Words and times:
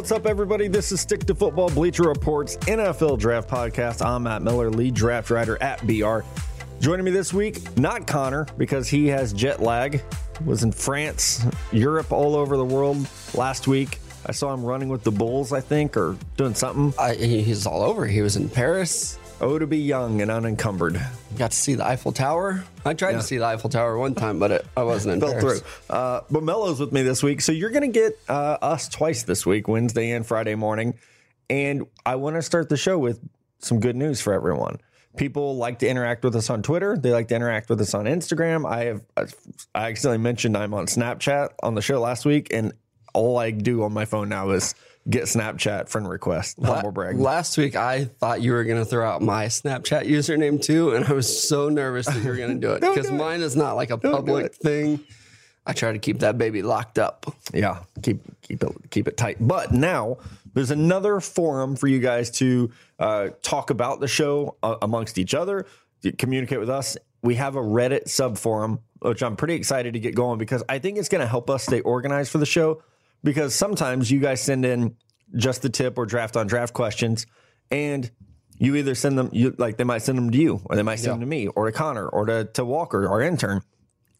What's 0.00 0.12
up, 0.12 0.24
everybody? 0.24 0.66
This 0.66 0.92
is 0.92 1.00
Stick 1.02 1.26
to 1.26 1.34
Football 1.34 1.68
Bleacher 1.68 2.04
Reports 2.04 2.56
NFL 2.56 3.18
Draft 3.18 3.50
Podcast. 3.50 4.02
I'm 4.02 4.22
Matt 4.22 4.40
Miller, 4.40 4.70
lead 4.70 4.94
draft 4.94 5.28
writer 5.28 5.62
at 5.62 5.86
BR. 5.86 6.20
Joining 6.80 7.04
me 7.04 7.10
this 7.10 7.34
week, 7.34 7.76
not 7.76 8.06
Connor, 8.06 8.46
because 8.56 8.88
he 8.88 9.08
has 9.08 9.34
jet 9.34 9.60
lag. 9.60 10.02
Was 10.46 10.62
in 10.62 10.72
France, 10.72 11.44
Europe, 11.70 12.12
all 12.12 12.34
over 12.34 12.56
the 12.56 12.64
world 12.64 13.06
last 13.34 13.68
week. 13.68 13.98
I 14.24 14.32
saw 14.32 14.54
him 14.54 14.64
running 14.64 14.88
with 14.88 15.04
the 15.04 15.10
Bulls, 15.10 15.52
I 15.52 15.60
think, 15.60 15.98
or 15.98 16.16
doing 16.38 16.54
something. 16.54 16.94
I, 16.98 17.14
he's 17.14 17.66
all 17.66 17.82
over. 17.82 18.06
He 18.06 18.22
was 18.22 18.36
in 18.36 18.48
Paris. 18.48 19.18
Oh, 19.42 19.58
to 19.58 19.66
be 19.66 19.78
young 19.78 20.20
and 20.20 20.30
unencumbered. 20.30 21.00
Got 21.38 21.52
to 21.52 21.56
see 21.56 21.74
the 21.74 21.86
Eiffel 21.86 22.12
Tower. 22.12 22.62
I 22.84 22.92
tried 22.92 23.12
Yeah. 23.12 23.16
to 23.18 23.22
see 23.22 23.38
the 23.38 23.46
Eiffel 23.46 23.70
Tower 23.70 23.96
one 23.96 24.14
time, 24.14 24.38
but 24.38 24.50
it, 24.50 24.66
I 24.76 24.82
wasn't 24.82 25.14
in 25.14 25.20
Fell 25.20 25.40
through. 25.40 25.60
Uh, 25.88 26.20
but 26.30 26.42
Mello's 26.42 26.78
with 26.78 26.92
me 26.92 27.02
this 27.02 27.22
week. 27.22 27.40
So 27.40 27.50
you're 27.52 27.70
going 27.70 27.90
to 27.90 27.98
get 27.98 28.18
uh, 28.28 28.58
us 28.60 28.88
twice 28.88 29.22
this 29.22 29.46
week, 29.46 29.66
Wednesday 29.66 30.10
and 30.10 30.26
Friday 30.26 30.54
morning. 30.56 30.94
And 31.48 31.86
I 32.04 32.16
want 32.16 32.36
to 32.36 32.42
start 32.42 32.68
the 32.68 32.76
show 32.76 32.98
with 32.98 33.18
some 33.60 33.80
good 33.80 33.96
news 33.96 34.20
for 34.20 34.34
everyone. 34.34 34.78
People 35.16 35.56
like 35.56 35.78
to 35.80 35.88
interact 35.88 36.22
with 36.22 36.36
us 36.36 36.50
on 36.50 36.62
Twitter. 36.62 36.96
They 36.98 37.10
like 37.10 37.28
to 37.28 37.34
interact 37.34 37.70
with 37.70 37.80
us 37.80 37.94
on 37.94 38.04
Instagram. 38.04 38.70
I 38.70 38.84
have 38.84 39.02
I 39.74 39.88
accidentally 39.88 40.18
mentioned 40.18 40.56
I'm 40.56 40.72
on 40.74 40.86
Snapchat 40.86 41.48
on 41.62 41.74
the 41.74 41.82
show 41.82 41.98
last 42.00 42.24
week, 42.24 42.48
and 42.52 42.72
all 43.12 43.36
I 43.38 43.50
do 43.50 43.82
on 43.82 43.92
my 43.92 44.04
phone 44.04 44.28
now 44.28 44.50
is 44.50 44.74
get 45.08 45.24
Snapchat 45.24 45.88
friend 45.88 46.08
request. 46.08 46.58
Humble 46.62 46.92
brag. 46.92 47.18
Last 47.18 47.56
week, 47.56 47.76
I 47.76 48.04
thought 48.04 48.42
you 48.42 48.52
were 48.52 48.64
going 48.64 48.78
to 48.78 48.84
throw 48.84 49.08
out 49.08 49.22
my 49.22 49.46
Snapchat 49.46 50.06
username 50.06 50.60
too, 50.62 50.94
and 50.94 51.04
I 51.04 51.12
was 51.12 51.48
so 51.48 51.68
nervous 51.68 52.06
that 52.06 52.22
you 52.22 52.28
were 52.28 52.36
going 52.36 52.60
to 52.60 52.66
do 52.66 52.72
it 52.72 52.80
because 52.80 53.08
do 53.08 53.14
mine 53.14 53.40
is 53.40 53.56
not 53.56 53.76
like 53.76 53.90
a 53.90 53.98
public 53.98 54.54
thing. 54.54 55.00
I 55.66 55.72
try 55.72 55.92
to 55.92 55.98
keep 55.98 56.20
that 56.20 56.38
baby 56.38 56.62
locked 56.62 56.98
up. 56.98 57.26
Yeah, 57.52 57.80
keep 58.02 58.20
keep 58.42 58.62
it 58.62 58.72
keep 58.90 59.08
it 59.08 59.16
tight. 59.16 59.36
But 59.40 59.72
now 59.72 60.18
there's 60.54 60.70
another 60.70 61.20
forum 61.20 61.76
for 61.76 61.86
you 61.86 62.00
guys 62.00 62.30
to 62.32 62.70
uh, 62.98 63.28
talk 63.42 63.70
about 63.70 64.00
the 64.00 64.08
show 64.08 64.56
uh, 64.62 64.76
amongst 64.82 65.18
each 65.18 65.34
other, 65.34 65.66
communicate 66.18 66.58
with 66.58 66.70
us. 66.70 66.96
We 67.22 67.34
have 67.36 67.56
a 67.56 67.60
Reddit 67.60 68.08
sub 68.08 68.38
forum, 68.38 68.80
which 69.00 69.22
I'm 69.22 69.36
pretty 69.36 69.54
excited 69.54 69.92
to 69.94 70.00
get 70.00 70.14
going 70.14 70.38
because 70.38 70.62
I 70.68 70.78
think 70.78 70.98
it's 70.98 71.08
going 71.08 71.20
to 71.20 71.26
help 71.26 71.50
us 71.50 71.64
stay 71.64 71.80
organized 71.80 72.30
for 72.30 72.38
the 72.38 72.46
show. 72.46 72.82
Because 73.22 73.54
sometimes 73.54 74.10
you 74.10 74.20
guys 74.20 74.40
send 74.40 74.64
in 74.64 74.96
just 75.36 75.62
the 75.62 75.68
tip 75.68 75.98
or 75.98 76.06
draft 76.06 76.36
on 76.36 76.46
draft 76.46 76.72
questions, 76.74 77.26
and 77.70 78.10
you 78.58 78.76
either 78.76 78.94
send 78.94 79.18
them 79.18 79.30
you 79.32 79.54
like 79.58 79.76
they 79.76 79.84
might 79.84 80.02
send 80.02 80.18
them 80.18 80.30
to 80.30 80.38
you, 80.38 80.60
or 80.64 80.76
they 80.76 80.82
might 80.82 80.96
send 80.96 81.14
them 81.14 81.20
to 81.20 81.26
me, 81.26 81.48
or 81.48 81.66
to 81.66 81.72
Connor, 81.72 82.08
or 82.08 82.26
to, 82.26 82.44
to 82.44 82.64
Walker, 82.64 83.08
our 83.08 83.22
intern, 83.22 83.62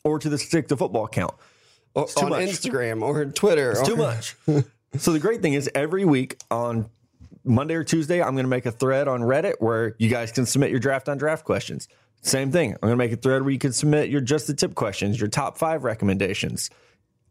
or 0.05 0.19
to 0.19 0.29
the 0.29 0.39
stick 0.39 0.69
to 0.69 0.77
football 0.77 1.05
account. 1.05 1.35
Oh, 1.97 2.03
or, 2.03 2.07
too 2.09 2.25
on 2.27 2.31
much. 2.31 2.41
Instagram 2.49 3.03
or 3.03 3.25
Twitter. 3.27 3.73
It's 3.73 3.81
or, 3.81 3.87
too 3.87 3.97
much. 3.97 4.37
so 4.97 5.13
the 5.13 5.19
great 5.19 5.43
thing 5.43 5.55
is 5.55 5.69
every 5.75 6.05
week 6.05 6.37
on 6.51 6.89
Monday 7.45 7.75
or 7.75 7.85
Tuesday, 7.85 8.23
I'm 8.23 8.33
going 8.33 8.45
to 8.45 8.51
make 8.51 8.67
a 8.67 8.73
thread 8.73 9.09
on 9.09 9.21
Reddit 9.21 9.55
where 9.59 9.95
you 9.99 10.09
guys 10.09 10.33
can 10.33 10.47
submit 10.47 10.71
your 10.71 10.81
draft 10.81 11.09
on 11.09 11.19
draft 11.19 11.45
questions. 11.45 11.89
Same 12.23 12.53
thing. 12.53 12.73
I'm 12.75 12.81
going 12.81 12.93
to 12.93 12.97
make 12.97 13.13
a 13.13 13.17
thread 13.17 13.43
where 13.43 13.51
you 13.51 13.59
can 13.59 13.73
submit 13.73 14.11
your 14.11 14.21
just 14.21 14.47
the 14.47 14.55
tip 14.55 14.75
questions, 14.75 15.19
your 15.19 15.29
top 15.29 15.57
five 15.57 15.85
recommendations, 15.85 16.71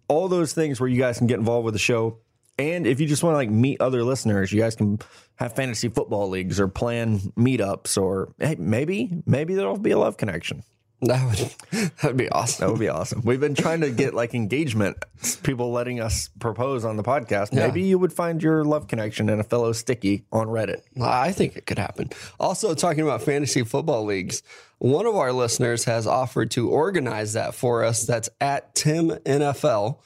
all 0.09 0.27
those 0.27 0.51
things 0.51 0.79
where 0.79 0.89
you 0.89 0.99
guys 0.99 1.17
can 1.17 1.27
get 1.27 1.39
involved 1.39 1.63
with 1.63 1.73
the 1.73 1.79
show. 1.79 2.17
And 2.57 2.85
if 2.85 2.99
you 2.99 3.07
just 3.07 3.23
want 3.23 3.35
to 3.35 3.37
like 3.37 3.49
meet 3.49 3.79
other 3.79 4.03
listeners, 4.03 4.51
you 4.51 4.59
guys 4.59 4.75
can 4.75 4.99
have 5.35 5.55
fantasy 5.55 5.87
football 5.87 6.27
leagues 6.27 6.59
or 6.59 6.67
plan 6.67 7.19
meetups 7.37 8.01
or 8.01 8.33
hey, 8.37 8.57
maybe 8.59 9.21
maybe 9.25 9.53
there'll 9.55 9.77
be 9.77 9.91
a 9.91 9.97
love 9.97 10.17
connection. 10.17 10.63
That 11.01 11.25
would 11.25 11.91
that 12.01 12.03
would 12.03 12.17
be 12.17 12.29
awesome. 12.29 12.65
That 12.65 12.71
would 12.71 12.79
be 12.79 12.89
awesome. 12.89 13.21
We've 13.23 13.39
been 13.39 13.55
trying 13.55 13.81
to 13.81 13.89
get 13.89 14.13
like 14.13 14.33
engagement, 14.33 14.97
people 15.43 15.71
letting 15.71 16.01
us 16.01 16.29
propose 16.39 16.83
on 16.83 16.97
the 16.97 17.03
podcast. 17.03 17.53
Maybe 17.53 17.83
you 17.83 17.97
would 17.97 18.11
find 18.11 18.43
your 18.43 18.65
love 18.65 18.87
connection 18.87 19.29
in 19.29 19.39
a 19.39 19.43
fellow 19.43 19.71
sticky 19.71 20.25
on 20.31 20.47
Reddit. 20.47 20.81
I 21.01 21.31
think 21.31 21.55
it 21.55 21.65
could 21.65 21.79
happen. 21.79 22.09
Also, 22.39 22.73
talking 22.73 23.03
about 23.03 23.21
fantasy 23.21 23.63
football 23.63 24.03
leagues, 24.03 24.43
one 24.79 25.05
of 25.05 25.15
our 25.15 25.31
listeners 25.31 25.85
has 25.85 26.05
offered 26.05 26.51
to 26.51 26.69
organize 26.69 27.33
that 27.33 27.55
for 27.55 27.83
us. 27.83 28.05
That's 28.05 28.29
at 28.41 28.75
Tim 28.75 29.09
NFL. 29.09 29.99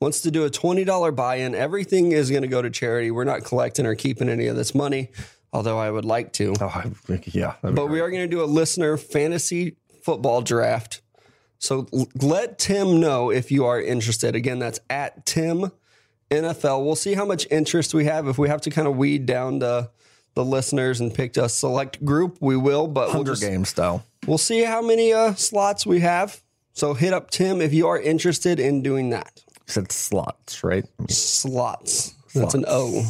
Wants 0.00 0.20
to 0.20 0.30
do 0.30 0.44
a 0.44 0.50
$20 0.50 1.16
buy 1.16 1.36
in. 1.36 1.56
Everything 1.56 2.12
is 2.12 2.30
going 2.30 2.42
to 2.42 2.48
go 2.48 2.62
to 2.62 2.70
charity. 2.70 3.10
We're 3.10 3.24
not 3.24 3.42
collecting 3.42 3.84
or 3.84 3.96
keeping 3.96 4.28
any 4.28 4.46
of 4.46 4.54
this 4.54 4.72
money, 4.72 5.10
although 5.52 5.76
I 5.76 5.90
would 5.90 6.04
like 6.04 6.32
to. 6.34 6.54
Oh, 6.60 6.66
I, 6.66 6.92
yeah. 7.24 7.54
that'd 7.62 7.74
But 7.74 7.86
we 7.86 8.00
are 8.00 8.08
going 8.08 8.22
to 8.22 8.28
do 8.28 8.40
a 8.40 8.46
listener 8.46 8.96
fantasy 8.96 9.76
football 10.02 10.42
draft. 10.42 11.00
So 11.58 11.86
l- 11.92 12.08
let 12.20 12.58
Tim 12.58 13.00
know 13.00 13.30
if 13.30 13.50
you 13.50 13.64
are 13.64 13.80
interested. 13.80 14.34
Again, 14.34 14.58
that's 14.58 14.80
at 14.88 15.26
Tim 15.26 15.72
NFL. 16.30 16.84
We'll 16.84 16.96
see 16.96 17.14
how 17.14 17.24
much 17.24 17.46
interest 17.50 17.94
we 17.94 18.04
have. 18.04 18.28
If 18.28 18.38
we 18.38 18.48
have 18.48 18.60
to 18.62 18.70
kind 18.70 18.86
of 18.88 18.96
weed 18.96 19.26
down 19.26 19.58
the 19.58 19.90
the 20.34 20.44
listeners 20.44 21.00
and 21.00 21.12
pick 21.12 21.36
a 21.36 21.48
select 21.48 22.04
group, 22.04 22.38
we 22.40 22.56
will. 22.56 22.86
But 22.86 23.08
we'll, 23.08 23.16
Hunger 23.16 23.32
just, 23.32 23.42
Games 23.42 23.70
style. 23.70 24.04
we'll 24.26 24.38
see 24.38 24.62
how 24.62 24.80
many 24.80 25.12
uh, 25.12 25.34
slots 25.34 25.84
we 25.84 26.00
have. 26.00 26.40
So 26.74 26.94
hit 26.94 27.12
up 27.12 27.30
Tim 27.30 27.60
if 27.60 27.74
you 27.74 27.88
are 27.88 27.98
interested 27.98 28.60
in 28.60 28.82
doing 28.82 29.10
that. 29.10 29.42
You 29.48 29.54
said 29.66 29.90
slots, 29.90 30.62
right? 30.62 30.84
Slots. 31.08 32.14
That's 32.34 32.54
an 32.54 32.64
O. 32.68 33.04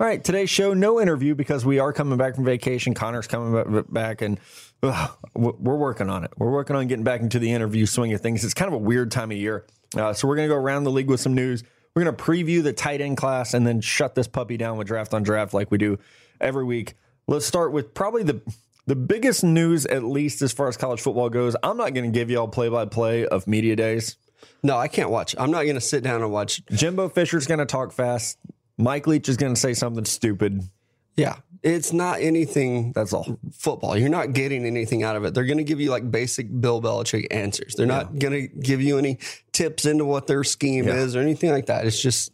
All 0.00 0.06
right, 0.06 0.24
today's 0.24 0.50
show, 0.50 0.74
no 0.74 1.00
interview 1.00 1.36
because 1.36 1.64
we 1.64 1.78
are 1.78 1.92
coming 1.92 2.18
back 2.18 2.34
from 2.34 2.44
vacation. 2.44 2.94
Connor's 2.94 3.28
coming 3.28 3.84
back, 3.90 4.22
and 4.22 4.40
ugh, 4.84 5.10
we're 5.34 5.52
we're 5.52 5.76
working 5.76 6.10
on 6.10 6.24
it. 6.24 6.32
We're 6.36 6.50
working 6.50 6.76
on 6.76 6.86
getting 6.86 7.04
back 7.04 7.20
into 7.20 7.38
the 7.38 7.52
interview 7.52 7.86
swing 7.86 8.12
of 8.12 8.20
things. 8.20 8.44
It's 8.44 8.54
kind 8.54 8.68
of 8.68 8.74
a 8.74 8.78
weird 8.78 9.10
time 9.10 9.30
of 9.30 9.36
year. 9.36 9.66
Uh, 9.96 10.12
so 10.12 10.26
we're 10.28 10.36
going 10.36 10.48
to 10.48 10.54
go 10.54 10.60
around 10.60 10.84
the 10.84 10.90
league 10.90 11.08
with 11.08 11.20
some 11.20 11.34
news. 11.34 11.62
We're 11.94 12.04
going 12.04 12.16
to 12.16 12.22
preview 12.22 12.62
the 12.62 12.72
tight 12.72 13.00
end 13.00 13.16
class 13.16 13.54
and 13.54 13.66
then 13.66 13.80
shut 13.80 14.14
this 14.14 14.26
puppy 14.26 14.56
down 14.56 14.76
with 14.76 14.88
draft 14.88 15.14
on 15.14 15.22
draft 15.22 15.54
like 15.54 15.70
we 15.70 15.78
do 15.78 15.98
every 16.40 16.64
week. 16.64 16.94
Let's 17.28 17.46
start 17.46 17.72
with 17.72 17.94
probably 17.94 18.24
the 18.24 18.40
the 18.86 18.96
biggest 18.96 19.44
news, 19.44 19.86
at 19.86 20.02
least 20.02 20.42
as 20.42 20.52
far 20.52 20.68
as 20.68 20.76
college 20.76 21.00
football 21.00 21.30
goes. 21.30 21.56
I'm 21.62 21.76
not 21.76 21.94
going 21.94 22.10
to 22.10 22.16
give 22.16 22.30
y'all 22.30 22.48
play 22.48 22.68
by 22.68 22.84
play 22.84 23.26
of 23.26 23.46
media 23.46 23.76
days. 23.76 24.16
No, 24.62 24.76
I 24.76 24.88
can't 24.88 25.10
watch. 25.10 25.34
I'm 25.38 25.50
not 25.50 25.62
going 25.62 25.76
to 25.76 25.80
sit 25.80 26.02
down 26.02 26.22
and 26.22 26.30
watch. 26.30 26.64
Jimbo 26.66 27.08
Fisher's 27.08 27.46
going 27.46 27.60
to 27.60 27.66
talk 27.66 27.92
fast. 27.92 28.38
Mike 28.76 29.06
Leach 29.06 29.28
is 29.28 29.36
going 29.36 29.54
to 29.54 29.60
say 29.60 29.72
something 29.72 30.04
stupid. 30.04 30.68
Yeah, 31.16 31.36
it's 31.64 31.92
not 31.92 32.20
anything 32.20 32.92
That's 32.92 33.12
all. 33.12 33.38
football. 33.52 33.96
You're 33.96 34.10
not 34.10 34.34
getting 34.34 34.64
anything 34.66 35.02
out 35.02 35.16
of 35.16 35.24
it. 35.24 35.32
They're 35.34 35.46
going 35.46 35.58
to 35.58 35.64
give 35.64 35.80
you 35.80 35.90
like 35.90 36.08
basic 36.10 36.46
Bill 36.60 36.80
Belichick 36.82 37.26
answers. 37.30 37.74
They're 37.74 37.86
not 37.86 38.18
going 38.18 38.32
to 38.34 38.46
give 38.48 38.82
you 38.82 38.98
any 38.98 39.18
tips 39.52 39.86
into 39.86 40.04
what 40.04 40.26
their 40.26 40.44
scheme 40.44 40.86
Yeah. 40.86 40.94
is 40.96 41.16
or 41.16 41.20
anything 41.20 41.50
like 41.50 41.66
that. 41.66 41.86
It's 41.86 42.00
just 42.00 42.30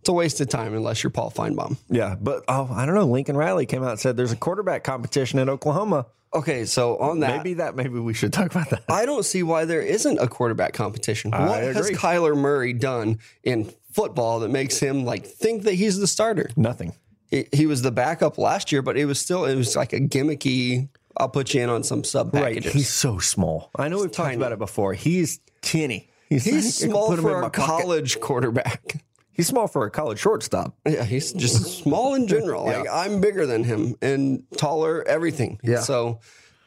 it's 0.00 0.08
a 0.08 0.12
waste 0.12 0.40
of 0.40 0.48
time 0.48 0.74
unless 0.74 1.02
you're 1.04 1.10
Paul 1.10 1.30
Finebaum. 1.30 1.76
Yeah, 1.88 2.16
but 2.20 2.42
oh, 2.48 2.68
I 2.74 2.84
don't 2.84 2.96
know. 2.96 3.06
Lincoln 3.06 3.36
Riley 3.36 3.66
came 3.66 3.84
out 3.84 3.90
and 3.92 4.00
said 4.00 4.16
there's 4.16 4.32
a 4.32 4.36
quarterback 4.36 4.82
competition 4.82 5.38
in 5.38 5.48
Oklahoma. 5.48 6.06
Okay, 6.34 6.64
so 6.64 6.96
on 6.96 7.20
that, 7.20 7.36
Maybe 7.36 7.54
that. 7.54 7.76
Maybe 7.76 8.00
we 8.00 8.14
should 8.14 8.32
talk 8.32 8.50
about 8.50 8.70
that. 8.70 8.82
I 8.88 9.06
don't 9.06 9.22
see 9.24 9.42
why 9.44 9.64
there 9.64 9.82
isn't 9.82 10.18
a 10.18 10.26
quarterback 10.26 10.72
competition. 10.72 11.30
what 11.30 11.62
has. 11.62 11.88
Kyler 11.90 12.36
Murray 12.36 12.72
done 12.72 13.18
in 13.44 13.70
football 13.92 14.40
that 14.40 14.48
makes 14.48 14.78
him 14.78 15.04
like 15.04 15.24
think 15.26 15.64
that 15.64 15.74
he's 15.74 15.98
the 15.98 16.06
starter? 16.08 16.48
Nothing. 16.56 16.94
He, 17.32 17.48
he 17.52 17.66
was 17.66 17.82
the 17.82 17.90
backup 17.90 18.38
last 18.38 18.70
year, 18.70 18.82
but 18.82 18.96
it 18.96 19.06
was 19.06 19.18
still 19.18 19.44
it 19.46 19.56
was 19.56 19.74
like 19.74 19.92
a 19.92 19.98
gimmicky. 20.00 20.88
I'll 21.16 21.28
put 21.28 21.52
you 21.54 21.62
in 21.62 21.68
on 21.70 21.82
some 21.82 22.04
sub 22.04 22.32
Right. 22.34 22.44
packages. 22.56 22.72
He's 22.74 22.88
so 22.88 23.18
small. 23.18 23.70
I 23.76 23.88
know 23.88 23.96
we've 23.98 24.12
talked 24.12 24.28
tiny. 24.28 24.36
about 24.36 24.52
it 24.52 24.58
before. 24.58 24.92
He's 24.94 25.40
tinny. 25.62 26.08
He's, 26.28 26.44
He's 26.44 26.78
could 26.78 26.90
small 26.90 27.08
put 27.08 27.18
him 27.18 27.24
in 27.26 27.30
for 27.32 27.38
a 27.40 27.50
pocket. 27.50 27.60
college 27.62 28.20
quarterback. 28.20 29.02
He's 29.34 29.46
small 29.46 29.66
for 29.66 29.86
a 29.86 29.90
college 29.90 30.18
shortstop. 30.18 30.76
Yeah, 30.86 31.04
he's 31.04 31.32
just 31.32 31.82
small 31.82 32.14
in 32.14 32.26
general. 32.28 32.66
Like 32.66 32.86
I'm 32.90 33.18
bigger 33.22 33.46
than 33.46 33.64
him 33.64 33.96
and 34.02 34.44
taller, 34.58 35.02
everything. 35.08 35.58
Yeah. 35.62 35.80
So 35.80 36.20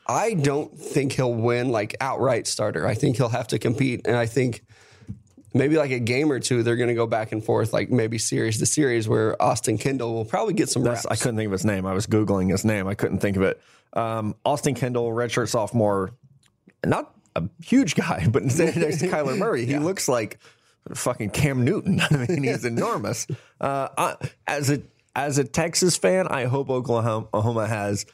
I 0.07 0.33
don't 0.33 0.75
think 0.75 1.11
he'll 1.13 1.33
win 1.35 1.69
like 1.69 1.95
outright 2.01 2.47
starter. 2.47 2.87
I 2.87 2.95
think 2.95 3.17
he'll 3.17 3.29
have 3.29 3.47
to 3.49 3.59
compete, 3.59 4.01
and 4.05 4.15
I 4.17 4.25
think 4.25 4.63
maybe 5.55 5.77
like 5.77 5.91
a 5.91 5.99
game 5.99 6.31
or 6.31 6.39
two, 6.39 6.61
they're 6.61 6.75
going 6.75 6.89
to 6.89 6.93
go 6.95 7.07
back 7.07 7.31
and 7.31 7.43
forth, 7.43 7.73
like 7.73 7.89
maybe 7.89 8.17
series 8.17 8.59
to 8.59 8.65
series, 8.65 9.07
where 9.07 9.41
Austin 9.41 9.77
Kendall 9.77 10.13
will 10.13 10.25
probably 10.25 10.53
get 10.53 10.69
some 10.69 10.83
reps. 10.83 11.05
I 11.07 11.15
couldn't 11.15 11.37
think 11.37 11.47
of 11.47 11.53
his 11.53 11.65
name. 11.65 11.85
I 11.85 11.93
was 11.93 12.05
googling 12.05 12.51
his 12.51 12.65
name. 12.65 12.87
I 12.87 12.93
couldn't 12.93 13.19
think 13.19 13.37
of 13.37 13.43
it. 13.43 13.59
Um, 13.93 14.35
Austin 14.45 14.75
Kendall, 14.75 15.09
redshirt 15.09 15.47
sophomore, 15.47 16.11
not 16.85 17.15
a 17.35 17.43
huge 17.63 17.95
guy, 17.95 18.27
but 18.31 18.51
standing 18.51 18.81
next 18.81 18.99
to 18.99 19.07
Kyler 19.11 19.37
Murray, 19.37 19.65
he 19.65 19.79
looks 19.79 20.07
like 20.07 20.37
fucking 20.93 21.29
Cam 21.31 21.63
Newton. 21.63 22.01
I 22.11 22.27
mean, 22.27 22.43
he's 22.43 22.65
enormous. 22.65 23.25
Uh, 23.59 23.87
I, 23.97 24.15
as 24.45 24.69
a 24.69 24.81
as 25.15 25.37
a 25.37 25.45
Texas 25.45 25.95
fan, 25.95 26.27
I 26.27 26.45
hope 26.45 26.69
Oklahoma 26.69 27.67
has. 27.67 28.05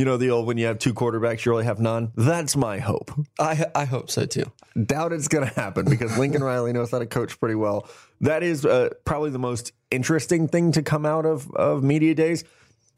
You 0.00 0.06
know 0.06 0.16
the 0.16 0.30
old 0.30 0.46
when 0.46 0.56
you 0.56 0.64
have 0.64 0.78
two 0.78 0.94
quarterbacks, 0.94 1.44
you 1.44 1.52
only 1.52 1.66
have 1.66 1.78
none. 1.78 2.10
That's 2.16 2.56
my 2.56 2.78
hope. 2.78 3.10
I 3.38 3.66
I 3.74 3.84
hope 3.84 4.10
so 4.10 4.24
too. 4.24 4.50
Doubt 4.86 5.12
it's 5.12 5.28
going 5.28 5.46
to 5.46 5.54
happen 5.54 5.84
because 5.84 6.16
Lincoln 6.16 6.42
Riley 6.42 6.72
knows 6.72 6.90
how 6.90 7.00
to 7.00 7.06
coach 7.06 7.38
pretty 7.38 7.54
well. 7.54 7.86
That 8.22 8.42
is 8.42 8.64
uh, 8.64 8.94
probably 9.04 9.28
the 9.28 9.38
most 9.38 9.72
interesting 9.90 10.48
thing 10.48 10.72
to 10.72 10.82
come 10.82 11.04
out 11.04 11.26
of, 11.26 11.50
of 11.50 11.82
media 11.82 12.14
days. 12.14 12.44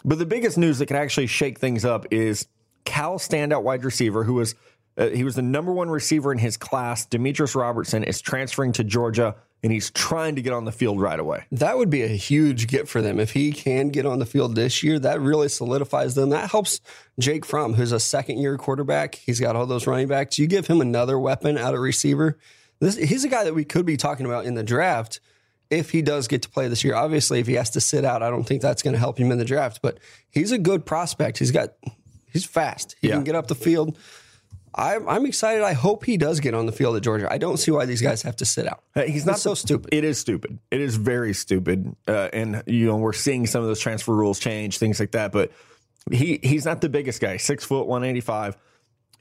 But 0.05 0.21
the 0.21 0.27
biggest 0.27 0.57
news 0.57 0.79
that 0.79 0.87
can 0.87 0.95
actually 0.95 1.27
shake 1.27 1.59
things 1.59 1.85
up 1.85 2.07
is 2.13 2.47
Cal 2.85 3.19
standout 3.19 3.65
wide 3.65 3.85
receiver, 3.85 4.23
who 4.23 4.35
was 4.35 4.55
uh, 4.97 5.09
he 5.09 5.25
was 5.25 5.35
the 5.35 5.43
number 5.43 5.73
one 5.73 5.91
receiver 5.91 6.31
in 6.31 6.39
his 6.39 6.57
class. 6.57 7.05
Demetris 7.05 7.57
Robertson 7.57 8.05
is 8.05 8.21
transferring 8.21 8.75
to 8.75 8.85
Georgia. 8.85 9.35
And 9.63 9.71
he's 9.73 9.91
trying 9.91 10.35
to 10.37 10.43
get 10.43 10.53
on 10.53 10.65
the 10.65 10.73
field 10.73 11.01
right 11.01 11.19
away. 11.21 11.45
That 11.53 11.79
would 11.79 11.89
be 11.91 12.03
a 12.03 12.09
huge 12.09 12.67
get 12.67 12.89
for 12.89 13.01
them. 13.01 13.21
If 13.21 13.33
he 13.33 13.53
can 13.53 13.91
get 13.91 14.07
on 14.07 14.19
the 14.19 14.27
field 14.27 14.55
this 14.57 14.83
year, 14.83 14.99
that 14.99 15.21
really 15.21 15.49
solidifies 15.49 16.15
them. 16.15 16.31
That 16.31 16.51
helps 16.51 16.81
Jake 17.19 17.45
Fromm, 17.45 17.75
who's 17.75 17.93
a 17.93 18.01
second 18.01 18.39
year 18.39 18.59
quarterback. 18.59 19.15
He's 19.15 19.39
got 19.41 19.55
all 19.55 19.67
those 19.67 19.87
running 19.87 20.09
backs. 20.09 20.39
You 20.39 20.47
give 20.47 20.67
him 20.67 20.81
another 20.81 21.19
weapon 21.19 21.57
out 21.59 21.75
of 21.75 21.81
receiver. 21.81 22.39
This, 22.81 22.97
he's 22.97 23.25
a 23.25 23.29
guy 23.29 23.45
that 23.45 23.55
we 23.55 23.65
could 23.65 23.87
be 23.87 23.97
talking 23.97 24.27
about 24.27 24.45
in 24.47 24.55
the 24.55 24.65
draft 24.65 25.21
if 25.71 25.91
he 25.91 26.03
does 26.03 26.27
get 26.27 26.43
to 26.43 26.49
play 26.51 26.67
this 26.69 26.83
year. 26.83 26.95
Obviously, 26.97 27.39
if 27.39 27.47
he 27.47 27.55
has 27.55 27.71
to 27.71 27.81
sit 27.81 28.05
out, 28.05 28.23
I 28.23 28.29
don't 28.31 28.45
think 28.45 28.61
that's 28.61 28.83
going 28.83 28.95
to 28.95 28.99
help 28.99 29.17
him 29.19 29.31
in 29.31 29.39
the 29.39 29.45
draft, 29.45 29.81
but 29.81 29.99
he's 30.29 30.51
a 30.53 30.59
good 30.59 30.85
prospect. 30.85 31.39
He's 31.39 31.53
got, 31.53 31.75
he's 32.33 32.45
fast. 32.45 32.97
He 33.01 33.09
Yeah. 33.09 33.15
can 33.15 33.25
get 33.25 33.37
up 33.37 33.47
the 33.47 33.55
field. 33.55 33.97
I'm, 34.75 35.09
I'm 35.09 35.27
excited. 35.27 35.63
I 35.63 35.75
hope 35.75 36.05
he 36.05 36.17
does 36.17 36.41
get 36.41 36.55
on 36.55 36.67
the 36.67 36.73
field 36.73 36.97
at 36.97 37.03
Georgia. 37.03 37.31
I 37.31 37.39
don't 37.39 37.59
see 37.59 37.71
why 37.71 37.85
these 37.85 38.01
guys 38.01 38.23
have 38.23 38.37
to 38.37 38.45
sit 38.45 38.67
out. 38.67 38.83
He's 38.95 39.27
not 39.27 39.39
so 39.39 39.55
stupid. 39.55 39.91
It 39.93 40.05
is 40.05 40.19
stupid. 40.19 40.59
It 40.71 40.81
is 40.81 40.97
very 40.97 41.35
stupid. 41.35 41.95
Uh, 42.09 42.29
and 42.33 42.63
you 42.67 42.87
know 42.87 42.97
we're 42.97 43.13
seeing 43.13 43.47
some 43.47 43.63
of 43.63 43.69
those 43.69 43.81
transfer 43.81 44.15
rules 44.15 44.39
change, 44.39 44.79
things 44.79 44.99
like 44.99 45.13
that. 45.13 45.33
But 45.33 45.53
he 46.11 46.41
he's 46.43 46.65
not 46.65 46.81
the 46.81 46.89
biggest 46.89 47.21
guy. 47.21 47.37
Six 47.37 47.65
foot, 47.65 47.87
one 47.87 48.05
eighty 48.05 48.21
five. 48.21 48.57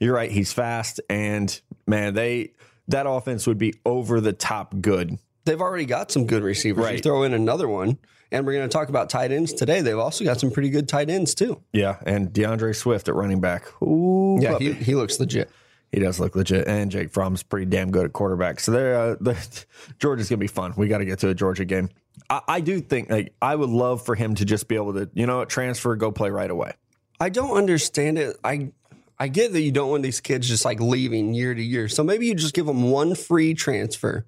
You're 0.00 0.14
right. 0.14 0.30
He's 0.30 0.52
fast, 0.52 1.00
and 1.08 1.60
man, 1.86 2.14
they 2.14 2.52
that 2.88 3.06
offense 3.06 3.46
would 3.46 3.58
be 3.58 3.74
over 3.84 4.20
the 4.20 4.32
top 4.32 4.74
good. 4.80 5.18
They've 5.44 5.60
already 5.60 5.86
got 5.86 6.10
some 6.10 6.26
good 6.26 6.42
receivers. 6.42 6.90
You 6.90 6.98
throw 6.98 7.24
in 7.24 7.34
another 7.34 7.68
one, 7.68 7.98
and 8.30 8.46
we're 8.46 8.52
going 8.52 8.68
to 8.68 8.72
talk 8.72 8.88
about 8.88 9.10
tight 9.10 9.32
ends 9.32 9.52
today. 9.52 9.80
They've 9.80 9.98
also 9.98 10.24
got 10.24 10.38
some 10.40 10.50
pretty 10.50 10.70
good 10.70 10.88
tight 10.88 11.10
ends 11.10 11.34
too. 11.34 11.60
Yeah, 11.72 11.98
and 12.06 12.32
D'Andre 12.32 12.72
Swift 12.72 13.08
at 13.08 13.14
running 13.14 13.40
back. 13.40 13.64
Ooh, 13.82 14.38
Yeah, 14.40 14.58
he, 14.58 14.72
he 14.72 14.94
looks 14.94 15.18
legit. 15.18 15.50
He 15.90 16.00
does 16.00 16.18
look 16.18 16.34
legit, 16.34 16.66
and 16.68 16.90
Jake 16.90 17.12
Fromm's 17.12 17.42
pretty 17.42 17.66
damn 17.66 17.90
good 17.90 18.06
at 18.06 18.12
quarterback. 18.14 18.60
So 18.60 18.72
there, 18.72 18.94
uh, 18.94 19.16
the, 19.20 19.64
Georgia's 19.98 20.28
gonna 20.28 20.38
be 20.38 20.46
fun. 20.46 20.72
We 20.76 20.88
got 20.88 20.98
to 20.98 21.04
get 21.04 21.18
to 21.20 21.28
a 21.28 21.34
Georgia 21.34 21.64
game. 21.64 21.90
I, 22.30 22.40
I 22.48 22.60
do 22.60 22.80
think 22.80 23.10
like 23.10 23.34
I 23.42 23.54
would 23.54 23.68
love 23.68 24.04
for 24.04 24.14
him 24.14 24.34
to 24.36 24.44
just 24.44 24.68
be 24.68 24.76
able 24.76 24.94
to, 24.94 25.10
you 25.12 25.26
know, 25.26 25.44
transfer, 25.44 25.94
go 25.96 26.10
play 26.10 26.30
right 26.30 26.50
away. 26.50 26.72
I 27.20 27.28
don't 27.28 27.56
understand 27.56 28.18
it. 28.18 28.36
I 28.42 28.72
I 29.18 29.28
get 29.28 29.52
that 29.52 29.60
you 29.60 29.70
don't 29.70 29.90
want 29.90 30.02
these 30.02 30.20
kids 30.20 30.48
just 30.48 30.64
like 30.64 30.80
leaving 30.80 31.34
year 31.34 31.54
to 31.54 31.62
year. 31.62 31.88
So 31.88 32.02
maybe 32.02 32.26
you 32.26 32.34
just 32.34 32.54
give 32.54 32.66
them 32.66 32.90
one 32.90 33.14
free 33.14 33.54
transfer 33.54 34.26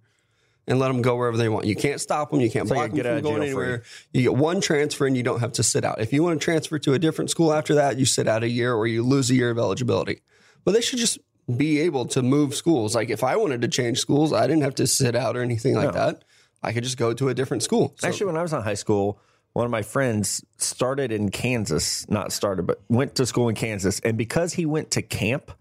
and 0.67 0.79
let 0.79 0.89
them 0.89 1.03
go 1.03 1.17
wherever 1.17 1.37
they 1.37 1.49
want. 1.49 1.67
You 1.67 1.77
can't 1.77 2.01
stop 2.01 2.31
them. 2.31 2.41
You 2.41 2.51
can't 2.51 2.69
block 2.69 2.91
them 2.91 3.03
from 3.03 3.21
going 3.23 3.23
jail 3.23 3.37
free. 3.37 3.47
anywhere. 3.47 3.83
You 4.13 4.23
get 4.23 4.35
one 4.35 4.61
transfer 4.61 5.07
and 5.07 5.17
you 5.17 5.23
don't 5.23 5.41
have 5.41 5.53
to 5.53 5.63
sit 5.63 5.85
out. 5.85 6.01
If 6.01 6.13
you 6.13 6.23
want 6.23 6.41
to 6.41 6.45
transfer 6.45 6.79
to 6.79 6.95
a 6.95 6.99
different 6.99 7.31
school 7.31 7.53
after 7.53 7.75
that, 7.75 7.99
you 7.99 8.07
sit 8.07 8.27
out 8.29 8.43
a 8.43 8.49
year 8.49 8.75
or 8.75 8.87
you 8.87 9.03
lose 9.03 9.31
a 9.31 9.35
year 9.35 9.51
of 9.51 9.59
eligibility. 9.59 10.23
But 10.65 10.73
they 10.73 10.81
should 10.81 10.99
just 10.99 11.19
be 11.55 11.81
able 11.81 12.07
to 12.07 12.23
move 12.23 12.55
schools. 12.55 12.95
Like 12.95 13.11
if 13.11 13.23
I 13.23 13.37
wanted 13.37 13.61
to 13.63 13.69
change 13.69 13.99
schools, 13.99 14.33
I 14.33 14.47
didn't 14.47 14.63
have 14.63 14.77
to 14.77 14.87
sit 14.87 15.15
out 15.15 15.37
or 15.37 15.43
anything 15.43 15.75
like 15.75 15.93
that. 15.93 16.25
I 16.63 16.73
could 16.73 16.85
just 16.85 16.97
go 16.97 17.13
to 17.13 17.29
a 17.29 17.35
different 17.35 17.63
school. 17.63 17.95
So 17.99 18.09
Actually, 18.09 18.27
when 18.27 18.37
I 18.39 18.43
was 18.43 18.55
in 18.55 18.63
high 18.63 18.75
school, 18.75 19.21
one 19.53 19.67
of 19.67 19.71
my 19.71 19.83
friends 19.83 20.43
started 20.57 21.13
in 21.13 21.31
Kansas, 21.31 22.09
not 22.09 22.33
started, 22.33 22.67
but 22.67 22.81
went 22.89 23.15
to 23.17 23.27
school 23.27 23.49
in 23.51 23.55
Kansas. 23.55 24.01
And 24.01 24.17
because 24.17 24.55
he 24.55 24.65
went 24.65 24.91
to 24.93 25.03
camp 25.03 25.53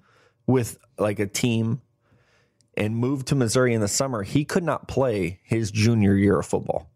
with 0.48 0.78
like 0.98 1.20
a 1.20 1.28
team 1.28 1.82
and 2.76 2.96
moved 2.98 3.28
to 3.28 3.36
Missouri 3.36 3.74
in 3.74 3.82
the 3.82 3.88
summer, 3.88 4.24
he 4.24 4.46
could 4.46 4.64
not 4.64 4.88
play 4.88 5.40
his 5.44 5.72
junior 5.72 6.16
year 6.16 6.40
of 6.40 6.46
football 6.46 6.90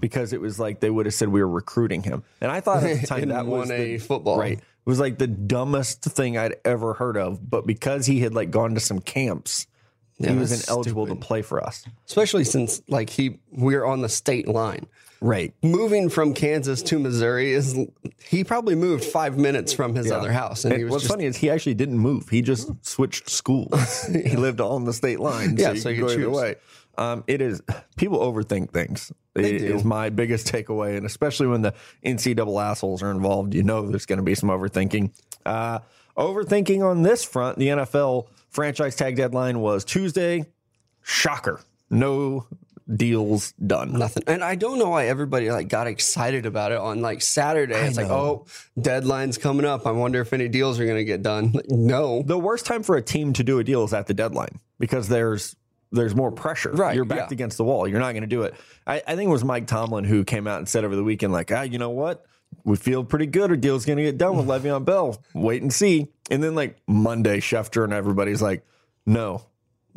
because 0.00 0.32
it 0.32 0.40
was 0.40 0.58
like 0.60 0.80
they 0.80 0.90
would 0.90 1.06
have 1.06 1.14
said 1.14 1.28
we 1.28 1.40
were 1.40 1.48
recruiting 1.48 2.02
him. 2.02 2.22
And 2.40 2.50
I 2.50 2.60
thought 2.60 2.84
at 2.84 3.00
the 3.00 3.06
time 3.08 3.28
that 3.30 3.46
was 3.46 3.68
1A 3.68 3.76
the, 3.78 3.98
football. 3.98 4.38
right. 4.38 4.58
It 4.58 4.90
was 4.90 5.00
like 5.00 5.18
the 5.18 5.26
dumbest 5.26 6.02
thing 6.02 6.38
I'd 6.38 6.56
ever 6.64 6.94
heard 6.94 7.16
of. 7.16 7.50
But 7.50 7.66
because 7.66 8.06
he 8.06 8.20
had 8.20 8.32
like 8.34 8.50
gone 8.50 8.74
to 8.74 8.80
some 8.80 9.00
camps, 9.00 9.66
Yeah, 10.18 10.32
he 10.32 10.38
was 10.38 10.68
ineligible 10.68 11.06
to 11.08 11.14
play 11.16 11.42
for 11.42 11.62
us. 11.62 11.84
especially 12.06 12.44
since 12.44 12.80
like 12.88 13.10
he 13.10 13.38
we're 13.50 13.84
on 13.84 14.00
the 14.02 14.08
state 14.08 14.48
line. 14.48 14.86
Right. 15.20 15.52
moving 15.62 16.08
from 16.08 16.32
Kansas 16.32 16.82
to 16.82 16.98
Missouri 16.98 17.52
is 17.52 17.76
he 18.24 18.44
probably 18.44 18.74
moved 18.74 19.04
five 19.04 19.36
minutes 19.36 19.72
from 19.72 19.94
his 19.94 20.12
other 20.12 20.30
house, 20.30 20.64
and, 20.64 20.76
he 20.76 20.84
was 20.84 20.92
what's 20.92 21.04
just 21.04 21.12
funny 21.12 21.24
is 21.24 21.36
he 21.36 21.50
actually 21.50 21.74
didn't 21.74 21.98
move. 21.98 22.28
He 22.28 22.42
just 22.42 22.70
switched 22.84 23.28
schools. 23.28 24.08
He 24.28 24.36
lived 24.36 24.60
on 24.60 24.84
the 24.84 24.92
state 24.92 25.20
line. 25.20 25.56
Yeah, 25.56 25.74
so 25.74 25.80
so 25.80 25.88
you 25.88 25.96
you 25.96 26.02
could 26.02 26.10
could 26.16 26.24
go 26.24 26.30
either 26.30 26.30
way. 26.30 26.56
Um, 26.98 27.24
it 27.26 27.40
is 27.40 27.62
people 27.96 28.18
overthink 28.18 28.70
things. 28.70 29.12
It 29.36 29.58
do. 29.58 29.74
is 29.74 29.84
my 29.84 30.10
biggest 30.10 30.52
takeaway, 30.52 30.96
and 30.96 31.06
especially 31.06 31.46
when 31.46 31.62
the 31.62 31.72
NC 32.04 32.36
double 32.36 32.58
assholes 32.58 33.02
are 33.02 33.10
involved, 33.10 33.54
you 33.54 33.62
know 33.62 33.88
there's 33.88 34.06
going 34.06 34.18
to 34.18 34.24
be 34.24 34.34
some 34.34 34.48
overthinking. 34.48 35.12
Uh, 35.46 35.78
overthinking 36.16 36.84
on 36.84 37.02
this 37.02 37.24
front, 37.24 37.58
the 37.58 37.68
NFL 37.68 38.26
franchise 38.50 38.96
tag 38.96 39.16
deadline 39.16 39.60
was 39.60 39.84
Tuesday. 39.84 40.44
Shocker, 41.02 41.60
no 41.88 42.46
deals 42.94 43.52
done. 43.52 43.92
nothing. 43.92 44.22
And 44.26 44.42
I 44.42 44.54
don't 44.54 44.78
know 44.78 44.90
why 44.90 45.06
everybody 45.06 45.50
like 45.50 45.68
got 45.68 45.86
excited 45.86 46.46
about 46.46 46.72
it 46.72 46.78
on 46.78 47.00
like 47.00 47.20
Saturday. 47.22 47.74
It's 47.74 47.96
like, 47.96 48.08
oh, 48.08 48.46
deadline's 48.80 49.38
coming 49.38 49.66
up. 49.66 49.86
I 49.86 49.90
wonder 49.92 50.20
if 50.20 50.32
any 50.32 50.48
deals 50.48 50.80
are 50.80 50.84
going 50.84 50.96
to 50.96 51.04
get 51.04 51.22
done. 51.22 51.52
Like, 51.52 51.68
no, 51.68 52.22
the 52.22 52.38
worst 52.38 52.66
time 52.66 52.82
for 52.82 52.96
a 52.96 53.02
team 53.02 53.32
to 53.34 53.44
do 53.44 53.58
a 53.58 53.64
deal 53.64 53.84
is 53.84 53.92
at 53.92 54.06
the 54.06 54.14
deadline 54.14 54.58
because 54.78 55.08
there's 55.08 55.56
there's 55.90 56.14
more 56.14 56.30
pressure. 56.30 56.70
Right, 56.70 56.94
You're 56.94 57.04
backed 57.04 57.30
yeah. 57.30 57.34
against 57.34 57.56
the 57.56 57.64
wall. 57.64 57.88
You're 57.88 58.00
not 58.00 58.12
going 58.12 58.22
to 58.22 58.26
do 58.28 58.42
it. 58.42 58.54
I, 58.86 59.02
I 59.06 59.16
think 59.16 59.28
it 59.28 59.32
was 59.32 59.44
Mike 59.44 59.66
Tomlin 59.66 60.04
who 60.04 60.24
came 60.24 60.46
out 60.46 60.58
and 60.58 60.68
said 60.68 60.84
over 60.84 60.96
the 60.96 61.04
weekend, 61.04 61.32
like, 61.32 61.50
ah, 61.52 61.62
you 61.62 61.78
know 61.78 61.90
what? 61.90 62.24
We 62.64 62.76
feel 62.76 63.04
pretty 63.04 63.26
good. 63.26 63.50
Our 63.50 63.56
deal's 63.56 63.84
going 63.84 63.98
to 63.98 64.04
get 64.04 64.18
done 64.18 64.36
with 64.36 64.46
Le'Veon 64.64 64.84
Bell. 64.84 65.22
Wait 65.34 65.62
and 65.62 65.72
see. 65.72 66.08
And 66.30 66.42
then 66.42 66.54
like 66.54 66.76
Monday, 66.86 67.40
Schefter 67.40 67.84
and 67.84 67.92
everybody's 67.92 68.42
like, 68.42 68.66
no, 69.06 69.46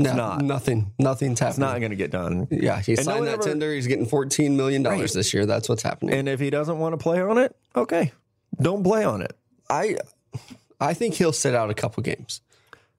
no, 0.04 0.14
not. 0.16 0.42
nothing. 0.42 0.94
Nothing's 1.00 1.40
happening. 1.40 1.50
It's 1.52 1.58
not 1.60 1.80
going 1.80 1.92
to 1.92 1.96
get 1.96 2.12
done. 2.12 2.48
yeah, 2.52 2.80
he 2.82 2.94
And 2.94 3.00
no 3.00 3.04
signed 3.04 3.20
one 3.20 3.26
that 3.26 3.34
ever- 3.36 3.44
tender. 3.44 3.74
He's 3.74 3.88
getting 3.88 4.06
fourteen 4.06 4.56
million 4.58 4.84
dollars 4.84 5.00
Right. 5.00 5.14
this 5.14 5.34
year. 5.34 5.46
That's 5.46 5.68
what's 5.70 5.84
happening. 5.84 6.16
And 6.16 6.28
if 6.30 6.40
he 6.40 6.50
doesn't 6.50 6.80
want 6.80 6.94
to 6.94 6.98
play 6.98 7.22
on 7.22 7.38
it, 7.38 7.56
okay, 7.76 8.12
don't 8.62 8.84
play 8.84 9.04
on 9.04 9.22
it. 9.22 9.34
I, 9.70 9.98
I 10.80 10.94
think 10.94 11.14
he'll 11.16 11.34
sit 11.34 11.56
out 11.56 11.70
a 11.70 11.74
couple 11.74 12.04
games. 12.04 12.42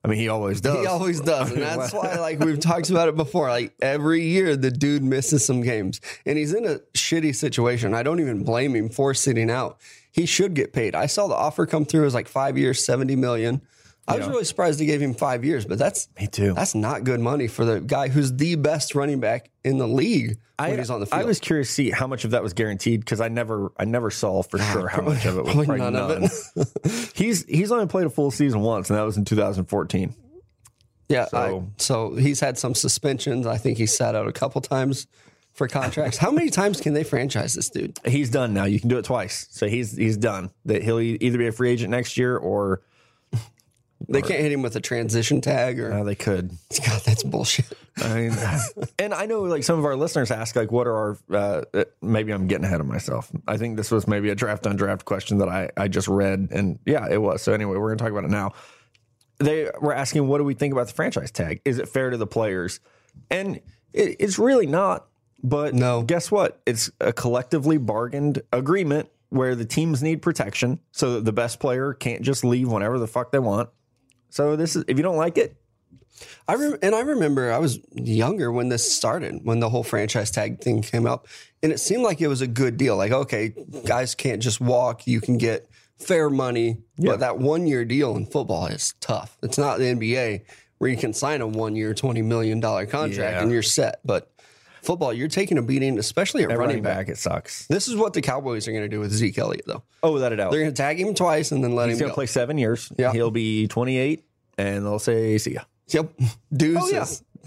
I 0.05 0.09
mean, 0.09 0.19
he 0.19 0.27
always 0.27 0.59
does. 0.59 0.79
He 0.79 0.85
always 0.85 1.21
does, 1.33 1.51
and 1.51 1.61
that's 1.61 1.93
why, 1.93 2.15
like 2.19 2.39
we've 2.39 2.59
talked 2.59 2.89
about 2.89 3.07
it 3.07 3.15
before. 3.15 3.47
Like 3.49 3.73
every 3.81 4.23
year, 4.23 4.55
the 4.57 4.69
dude 4.71 5.01
misses 5.03 5.45
some 5.45 5.61
games, 5.61 6.01
and 6.25 6.37
he's 6.37 6.53
in 6.53 6.65
a 6.65 6.79
shitty 6.93 7.33
situation. 7.35 7.93
I 7.93 8.03
don't 8.03 8.19
even 8.19 8.43
blame 8.43 8.75
him 8.75 8.89
for 8.89 9.13
sitting 9.13 9.49
out. 9.49 9.79
He 10.11 10.25
should 10.25 10.53
get 10.55 10.73
paid. 10.73 10.93
I 10.93 11.05
saw 11.05 11.27
the 11.27 11.35
offer 11.35 11.65
come 11.65 11.85
through 11.85 12.05
as 12.05 12.13
like 12.13 12.27
five 12.27 12.57
years, 12.57 12.83
seventy 12.83 13.15
million. 13.15 13.61
I 14.07 14.17
was 14.17 14.27
really 14.27 14.43
surprised 14.43 14.79
they 14.79 14.85
gave 14.85 15.01
him 15.01 15.13
five 15.13 15.45
years, 15.45 15.65
but 15.65 15.77
that's 15.77 16.09
Me 16.19 16.27
too. 16.27 16.53
that's 16.53 16.75
not 16.75 17.03
good 17.05 17.19
money 17.21 17.47
for 17.47 17.63
the 17.63 17.79
guy 17.79 18.09
who's 18.09 18.33
the 18.33 18.55
best 18.55 18.95
running 18.95 19.19
back 19.21 19.49
in 19.63 19.77
the 19.77 19.87
league 19.87 20.37
when 20.59 20.77
he's 20.77 20.89
on 20.89 20.99
the 20.99 21.05
field. 21.05 21.21
I 21.21 21.25
was 21.25 21.39
curious 21.39 21.67
to 21.69 21.73
see 21.73 21.89
how 21.91 22.07
much 22.07 22.25
of 22.25 22.31
that 22.31 22.43
was 22.43 22.53
guaranteed 22.53 22.99
because 22.99 23.21
I 23.21 23.29
never, 23.29 23.71
I 23.77 23.85
never 23.85 24.11
saw 24.11 24.43
for 24.43 24.59
ah, 24.61 24.71
sure 24.73 24.87
how 24.89 25.01
much 25.03 25.25
of 25.25 25.37
it 25.37 25.43
was. 25.45 25.53
probably 25.53 25.65
Probably 25.77 25.91
none 25.91 25.95
of 26.23 26.55
none. 26.55 26.65
he's 27.15 27.45
he's 27.45 27.71
only 27.71 27.87
played 27.87 28.05
a 28.05 28.09
full 28.09 28.29
season 28.31 28.59
once, 28.61 28.89
and 28.89 28.97
that 28.99 29.03
was 29.03 29.15
in 29.17 29.23
2014. 29.25 30.13
yeah, 31.09 31.25
so- 31.25 31.37
I- 31.37 31.81
so 31.81 32.15
he's 32.15 32.39
had 32.39 32.57
some 32.57 32.75
suspensions. 32.75 33.45
I 33.47 33.57
think 33.57 33.77
he 33.77 33.85
sat 33.85 34.15
out 34.15 34.27
a 34.27 34.33
couple 34.33 34.59
times 34.61 35.07
for 35.53 35.67
contracts. 35.67 36.17
How 36.17 36.31
many 36.31 36.49
times 36.49 36.81
can 36.81 36.93
they 36.93 37.03
franchise 37.03 37.53
this 37.53 37.69
dude? 37.69 37.99
He's 38.05 38.29
done 38.29 38.53
now. 38.53 38.65
You 38.65 38.79
can 38.79 38.89
do 38.89 38.97
it 38.97 39.05
twice, 39.05 39.47
so 39.51 39.67
he's 39.67 39.95
he's 39.95 40.17
done. 40.17 40.49
That 40.65 40.83
he'll 40.83 40.99
either 40.99 41.37
be 41.37 41.47
a 41.47 41.51
free 41.51 41.71
agent 41.71 41.91
next 41.91 42.17
year 42.17 42.35
or 42.37 42.81
They 44.09 44.21
can't 44.21 44.41
hit 44.41 44.51
him 44.51 44.61
with 44.61 44.75
a 44.75 44.81
transition 44.81 45.41
tag 45.41 45.79
or 45.79 45.91
uh, 45.93 46.03
they 46.03 46.15
could. 46.15 46.49
God, 46.85 47.01
that's 47.05 47.23
bullshit. 47.23 47.65
I 47.97 48.13
mean, 48.13 48.37
and 48.99 49.13
I 49.13 49.25
know 49.25 49.41
like 49.41 49.63
some 49.63 49.79
of 49.79 49.85
our 49.85 49.95
listeners 49.95 50.31
ask 50.31 50.55
like, 50.55 50.71
what 50.71 50.87
are 50.87 50.95
our? 50.95 51.17
Uh, 51.31 51.61
uh, 51.73 51.83
maybe 52.01 52.31
I'm 52.31 52.47
getting 52.47 52.65
ahead 52.65 52.81
of 52.81 52.87
myself. 52.87 53.31
I 53.47 53.57
think 53.57 53.77
this 53.77 53.91
was 53.91 54.07
maybe 54.07 54.29
a 54.29 54.35
draft 54.35 54.67
on 54.67 54.75
draft 54.75 55.05
question 55.05 55.37
that 55.39 55.49
I 55.49 55.69
I 55.77 55.87
just 55.87 56.07
read, 56.07 56.49
and 56.51 56.79
yeah, 56.85 57.07
it 57.09 57.21
was. 57.21 57.41
So 57.41 57.53
anyway, 57.53 57.77
we're 57.77 57.89
gonna 57.95 57.97
talk 57.97 58.11
about 58.11 58.25
it 58.25 58.31
now. 58.31 58.51
They 59.39 59.69
were 59.81 59.93
asking, 59.93 60.27
what 60.27 60.37
do 60.37 60.43
we 60.43 60.53
think 60.53 60.73
about 60.73 60.87
the 60.87 60.93
franchise 60.93 61.31
tag? 61.31 61.61
Is 61.65 61.77
it 61.79 61.89
fair 61.89 62.09
to 62.11 62.17
the 62.17 62.27
players? 62.27 62.79
And 63.29 63.57
it, 63.91 64.15
it's 64.19 64.37
really 64.39 64.67
not. 64.67 65.07
But 65.43 65.73
No. 65.73 66.03
guess 66.03 66.31
what? 66.31 66.61
It's 66.65 66.89
a 67.01 67.11
collectively 67.11 67.77
bargained 67.77 68.41
agreement 68.53 69.09
where 69.29 69.55
the 69.55 69.65
teams 69.65 70.01
need 70.03 70.21
protection, 70.21 70.79
so 70.91 71.15
that 71.15 71.25
the 71.25 71.33
best 71.33 71.59
player 71.59 71.93
can't 71.93 72.21
just 72.21 72.45
leave 72.45 72.69
whenever 72.71 72.99
the 72.99 73.07
fuck 73.07 73.31
they 73.31 73.39
want. 73.39 73.69
So 74.33 74.55
this 74.55 74.75
is 74.75 74.83
if 74.87 74.97
you 74.97 75.03
don't 75.03 75.15
like 75.15 75.37
it, 75.37 75.55
I 76.47 76.55
rem- 76.55 76.79
and 76.81 76.95
I 76.95 77.01
remember 77.01 77.51
I 77.51 77.59
was 77.59 77.77
younger 77.93 78.51
when 78.51 78.67
this 78.67 78.91
started, 78.91 79.41
when 79.43 79.59
the 79.59 79.69
whole 79.69 79.83
franchise 79.83 80.31
tag 80.31 80.59
thing 80.59 80.81
came 80.81 81.05
up, 81.05 81.27
and 81.61 81.71
it 81.71 81.79
seemed 81.79 82.01
like 82.01 82.19
it 82.19 82.27
was 82.27 82.41
a 82.41 82.47
good 82.47 82.75
deal. 82.75 82.97
Like, 82.97 83.11
okay, 83.11 83.53
guys 83.85 84.15
can't 84.15 84.41
just 84.41 84.59
walk; 84.59 85.05
you 85.05 85.21
can 85.21 85.37
get 85.37 85.69
fair 85.99 86.31
money. 86.31 86.79
But 86.97 87.19
that 87.19 87.37
one 87.37 87.67
year 87.67 87.85
deal 87.85 88.15
in 88.15 88.25
football 88.25 88.65
is 88.65 88.95
tough. 88.99 89.37
It's 89.43 89.59
not 89.59 89.77
the 89.77 89.85
NBA 89.85 90.41
where 90.79 90.89
you 90.89 90.97
can 90.97 91.13
sign 91.13 91.41
a 91.41 91.47
one 91.47 91.75
year, 91.75 91.93
twenty 91.93 92.23
million 92.23 92.59
dollar 92.59 92.87
contract 92.87 93.35
Yeah. 93.35 93.39
and 93.43 93.51
you're 93.51 93.61
set. 93.61 93.99
But 94.03 94.31
football, 94.83 95.13
you're 95.13 95.27
taking 95.27 95.57
a 95.57 95.61
beating, 95.61 95.97
especially 95.99 96.43
at 96.43 96.51
at 96.51 96.57
running 96.57 96.81
back. 96.83 97.09
it 97.09 97.17
sucks. 97.17 97.65
This 97.67 97.87
is 97.87 97.95
what 97.95 98.13
the 98.13 98.21
Cowboys 98.21 98.67
are 98.67 98.71
going 98.71 98.83
to 98.83 98.89
do 98.89 98.99
with 98.99 99.11
Zeke 99.11 99.37
Elliott, 99.37 99.65
though. 99.65 99.83
Oh, 100.01 100.11
without 100.11 100.33
a 100.33 100.35
doubt. 100.35 100.51
They're 100.51 100.61
going 100.61 100.73
to 100.73 100.77
tag 100.81 100.99
him 100.99 101.13
twice 101.13 101.51
and 101.51 101.63
then 101.63 101.75
let 101.75 101.89
He's 101.89 101.99
him 102.01 102.09
go. 102.09 102.13
play 102.13 102.25
seven 102.25 102.57
years. 102.57 102.91
Yeah. 102.97 103.11
He'll 103.11 103.31
be 103.31 103.67
28, 103.67 104.23
and 104.57 104.85
they'll 104.85 104.99
say, 104.99 105.37
see 105.37 105.53
ya. 105.53 105.61
Yep, 105.89 106.13
deuces. 106.53 106.83
Oh, 106.83 106.89
yeah. 106.89 107.05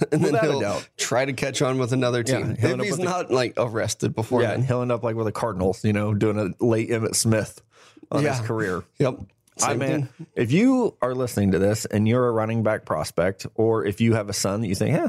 and 0.12 0.20
then 0.22 0.32
Without 0.32 0.44
he'll 0.44 0.60
doubt. 0.60 0.88
try 0.98 1.24
to 1.24 1.32
catch 1.32 1.62
on 1.62 1.78
with 1.78 1.92
another 1.94 2.22
team 2.22 2.54
he'll 2.56 2.74
if 2.74 2.80
he's 2.82 2.90
with 2.92 2.98
the- 3.00 3.04
not 3.06 3.30
like 3.30 3.54
arrested 3.56 4.14
before 4.14 4.42
Yeah, 4.42 4.48
then. 4.48 4.56
and 4.56 4.64
he'll 4.66 4.82
end 4.82 4.92
up 4.92 5.02
like 5.02 5.16
with 5.16 5.24
the 5.24 5.32
Cardinals, 5.32 5.82
you 5.84 5.94
know, 5.94 6.12
doing 6.12 6.38
a 6.38 6.62
late 6.64 6.90
Emmitt 6.90 7.14
Smith 7.14 7.62
on 8.10 8.22
his 8.22 8.38
career. 8.40 8.84
Yep. 8.98 9.20
I 9.62 9.72
mean, 9.74 10.10
if 10.34 10.52
you 10.52 10.94
are 11.00 11.14
listening 11.14 11.52
to 11.52 11.58
this 11.58 11.86
and 11.86 12.06
you're 12.06 12.28
a 12.28 12.30
running 12.30 12.62
back 12.62 12.84
prospect, 12.84 13.46
or 13.54 13.86
if 13.86 14.02
you 14.02 14.12
have 14.12 14.28
a 14.28 14.34
son 14.34 14.60
that 14.60 14.66
you 14.68 14.74
think, 14.74 14.94
yeah, 14.94 15.08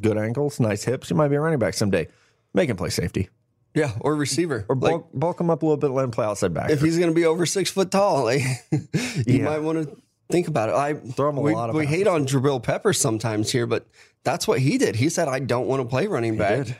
good 0.00 0.16
ankles, 0.18 0.60
nice 0.60 0.84
hips, 0.84 1.10
you 1.10 1.16
might 1.16 1.28
be 1.28 1.36
a 1.36 1.40
running 1.40 1.58
back 1.58 1.74
someday, 1.74 2.08
make 2.54 2.68
him 2.70 2.76
play 2.76 2.90
safety. 2.90 3.28
Yeah, 3.74 3.92
or 4.00 4.16
receiver. 4.16 4.64
Or 4.68 4.74
like, 4.76 4.90
bulk, 4.92 5.10
bulk 5.14 5.40
him 5.40 5.50
up 5.50 5.62
a 5.62 5.66
little 5.66 5.76
bit, 5.76 5.88
let 5.90 6.04
him 6.04 6.10
play 6.10 6.24
outside 6.24 6.52
back. 6.54 6.70
if 6.70 6.80
he's 6.80 6.98
going 6.98 7.10
to 7.10 7.14
be 7.14 7.26
over 7.26 7.46
six 7.46 7.70
foot 7.70 7.90
tall, 7.90 8.24
like, 8.24 8.42
you 8.72 8.80
Yeah. 9.26 9.44
might 9.44 9.60
want 9.60 9.86
to 9.88 9.96
think 10.30 10.48
about 10.48 10.68
it. 10.70 10.74
I 10.74 10.94
Throw 10.94 11.30
him 11.30 11.38
a 11.38 11.40
we, 11.40 11.54
lot 11.54 11.70
of 11.70 11.76
we 11.76 11.86
hate 11.86 12.06
on 12.06 12.26
Jabril 12.26 12.62
Pepper 12.62 12.92
sometimes 12.92 13.52
here, 13.52 13.66
but 13.66 13.86
that's 14.24 14.48
what 14.48 14.58
he 14.58 14.78
did. 14.78 14.96
He 14.96 15.08
said, 15.08 15.28
"I 15.28 15.38
don't 15.38 15.66
want 15.66 15.80
to 15.82 15.88
play 15.88 16.06
running 16.06 16.36
back." 16.36 16.66
did. 16.66 16.76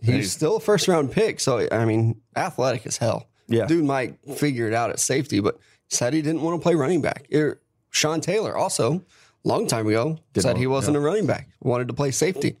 He's 0.00 0.30
still 0.30 0.56
a 0.56 0.60
first 0.60 0.86
round 0.86 1.10
pick, 1.10 1.40
so 1.40 1.66
I 1.72 1.84
mean, 1.84 2.20
athletic 2.36 2.86
as 2.86 2.96
hell. 2.98 3.26
Yeah. 3.48 3.66
dude 3.66 3.84
might 3.84 4.18
figure 4.36 4.68
it 4.68 4.74
out 4.74 4.90
at 4.90 5.00
safety, 5.00 5.40
but 5.40 5.58
said 5.88 6.12
he 6.12 6.22
didn't 6.22 6.42
want 6.42 6.60
to 6.60 6.62
play 6.62 6.74
running 6.74 7.00
back. 7.02 7.26
Er, 7.34 7.60
Sean 7.90 8.20
Taylor 8.20 8.54
also, 8.56 9.02
long 9.48 9.66
time 9.66 9.86
ago, 9.88 10.18
said 10.36 10.56
he 10.56 10.66
wasn't 10.66 10.96
a 10.96 11.00
running 11.00 11.26
back, 11.26 11.48
wanted 11.60 11.88
to 11.88 11.94
play 11.94 12.10
safety. 12.10 12.56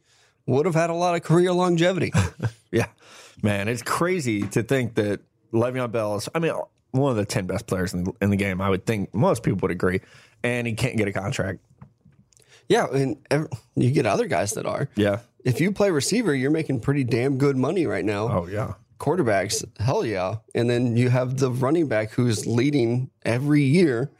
Would 0.46 0.66
have 0.66 0.74
had 0.74 0.90
a 0.90 0.94
lot 0.94 1.14
of 1.14 1.22
career 1.22 1.52
longevity. 1.52 2.12
Yeah, 2.70 2.86
man, 3.42 3.66
it's 3.68 3.80
crazy 3.82 4.42
to 4.48 4.62
think 4.62 4.94
that 4.96 5.20
Le'Veon 5.54 5.90
Bell 5.90 6.16
is. 6.16 6.28
I 6.34 6.38
mean, 6.38 6.52
one 6.90 7.10
of 7.10 7.16
the 7.16 7.24
ten 7.24 7.46
best 7.46 7.66
players 7.66 7.94
in 7.94 8.04
the, 8.04 8.12
in 8.20 8.28
the 8.28 8.36
game. 8.36 8.60
I 8.60 8.68
would 8.68 8.84
think 8.84 9.14
most 9.14 9.42
people 9.42 9.60
would 9.62 9.70
agree, 9.70 10.00
and 10.42 10.66
he 10.66 10.74
can't 10.74 10.98
get 10.98 11.08
a 11.08 11.12
contract. 11.12 11.60
yeah, 12.68 12.86
and 12.92 13.16
ev- 13.30 13.48
you 13.74 13.90
get 13.90 14.04
other 14.04 14.26
guys 14.26 14.52
that 14.52 14.66
are. 14.66 14.90
Yeah. 14.96 15.20
If 15.44 15.62
you 15.62 15.72
play 15.72 15.90
receiver, 15.90 16.34
you're 16.34 16.50
making 16.50 16.80
pretty 16.80 17.04
damn 17.04 17.38
good 17.38 17.56
money 17.56 17.86
right 17.86 18.04
now. 18.04 18.28
Oh 18.28 18.46
yeah. 18.46 18.74
Quarterbacks, 18.98 19.64
hell 19.80 20.04
yeah. 20.04 20.36
And 20.54 20.68
then 20.68 20.96
you 20.96 21.08
have 21.08 21.38
the 21.38 21.50
running 21.50 21.86
back 21.88 22.10
who's 22.10 22.46
leading 22.46 23.08
every 23.24 23.62
year 23.62 24.10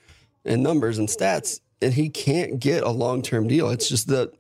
in 0.45 0.63
numbers 0.63 0.97
and 0.99 1.09
stats, 1.09 1.61
and 1.81 1.95
he 1.95 2.09
can't 2.09 2.59
get 2.61 2.83
a 2.83 2.91
long 2.91 3.23
term 3.23 3.47
deal. 3.49 3.71
It's 3.71 3.89
just 3.89 4.09
the 4.09 4.33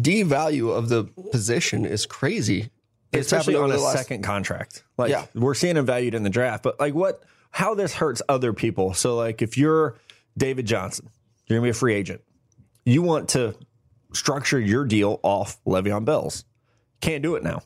D 0.00 0.22
value 0.22 0.70
of 0.70 0.88
the 0.88 1.04
position 1.32 1.84
is 1.84 2.06
crazy. 2.06 2.70
It's 3.12 3.26
especially 3.26 3.54
happened 3.54 3.72
on 3.72 3.78
a 3.78 3.82
last- 3.82 3.96
second 3.98 4.22
contract. 4.22 4.84
Like 4.96 5.10
Yeah. 5.10 5.26
we're 5.34 5.54
seeing 5.54 5.76
him 5.76 5.86
valued 5.86 6.14
in 6.14 6.22
the 6.22 6.30
draft, 6.30 6.62
but 6.62 6.78
like 6.78 6.94
what? 6.94 7.22
How 7.52 7.74
this 7.74 7.94
hurts 7.94 8.22
other 8.28 8.52
people? 8.52 8.94
So 8.94 9.16
like 9.16 9.42
if 9.42 9.58
you're 9.58 9.98
David 10.38 10.66
Johnson, 10.66 11.08
you're 11.46 11.58
gonna 11.58 11.66
be 11.66 11.70
a 11.70 11.74
free 11.74 11.94
agent. 11.94 12.20
You 12.84 13.02
want 13.02 13.28
to 13.30 13.56
structure 14.12 14.60
your 14.60 14.84
deal 14.84 15.18
off 15.24 15.58
Le'Veon 15.64 16.04
Bell's. 16.04 16.44
Can't 17.00 17.22
do 17.22 17.34
it 17.34 17.42
now. 17.42 17.62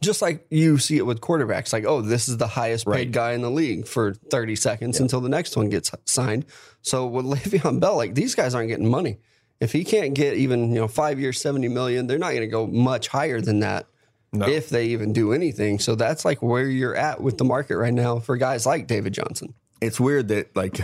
Just 0.00 0.20
like 0.22 0.46
you 0.50 0.78
see 0.78 0.96
it 0.98 1.06
with 1.06 1.20
quarterbacks, 1.20 1.72
like, 1.72 1.84
oh, 1.86 2.00
this 2.02 2.28
is 2.28 2.36
the 2.36 2.46
highest 2.46 2.84
paid 2.86 2.90
Right. 2.92 3.10
guy 3.12 3.32
in 3.32 3.42
the 3.42 3.50
league 3.50 3.86
for 3.86 4.14
30 4.14 4.56
seconds 4.56 5.00
until 5.00 5.20
the 5.20 5.28
next 5.28 5.56
one 5.56 5.68
gets 5.68 5.90
signed. 6.04 6.44
So 6.82 7.06
with 7.06 7.24
Le'Veon 7.26 7.80
Bell, 7.80 7.96
like 7.96 8.14
these 8.14 8.34
guys 8.34 8.54
aren't 8.54 8.68
getting 8.68 8.88
money. 8.90 9.18
If 9.58 9.72
he 9.72 9.84
can't 9.84 10.12
get 10.14 10.34
even, 10.36 10.68
you 10.70 10.80
know, 10.80 10.88
five 10.88 11.18
years, 11.18 11.40
70 11.40 11.68
million, 11.68 12.06
they're 12.06 12.18
not 12.18 12.30
going 12.30 12.42
to 12.42 12.46
go 12.46 12.66
much 12.66 13.08
higher 13.08 13.40
than 13.40 13.60
that 13.60 13.86
No. 14.32 14.46
if 14.46 14.68
they 14.68 14.86
even 14.88 15.14
do 15.14 15.32
anything. 15.32 15.78
So 15.78 15.94
that's 15.94 16.26
like 16.26 16.42
where 16.42 16.68
you're 16.68 16.94
at 16.94 17.22
with 17.22 17.38
the 17.38 17.44
market 17.44 17.78
right 17.78 17.94
now 17.94 18.18
for 18.18 18.36
guys 18.36 18.66
like 18.66 18.86
David 18.86 19.14
Johnson. 19.14 19.54
It's 19.80 19.98
weird 19.98 20.28
that 20.28 20.54
like 20.54 20.78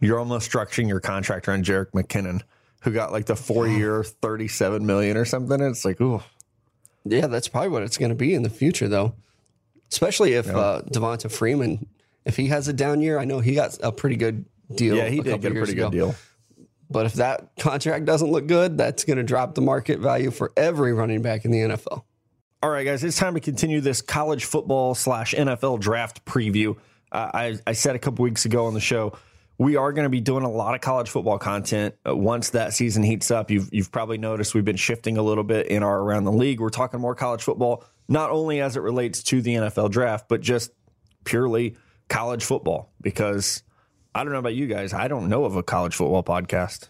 you're 0.00 0.18
almost 0.18 0.50
structuring 0.50 0.88
your 0.88 1.00
contract 1.00 1.46
around 1.48 1.64
Jerick 1.64 1.92
McKinnon, 1.92 2.42
who 2.82 2.90
got 2.90 3.12
like 3.12 3.26
the 3.26 3.36
four 3.36 3.66
year, 3.68 4.02
thirty 4.02 4.48
seven 4.48 4.84
million 4.86 5.16
or 5.16 5.24
something. 5.24 5.60
It's 5.60 5.84
like, 5.84 6.00
ooh, 6.00 6.20
Yeah, 7.04 7.26
that's 7.26 7.48
probably 7.48 7.68
what 7.70 7.82
it's 7.82 7.98
going 7.98 8.10
to 8.10 8.14
be 8.14 8.34
in 8.34 8.42
the 8.42 8.50
future, 8.50 8.88
though. 8.88 9.14
Especially 9.92 10.32
if 10.32 10.48
uh, 10.48 10.82
Devonta 10.90 11.30
Freeman, 11.30 11.86
if 12.24 12.36
he 12.36 12.46
has 12.48 12.66
a 12.68 12.72
down 12.72 13.00
year, 13.00 13.18
I 13.18 13.24
know 13.24 13.40
he 13.40 13.54
got 13.54 13.78
a 13.82 13.92
pretty 13.92 14.16
good 14.16 14.46
deal. 14.74 14.96
yeah, 14.96 15.08
he 15.08 15.18
a 15.20 15.22
did 15.22 15.30
couple 15.32 15.42
get 15.42 15.52
a 15.52 15.54
pretty 15.54 15.72
ago. 15.74 15.90
good 15.90 15.96
deal. 15.96 16.14
But 16.90 17.06
if 17.06 17.14
that 17.14 17.50
contract 17.58 18.04
doesn't 18.04 18.30
look 18.30 18.46
good, 18.46 18.76
that's 18.78 19.04
going 19.04 19.16
to 19.18 19.22
drop 19.22 19.54
the 19.54 19.60
market 19.60 19.98
value 20.00 20.30
for 20.30 20.52
every 20.56 20.92
running 20.92 21.22
back 21.22 21.44
in 21.44 21.50
the 21.50 21.58
NFL. 21.58 22.04
All 22.62 22.70
right, 22.70 22.84
guys, 22.84 23.04
it's 23.04 23.18
time 23.18 23.34
to 23.34 23.40
continue 23.40 23.80
this 23.80 24.00
college 24.00 24.46
football 24.46 24.94
slash 24.94 25.34
NFL 25.34 25.80
draft 25.80 26.24
preview. 26.24 26.76
Uh, 27.12 27.30
I, 27.34 27.58
I 27.66 27.72
said 27.72 27.94
a 27.94 27.98
couple 27.98 28.22
weeks 28.22 28.44
ago 28.46 28.66
on 28.66 28.74
the 28.74 28.80
show, 28.80 29.16
we 29.58 29.76
are 29.76 29.92
going 29.92 30.04
to 30.04 30.10
be 30.10 30.20
doing 30.20 30.44
a 30.44 30.50
lot 30.50 30.74
of 30.74 30.80
college 30.80 31.08
football 31.08 31.38
content 31.38 31.94
uh, 32.08 32.16
once 32.16 32.50
that 32.50 32.72
season 32.72 33.02
heats 33.02 33.30
up. 33.30 33.50
You've, 33.50 33.68
you've 33.72 33.92
probably 33.92 34.18
noticed 34.18 34.54
we've 34.54 34.64
been 34.64 34.76
shifting 34.76 35.16
a 35.16 35.22
little 35.22 35.44
bit 35.44 35.68
in 35.68 35.82
our 35.82 36.00
around 36.00 36.24
the 36.24 36.32
league. 36.32 36.60
We're 36.60 36.70
talking 36.70 37.00
more 37.00 37.14
college 37.14 37.42
football, 37.42 37.84
not 38.08 38.30
only 38.30 38.60
as 38.60 38.76
it 38.76 38.80
relates 38.80 39.22
to 39.24 39.40
the 39.42 39.54
NFL 39.54 39.90
draft, 39.90 40.28
but 40.28 40.40
just 40.40 40.72
purely 41.24 41.76
college 42.08 42.44
football. 42.44 42.92
Because 43.00 43.62
I 44.14 44.24
don't 44.24 44.32
know 44.32 44.40
about 44.40 44.54
you 44.54 44.66
guys, 44.66 44.92
I 44.92 45.08
don't 45.08 45.28
know 45.28 45.44
of 45.44 45.56
a 45.56 45.62
college 45.62 45.94
football 45.94 46.24
podcast. 46.24 46.88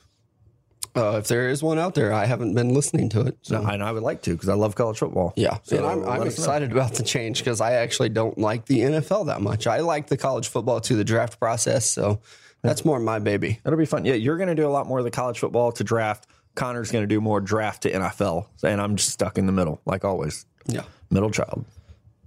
Uh, 0.96 1.16
if 1.18 1.26
there 1.26 1.48
is 1.48 1.60
one 1.60 1.78
out 1.78 1.94
there, 1.94 2.12
I 2.12 2.24
haven't 2.24 2.54
been 2.54 2.72
listening 2.72 3.08
to 3.10 3.22
it. 3.22 3.36
So. 3.42 3.60
And 3.60 3.82
I 3.82 3.90
would 3.90 4.04
like 4.04 4.22
to 4.22 4.30
because 4.30 4.48
I 4.48 4.54
love 4.54 4.76
college 4.76 4.98
football. 4.98 5.32
Yeah, 5.34 5.58
So 5.64 5.78
and 5.78 5.86
I'm, 5.86 5.98
I'm 6.04 6.20
us 6.20 6.38
know. 6.38 6.44
excited 6.44 6.70
about 6.70 6.94
the 6.94 7.02
change 7.02 7.38
because 7.38 7.60
I 7.60 7.72
actually 7.72 8.10
don't 8.10 8.38
like 8.38 8.66
the 8.66 8.78
NFL 8.80 9.26
that 9.26 9.40
much. 9.40 9.66
I 9.66 9.80
like 9.80 10.06
the 10.06 10.16
college 10.16 10.48
football 10.48 10.80
to 10.82 10.94
the 10.94 11.02
draft 11.02 11.40
process, 11.40 11.90
so 11.90 12.20
that's 12.64 12.84
more 12.84 12.98
my 12.98 13.18
baby. 13.18 13.60
That'll 13.62 13.78
be 13.78 13.86
fun. 13.86 14.04
Yeah, 14.04 14.14
you're 14.14 14.36
going 14.38 14.48
to 14.48 14.54
do 14.54 14.66
a 14.66 14.70
lot 14.70 14.86
more 14.86 14.98
of 14.98 15.04
the 15.04 15.10
college 15.10 15.38
football 15.38 15.70
to 15.72 15.84
draft. 15.84 16.26
Connor's 16.54 16.90
going 16.90 17.02
to 17.02 17.06
do 17.06 17.20
more 17.20 17.40
draft 17.40 17.82
to 17.82 17.92
NFL, 17.92 18.46
and 18.62 18.80
I'm 18.80 18.96
just 18.96 19.10
stuck 19.10 19.38
in 19.38 19.46
the 19.46 19.52
middle, 19.52 19.80
like 19.84 20.04
always. 20.04 20.46
Yeah, 20.66 20.84
Middle 21.10 21.30
child. 21.30 21.64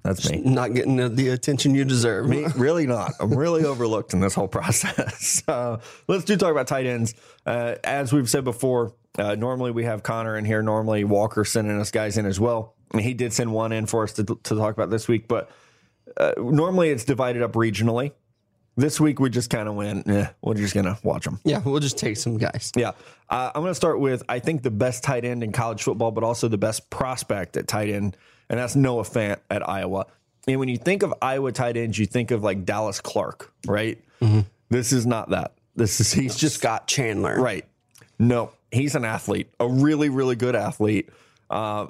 That's 0.04 0.30
me. 0.30 0.40
not 0.40 0.74
getting 0.74 0.96
the, 0.96 1.10
the 1.10 1.30
attention 1.30 1.76
you 1.76 1.84
deserve. 1.84 2.30
Me, 2.30 2.46
really 2.56 2.88
not. 2.88 3.14
I'm 3.20 3.36
really 3.36 3.66
overlooked 3.66 4.14
in 4.14 4.22
this 4.22 4.34
whole 4.34 4.48
process. 4.60 5.44
Uh, 5.48 5.80
let's 6.08 6.26
do 6.26 6.36
talk 6.36 6.52
about 6.52 6.68
tight 6.68 6.86
ends. 6.86 7.14
Uh, 7.46 7.76
as 7.84 8.12
we've 8.14 8.30
said 8.30 8.44
before, 8.44 8.94
uh, 9.18 9.36
normally 9.36 9.72
we 9.72 9.86
have 9.86 10.04
Connor 10.04 10.38
in 10.38 10.46
here. 10.46 10.62
Normally 10.62 11.04
Walker 11.04 11.46
sending 11.46 11.80
us 11.80 11.90
guys 11.90 12.18
in 12.18 12.26
as 12.26 12.40
well. 12.40 12.76
And 12.92 13.02
he 13.02 13.14
did 13.14 13.34
send 13.34 13.52
one 13.54 13.72
in 13.72 13.86
for 13.86 14.04
us 14.04 14.14
to, 14.14 14.24
to 14.24 14.56
talk 14.56 14.74
about 14.74 14.90
this 14.90 15.08
week, 15.08 15.28
but 15.28 15.50
uh, 16.18 16.34
normally 16.38 16.90
it's 16.90 17.06
divided 17.06 17.42
up 17.42 17.54
regionally. 17.54 18.12
This 18.78 19.00
week 19.00 19.20
we 19.20 19.30
just 19.32 19.50
kind 19.50 19.68
of 19.68 19.74
went, 19.74 20.08
eh, 20.08 20.28
we're 20.42 20.54
just 20.54 20.76
going 20.76 20.86
to 20.86 20.98
watch 21.04 21.26
them. 21.26 21.40
Yeah, 21.44 21.60
we'll 21.66 21.80
just 21.80 21.98
take 21.98 22.16
some 22.16 22.38
guys. 22.38 22.72
Yeah. 22.76 22.92
Uh, 23.30 23.52
I'm 23.54 23.64
going 23.64 23.72
to 23.72 23.76
start 23.76 24.00
with, 24.00 24.22
I 24.30 24.38
think, 24.40 24.62
the 24.62 24.70
best 24.72 25.04
tight 25.04 25.26
end 25.26 25.44
in 25.44 25.52
college 25.52 25.82
football, 25.82 26.12
but 26.12 26.24
also 26.24 26.48
the 26.48 26.60
best 26.60 26.90
prospect 26.92 27.58
at 27.58 27.68
tight 27.68 27.90
end, 27.90 28.16
and 28.50 28.60
that's 28.60 28.76
Noah 28.76 29.02
Fant 29.04 29.40
at 29.50 29.68
Iowa. 29.68 30.06
And 30.48 30.60
when 30.60 30.70
you 30.70 30.78
think 30.78 31.02
of 31.04 31.14
Iowa 31.22 31.52
tight 31.52 31.76
ends, 31.76 31.98
you 31.98 32.06
think 32.06 32.30
of 32.32 32.44
like 32.44 32.66
Dallas 32.66 33.02
Clark, 33.02 33.52
right? 33.66 34.00
This 34.70 34.94
is 34.94 35.06
not 35.06 35.32
that. 35.32 35.54
This 35.76 36.00
is, 36.00 36.14
he's 36.14 36.36
just, 36.36 36.58
Scott 36.58 36.88
Chandler. 36.88 37.42
right. 37.42 37.66
No, 38.20 38.52
he's 38.72 38.96
an 38.96 39.06
athlete, 39.06 39.50
a 39.60 39.68
really, 39.68 40.10
really 40.10 40.36
good 40.36 40.56
athlete. 40.56 41.10
Uh, 41.50 41.88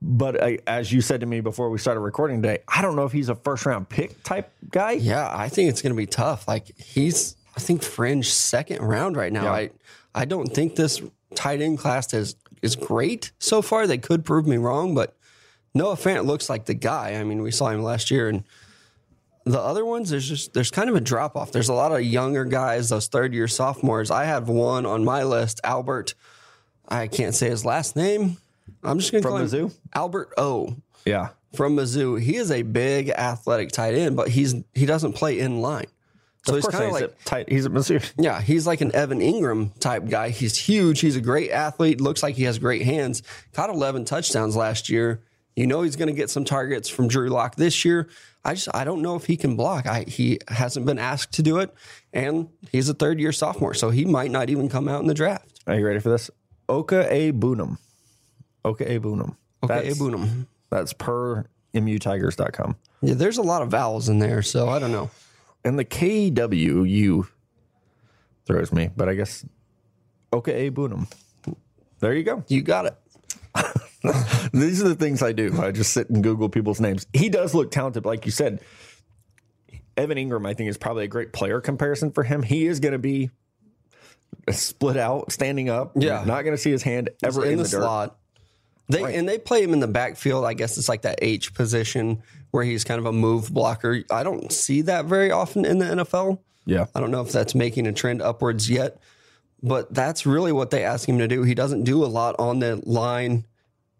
but 0.00 0.42
I, 0.42 0.58
as 0.66 0.90
you 0.92 1.00
said 1.00 1.20
to 1.20 1.26
me 1.26 1.40
before 1.40 1.70
we 1.70 1.78
started 1.78 2.00
recording 2.00 2.42
today, 2.42 2.62
I 2.68 2.82
don't 2.82 2.96
know 2.96 3.04
if 3.04 3.12
he's 3.12 3.28
a 3.28 3.34
first 3.34 3.66
round 3.66 3.88
pick 3.88 4.22
type 4.22 4.50
guy. 4.70 4.92
Yeah, 4.92 5.30
I 5.30 5.48
think 5.48 5.70
it's 5.70 5.82
going 5.82 5.92
to 5.92 5.96
be 5.96 6.06
tough. 6.06 6.48
Like 6.48 6.76
he's, 6.78 7.36
I 7.56 7.60
think 7.60 7.82
fringe 7.82 8.30
second 8.30 8.80
round 8.82 9.16
right 9.16 9.32
now. 9.32 9.44
Yeah. 9.44 9.52
I, 9.52 9.70
I 10.14 10.24
don't 10.24 10.46
think 10.46 10.76
this 10.76 11.02
tight 11.34 11.60
end 11.60 11.78
class 11.78 12.14
is 12.14 12.36
is 12.62 12.74
great 12.74 13.32
so 13.38 13.60
far. 13.60 13.86
They 13.86 13.98
could 13.98 14.24
prove 14.24 14.46
me 14.46 14.56
wrong, 14.56 14.94
but 14.94 15.14
Noah 15.74 15.96
Fant 15.96 16.24
looks 16.24 16.48
like 16.48 16.64
the 16.64 16.74
guy. 16.74 17.14
I 17.14 17.24
mean, 17.24 17.42
we 17.42 17.50
saw 17.50 17.68
him 17.68 17.82
last 17.82 18.10
year, 18.10 18.28
and 18.30 18.44
the 19.44 19.60
other 19.60 19.84
ones 19.84 20.08
there's 20.08 20.26
just 20.26 20.54
there's 20.54 20.70
kind 20.70 20.88
of 20.88 20.96
a 20.96 21.00
drop 21.00 21.36
off. 21.36 21.52
There's 21.52 21.68
a 21.68 21.74
lot 21.74 21.92
of 21.92 22.02
younger 22.02 22.46
guys, 22.46 22.88
those 22.88 23.08
third 23.08 23.34
year 23.34 23.46
sophomores. 23.46 24.10
I 24.10 24.24
have 24.24 24.48
one 24.48 24.86
on 24.86 25.04
my 25.04 25.22
list, 25.22 25.60
Albert. 25.62 26.14
I 26.88 27.08
can't 27.08 27.34
say 27.34 27.50
his 27.50 27.64
last 27.64 27.94
name. 27.94 28.38
I'm 28.82 28.98
just 28.98 29.12
going 29.12 29.22
to 29.22 29.28
call 29.28 29.38
him 29.38 29.70
Albert 29.94 30.32
O 30.36 30.76
Yeah. 31.04 31.30
from 31.54 31.76
Mizzou. 31.76 32.20
He 32.20 32.36
is 32.36 32.50
a 32.50 32.62
big 32.62 33.10
athletic 33.10 33.70
tight 33.72 33.94
end, 33.94 34.16
but 34.16 34.28
he's 34.28 34.54
he 34.74 34.86
doesn't 34.86 35.14
play 35.14 35.38
in 35.38 35.60
line. 35.60 35.86
So 36.46 36.54
Of 36.54 36.62
he's 36.62 36.68
kind 36.72 36.84
of 36.84 36.92
like 36.92 37.04
a 37.04 37.08
tight. 37.24 37.48
He's 37.48 37.64
a 37.64 37.70
Missouri. 37.70 38.02
yeah, 38.18 38.40
he's 38.40 38.66
like 38.68 38.80
an 38.80 38.94
Evan 38.94 39.18
Engram 39.18 39.76
type 39.80 40.08
guy. 40.08 40.28
He's 40.30 40.56
huge. 40.56 41.00
He's 41.00 41.16
a 41.16 41.20
great 41.20 41.50
athlete. 41.50 42.00
Looks 42.00 42.22
like 42.22 42.36
he 42.36 42.44
has 42.44 42.58
great 42.60 42.82
hands. 42.82 43.22
Caught 43.52 43.70
11 43.70 44.04
touchdowns 44.04 44.54
last 44.54 44.88
year. 44.88 45.22
You 45.56 45.66
know 45.66 45.82
he's 45.82 45.96
going 45.96 46.08
to 46.08 46.14
get 46.14 46.30
some 46.30 46.44
targets 46.44 46.88
from 46.88 47.08
Drew 47.08 47.30
Lock 47.30 47.56
this 47.56 47.84
year. 47.84 48.08
I 48.44 48.54
just 48.54 48.68
I 48.72 48.84
don't 48.84 49.02
know 49.02 49.16
if 49.16 49.24
he 49.24 49.36
can 49.36 49.56
block. 49.56 49.86
I, 49.86 50.04
he 50.06 50.38
hasn't 50.46 50.86
been 50.86 51.00
asked 51.00 51.32
to 51.32 51.42
do 51.42 51.58
it, 51.58 51.74
and 52.12 52.48
he's 52.70 52.88
a 52.88 52.94
third 52.94 53.18
year 53.18 53.32
sophomore, 53.32 53.74
so 53.74 53.90
he 53.90 54.04
might 54.04 54.30
not 54.30 54.48
even 54.50 54.68
come 54.68 54.86
out 54.86 55.00
in 55.00 55.08
the 55.08 55.14
draft. 55.14 55.62
Are 55.66 55.74
you 55.74 55.84
ready 55.84 55.98
for 55.98 56.10
this? 56.10 56.30
Okwuegbunam. 56.68 57.78
Okwuegbunam. 58.66 59.36
Okay, 59.62 59.92
That's, 59.92 60.46
that's 60.70 60.92
per 60.92 61.46
mutigers.com. 61.74 62.76
Yeah, 63.02 63.14
there's 63.14 63.38
a 63.38 63.42
lot 63.42 63.62
of 63.62 63.68
vowels 63.68 64.08
in 64.08 64.18
there, 64.18 64.42
so 64.42 64.68
I 64.68 64.78
don't 64.78 64.92
know. 64.92 65.10
And 65.64 65.78
the 65.78 65.84
KWU 65.84 67.28
throws 68.44 68.72
me, 68.72 68.90
but 68.96 69.08
I 69.08 69.14
guess 69.14 69.44
Okwuegbunam. 70.32 71.10
There 72.00 72.14
you 72.14 72.24
go. 72.24 72.44
You 72.48 72.62
got 72.62 72.86
it. 72.86 72.96
These 74.52 74.82
are 74.82 74.88
the 74.88 74.94
things 74.94 75.22
I 75.22 75.32
do. 75.32 75.58
I 75.60 75.70
just 75.72 75.92
sit 75.92 76.10
and 76.10 76.22
Google 76.22 76.48
people's 76.48 76.80
names. 76.80 77.06
He 77.12 77.28
does 77.28 77.54
look 77.54 77.70
talented, 77.70 78.04
like 78.04 78.26
you 78.26 78.32
said. 78.32 78.60
Evan 79.96 80.18
Engram, 80.18 80.46
I 80.46 80.52
think, 80.52 80.68
is 80.68 80.76
probably 80.76 81.04
a 81.04 81.08
great 81.08 81.32
player 81.32 81.60
comparison 81.60 82.12
for 82.12 82.22
him. 82.22 82.42
He 82.42 82.66
is 82.66 82.80
going 82.80 82.92
to 82.92 82.98
be 82.98 83.30
split 84.50 84.98
out, 84.98 85.32
standing 85.32 85.70
up. 85.70 85.92
Yeah. 85.96 86.22
not 86.24 86.42
going 86.42 86.54
to 86.54 86.62
see 86.62 86.70
his 86.70 86.82
hand 86.82 87.10
ever 87.24 87.44
in, 87.44 87.52
in, 87.52 87.58
the, 87.58 87.64
the, 87.64 87.70
dirt. 87.70 87.80
slot. 87.82 88.18
They 88.88 89.02
Right. 89.02 89.14
and 89.14 89.28
they 89.28 89.38
play 89.38 89.62
him 89.62 89.72
in 89.72 89.80
the 89.80 89.88
backfield. 89.88 90.44
I 90.44 90.54
guess 90.54 90.78
it's 90.78 90.88
like 90.88 91.02
that 91.02 91.18
H 91.22 91.54
position 91.54 92.22
where 92.52 92.64
he's 92.64 92.84
kind 92.84 92.98
of 93.00 93.06
a 93.06 93.12
move 93.12 93.52
blocker. 93.52 94.02
I 94.10 94.22
don't 94.22 94.52
see 94.52 94.82
that 94.82 95.06
very 95.06 95.30
often 95.30 95.64
in 95.64 95.78
the 95.78 95.86
NFL. 95.86 96.38
Yeah, 96.64 96.86
I 96.94 97.00
don't 97.00 97.10
know 97.10 97.20
if 97.22 97.32
that's 97.32 97.54
making 97.54 97.86
a 97.86 97.92
trend 97.92 98.22
upwards 98.22 98.68
yet, 98.70 98.98
but 99.62 99.92
that's 99.92 100.24
really 100.26 100.52
what 100.52 100.70
they 100.70 100.84
ask 100.84 101.08
him 101.08 101.18
to 101.18 101.28
do. 101.28 101.42
He 101.42 101.54
doesn't 101.54 101.84
do 101.84 102.04
a 102.04 102.06
lot 102.06 102.36
on 102.38 102.58
the 102.60 102.76
line. 102.84 103.46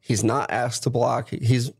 He's 0.00 0.22
not 0.24 0.50
asked 0.50 0.84
to 0.84 0.90
block. 0.90 1.30
He's 1.30 1.70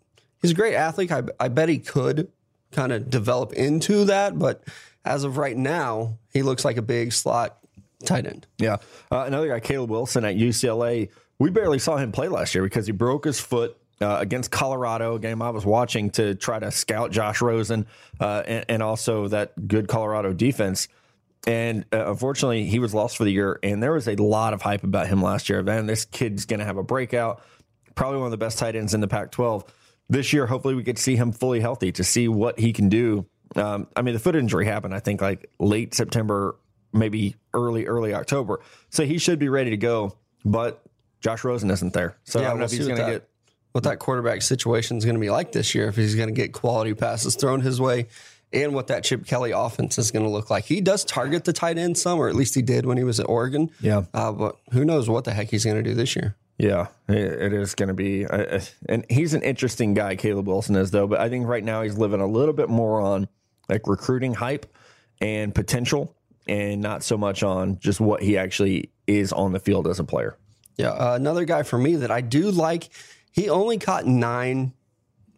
he's 0.43 0.51
a 0.51 0.55
great 0.55 0.75
athlete. 0.75 1.13
I, 1.13 1.23
I 1.39 1.49
bet 1.49 1.69
he 1.69 1.79
could 1.79 2.29
kind 2.73 2.93
of 2.93 3.09
develop 3.09 3.53
into 3.53 4.05
that, 4.07 4.39
but 4.39 4.63
as 5.05 5.23
of 5.25 5.37
right 5.39 5.57
now, 5.57 6.19
he 6.33 6.43
looks 6.43 6.65
like 6.65 6.77
a 6.77 6.83
big 6.83 7.13
slot 7.13 7.59
tight 8.05 8.27
end. 8.27 8.47
yeah. 8.59 8.77
Uh, 9.11 9.25
another 9.27 9.49
guy, 9.49 9.61
Caleb 9.61 9.91
Wilson 9.91 10.25
at 10.25 10.35
UCLA. 10.37 11.09
We 11.39 11.51
barely 11.51 11.79
saw 11.79 11.97
him 11.97 12.13
play 12.13 12.29
last 12.29 12.55
year 12.55 12.65
because 12.65 12.87
he 12.87 12.93
broke 12.93 13.25
his 13.25 13.41
foot. 13.41 13.77
Uh, 13.99 14.19
against 14.21 14.51
Colorado, 14.51 15.17
game 15.17 15.41
I 15.41 15.49
was 15.49 15.65
watching 15.65 16.11
to 16.11 16.35
try 16.35 16.59
to 16.59 16.71
scout 16.71 17.13
Josh 17.13 17.41
Rosen 17.41 17.87
uh, 18.21 18.43
and, 18.47 18.65
and 18.69 18.83
also 18.83 19.27
that 19.29 19.69
good 19.69 19.89
Colorado 19.89 20.35
defense. 20.35 20.89
And 21.47 21.85
uh, 21.93 22.11
unfortunately, 22.11 22.67
he 22.67 22.79
was 22.79 22.93
lost 22.93 23.17
for 23.17 23.25
the 23.25 23.31
year. 23.31 23.59
And 23.63 23.83
there 23.83 23.93
was 23.93 24.09
a 24.09 24.17
lot 24.17 24.53
of 24.53 24.61
hype 24.61 24.83
about 24.83 25.07
him 25.07 25.23
last 25.23 25.49
year. 25.49 25.63
Man, 25.63 25.87
this 25.87 26.05
kid's 26.05 26.45
going 26.45 26.59
to 26.61 26.67
have 26.67 26.77
a 26.77 26.83
breakout. 26.83 27.43
Probably 27.95 28.19
one 28.19 28.27
of 28.27 28.33
the 28.33 28.37
best 28.37 28.59
tight 28.59 28.77
ends 28.77 28.93
in 28.93 29.01
the 29.01 29.09
Pac 29.09 29.31
12. 29.31 29.65
This 30.09 30.33
year, 30.33 30.47
hopefully, 30.47 30.75
we 30.75 30.83
to 30.83 31.03
see 31.03 31.17
him 31.17 31.33
fully 31.33 31.61
healthy 31.61 31.93
to 31.93 32.05
see 32.05 32.29
what 32.29 32.59
he 32.59 32.73
can 32.73 32.89
do. 32.89 33.27
Um, 33.55 33.87
I 33.97 34.03
mean, 34.03 34.15
the 34.15 34.21
foot 34.21 34.37
injury 34.37 34.67
happened, 34.67 34.95
I 34.95 35.01
think, 35.01 35.21
like 35.21 35.51
late 35.59 35.95
September, 35.95 36.57
maybe 36.93 37.37
early, 37.55 37.87
early 37.87 38.13
October. 38.13 38.61
So 38.91 39.05
he 39.05 39.19
should 39.19 39.39
be 39.39 39.49
ready 39.49 39.71
to 39.71 39.77
go. 39.77 40.17
But 40.45 40.86
Josh 41.21 41.45
Rosen 41.45 41.71
isn't 41.71 41.93
there. 41.93 42.17
So 42.25 42.41
I 42.41 42.45
don't 42.45 42.59
know 42.59 42.65
if 42.65 42.71
he's 42.71 42.87
going 42.87 43.01
to 43.01 43.11
get. 43.13 43.29
what 43.73 43.85
that 43.85 43.99
quarterback 43.99 44.43
situation 44.43 44.97
is 44.97 45.05
going 45.05 45.17
to 45.17 45.21
be 45.21 45.31
like 45.31 45.53
this 45.53 45.75
year 45.75 45.89
if 45.89 45.97
he's 45.97 46.15
going 46.15 46.29
to 46.29 46.35
get 46.35 46.53
quality 46.53 46.95
passes 46.95 47.35
thrown 47.35 47.61
his 47.61 47.81
way 47.81 48.07
and 48.53 48.75
what 48.75 48.87
that 48.87 49.03
Chip 49.05 49.27
Kelly 49.27 49.51
offense 49.51 49.99
is 49.99 50.11
going 50.11 50.25
to 50.25 50.31
look 50.31 50.51
like. 50.51 50.65
He 50.65 50.81
does 50.81 51.05
target 51.05 51.45
the 51.45 51.53
tight 51.53 51.79
end 51.79 51.99
some, 51.99 52.19
or 52.19 52.29
at 52.29 52.35
least 52.37 52.55
he 52.55 52.63
did 52.63 52.87
when 52.87 52.97
he 52.97 53.05
was 53.05 53.19
at 53.21 53.29
Oregon. 53.29 53.71
Yeah. 53.81 54.05
Uh, 54.15 54.31
but 54.33 54.57
who 54.73 54.85
knows 54.85 55.09
what 55.09 55.25
the 55.25 55.33
heck 55.33 55.51
he's 55.51 55.65
going 55.65 55.77
to 55.77 55.83
do 55.83 55.95
this 55.95 56.15
year. 56.17 56.37
Yeah, 56.59 56.87
it- 57.09 57.43
it 57.43 57.53
is 57.53 57.75
going 57.75 57.89
to 57.89 57.95
be, 57.95 58.25
uh, 58.25 58.37
uh, 58.37 58.61
and 58.89 59.05
he's 59.11 59.35
an 59.35 59.43
interesting 59.43 59.93
guy. 59.95 60.17
Caleb 60.17 60.47
Wilson 60.47 60.77
is 60.77 60.91
though, 60.91 61.07
but 61.07 61.21
I 61.21 61.29
think 61.29 61.47
right 61.47 61.63
now 61.65 61.83
he's 61.83 61.99
living 61.99 62.21
a 62.21 62.27
little 62.27 62.55
bit 62.55 62.69
more 62.71 63.01
on 63.01 63.29
like 63.69 63.87
recruiting 63.87 64.33
hype 64.35 64.65
and 65.21 65.55
potential, 65.55 66.15
and 66.49 66.81
not 66.81 67.03
so 67.03 67.19
much 67.19 67.43
on 67.43 67.79
just 67.81 68.01
what 68.01 68.23
he 68.23 68.39
actually 68.39 68.91
is 69.07 69.33
on 69.33 69.53
the 69.53 69.59
field 69.61 69.87
as 69.89 69.99
a 69.99 70.05
player. 70.05 70.39
Yeah. 70.77 70.91
Uh, 70.91 71.15
another 71.15 71.45
guy 71.45 71.63
for 71.63 71.79
me 71.79 71.97
that 71.97 72.11
I 72.11 72.21
do 72.21 72.51
like, 72.51 72.91
he 73.33 73.49
only 73.49 73.79
caught 73.79 74.07
nine 74.07 74.73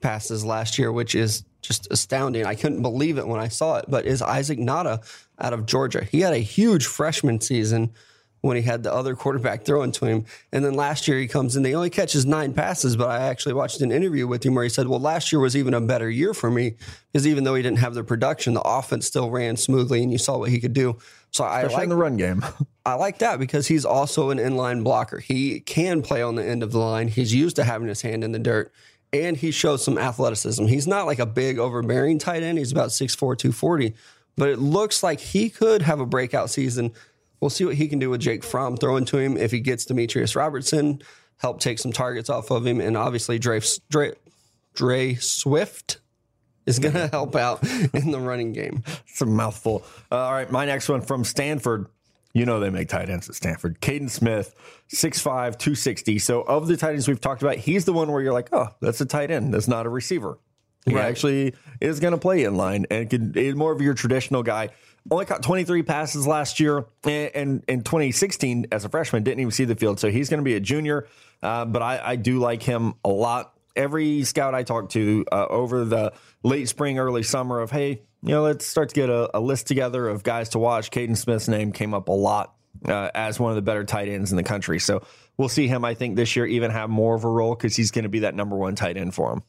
passes 0.01 0.45
last 0.45 0.79
year, 0.79 0.93
which 0.93 1.15
is 1.15 1.45
just 1.61 1.89
astounding. 1.91 2.45
I 2.47 2.55
couldn't 2.55 2.83
believe 2.83 3.19
it 3.19 3.27
when 3.27 3.41
I 3.41 3.49
saw 3.49 3.77
it, 3.77 3.87
but 3.89 4.07
is 4.07 4.23
Isaac 4.23 4.59
Nauta 4.59 5.05
out 5.39 5.53
of 5.53 5.67
Georgia. 5.67 6.05
He 6.05 6.21
had 6.21 6.33
a 6.33 6.39
huge 6.39 6.87
freshman 6.87 7.41
season 7.41 7.93
when 8.41 8.57
he 8.57 8.63
had 8.63 8.83
the 8.83 8.93
other 8.93 9.15
quarterback 9.15 9.65
throwing 9.65 9.93
to 9.93 10.07
him. 10.07 10.25
And 10.53 10.65
then 10.65 10.75
last 10.75 11.09
year 11.09 11.19
he 11.19 11.27
comes 11.27 11.57
in, 11.57 11.65
he 11.65 11.75
only 11.75 11.91
catches 11.91 12.25
nine 12.25 12.55
passes, 12.55 12.97
but 12.97 13.09
I 13.09 13.25
actually 13.29 13.55
watched 13.55 13.81
an 13.81 13.91
interview 13.91 14.27
with 14.27 14.45
him 14.45 14.55
where 14.55 14.65
he 14.65 14.71
said, 14.71 14.87
Well, 14.87 15.01
last 15.01 15.33
year 15.33 15.41
was 15.41 15.57
even 15.57 15.75
a 15.75 15.81
better 15.81 16.09
year 16.09 16.35
for 16.35 16.51
me 16.51 16.77
because 17.13 17.27
even 17.27 17.45
though 17.45 17.55
he 17.55 17.63
didn't 17.63 17.79
have 17.79 17.95
the 17.95 18.05
production, 18.05 18.55
the 18.55 18.63
offense 18.63 19.07
still 19.07 19.31
ran 19.31 19.57
smoothly 19.57 20.03
and 20.03 20.13
you 20.13 20.19
saw 20.19 20.39
what 20.39 20.51
he 20.51 20.61
could 20.61 20.73
do. 20.73 20.99
So 21.31 21.45
I 21.45 21.61
Especially 21.61 21.75
like 21.75 21.83
in 21.85 21.89
the 21.91 21.97
run 21.97 22.17
game. 22.17 22.45
I 22.87 22.95
like 22.95 23.19
that 23.19 23.39
because 23.39 23.67
he's 23.67 23.85
also 23.85 24.31
an 24.31 24.39
inline 24.39 24.83
blocker. 24.83 25.19
He 25.19 25.61
can 25.61 26.03
play 26.03 26.23
on 26.23 26.37
the 26.37 26.45
end 26.45 26.63
of 26.63 26.73
the 26.73 26.79
line. 26.79 27.09
He's 27.09 27.35
used 27.35 27.57
to 27.57 27.65
having 27.65 27.89
his 27.89 28.01
hand 28.01 28.25
in 28.25 28.33
the 28.33 28.39
dirt 28.39 28.73
and 29.13 29.37
he 29.37 29.51
shows 29.51 29.85
some 29.85 29.99
athleticism. 29.99 30.67
He's 30.67 30.87
not 30.87 31.07
like 31.07 31.19
a 31.19 31.27
big 31.27 31.59
overbearing 31.59 32.19
tight 32.19 32.43
end. 32.43 32.59
He's 32.59 32.73
about 32.73 32.91
6'4, 32.91 33.17
240, 33.19 33.95
but 34.37 34.49
it 34.49 34.59
looks 34.59 35.03
like 35.03 35.21
he 35.21 35.51
could 35.51 35.83
have 35.83 36.01
a 36.01 36.07
breakout 36.07 36.51
season. 36.51 36.93
We'll 37.41 37.51
see 37.51 37.65
what 37.65 37.77
he 37.77 37.89
can 37.89 37.99
do 37.99 38.11
with 38.11 38.21
Jake 38.21 38.45
Fromm 38.45 38.77
throwing 38.77 39.05
to 39.07 39.19
him 39.19 39.37
if 39.37 39.51
he 39.51 39.61
gets 39.61 39.87
Demetris 39.87 40.35
Robertson, 40.37 41.03
help 41.39 41.61
take 41.61 41.79
some 41.79 41.93
targets 41.93 42.29
off 42.29 42.51
of 42.51 42.67
him. 42.67 42.81
And 42.81 42.97
obviously, 42.97 43.39
Dre, 43.39 43.61
Dre, 43.91 44.13
Dre 44.75 45.15
Swift 45.15 45.99
is 46.69 46.79
going 46.79 46.95
to 46.95 47.09
help 47.09 47.35
out 47.35 47.63
in 47.95 48.11
the 48.11 48.21
running 48.21 48.53
game. 48.53 48.83
it's 49.09 49.21
a 49.21 49.27
mouthful. 49.27 49.85
Uh, 50.13 50.17
all 50.19 50.33
right, 50.33 50.51
my 50.51 50.65
next 50.65 50.89
one 50.89 51.01
from 51.01 51.25
Stanford. 51.25 51.87
You 52.35 52.45
know 52.47 52.61
they 52.61 52.71
make 52.71 52.89
tight 52.89 53.09
ends 53.11 53.29
at 53.29 53.35
Stanford. 53.35 53.81
Kaden 53.81 54.11
Smith, 54.11 54.55
6'5", 54.93 55.23
260. 55.59 56.19
So 56.19 56.43
of 56.43 56.69
the 56.69 56.77
tight 56.77 56.91
ends 56.93 57.09
we've 57.09 57.21
talked 57.21 57.43
about, 57.43 57.57
he's 57.57 57.85
the 57.85 57.93
one 57.93 58.13
where 58.13 58.21
you're 58.23 58.33
like, 58.33 58.51
oh, 58.53 58.69
that's 58.81 59.01
a 59.01 59.07
tight 59.07 59.31
end. 59.31 59.53
That's 59.55 59.67
not 59.67 59.87
a 59.87 59.89
receiver. 59.89 60.39
He 60.85 60.95
Right. 60.95 61.05
actually 61.07 61.55
is 61.81 62.01
going 62.01 62.13
to 62.13 62.19
play 62.19 62.45
in 62.45 62.55
line 62.57 62.87
and 62.91 63.11
can, 63.11 63.33
is 63.35 63.55
more 63.55 63.73
of 63.73 63.81
your 63.81 63.95
traditional 63.95 64.43
guy. 64.43 64.71
Only 65.11 65.25
caught 65.25 65.43
23 65.43 65.83
passes 65.85 66.27
last 66.27 66.61
year, 66.61 66.85
and, 67.05 67.31
and 67.35 67.65
in 67.67 67.83
2016 67.83 68.67
as 68.73 68.85
a 68.85 68.89
freshman 68.91 69.23
didn't 69.23 69.41
even 69.41 69.51
see 69.51 69.65
the 69.65 69.75
field. 69.75 69.99
So 69.99 70.11
he's 70.11 70.29
going 70.29 70.39
to 70.41 70.45
be 70.45 70.55
a 70.55 70.61
junior, 70.61 71.07
uh, 71.43 71.65
but 71.65 71.83
I, 71.83 72.01
I 72.05 72.17
do 72.17 72.39
like 72.39 72.63
him 72.63 72.95
a 73.05 73.09
lot. 73.09 73.55
Every 73.79 74.25
scout 74.25 74.55
I 74.55 74.65
talked 74.65 74.93
to 74.93 75.25
uh, 75.33 75.47
over 75.49 75.85
the 75.85 76.13
late 76.43 76.69
spring, 76.69 76.99
early 76.99 77.23
summer 77.23 77.61
of 77.61 77.71
hey, 77.71 78.03
you 78.23 78.31
know, 78.31 78.43
let's 78.43 78.67
start 78.67 78.91
to 78.91 78.95
get 78.95 79.09
a, 79.09 79.35
a 79.37 79.41
list 79.41 79.67
together 79.67 80.09
of 80.09 80.23
guys 80.23 80.51
to 80.51 80.59
watch. 80.59 80.91
Kaden 80.91 81.17
Smith's 81.17 81.49
name 81.49 81.73
came 81.73 81.95
up 81.95 82.09
a 82.09 82.13
lot 82.13 82.55
uh, 82.87 83.11
as 83.15 83.39
one 83.41 83.51
of 83.51 83.57
the 83.57 83.63
better 83.63 83.85
tight 83.85 84.09
ends 84.09 84.31
in 84.33 84.37
the 84.37 84.43
country. 84.43 84.79
So 84.79 85.03
we'll 85.37 85.49
see 85.49 85.69
him. 85.69 85.85
I 85.85 85.95
think 85.95 86.17
this 86.17 86.37
year 86.37 86.47
even 86.47 86.71
have 86.71 86.91
more 86.91 87.15
of 87.15 87.25
a 87.25 87.29
role 87.29 87.55
because 87.55 87.77
he's 87.77 87.91
going 87.91 88.03
to 88.03 88.09
be 88.09 88.21
that 88.21 88.35
number 88.35 88.57
one 88.57 88.75
tight 88.75 88.97
end 88.97 89.15
for 89.15 89.33
him. 89.33 89.43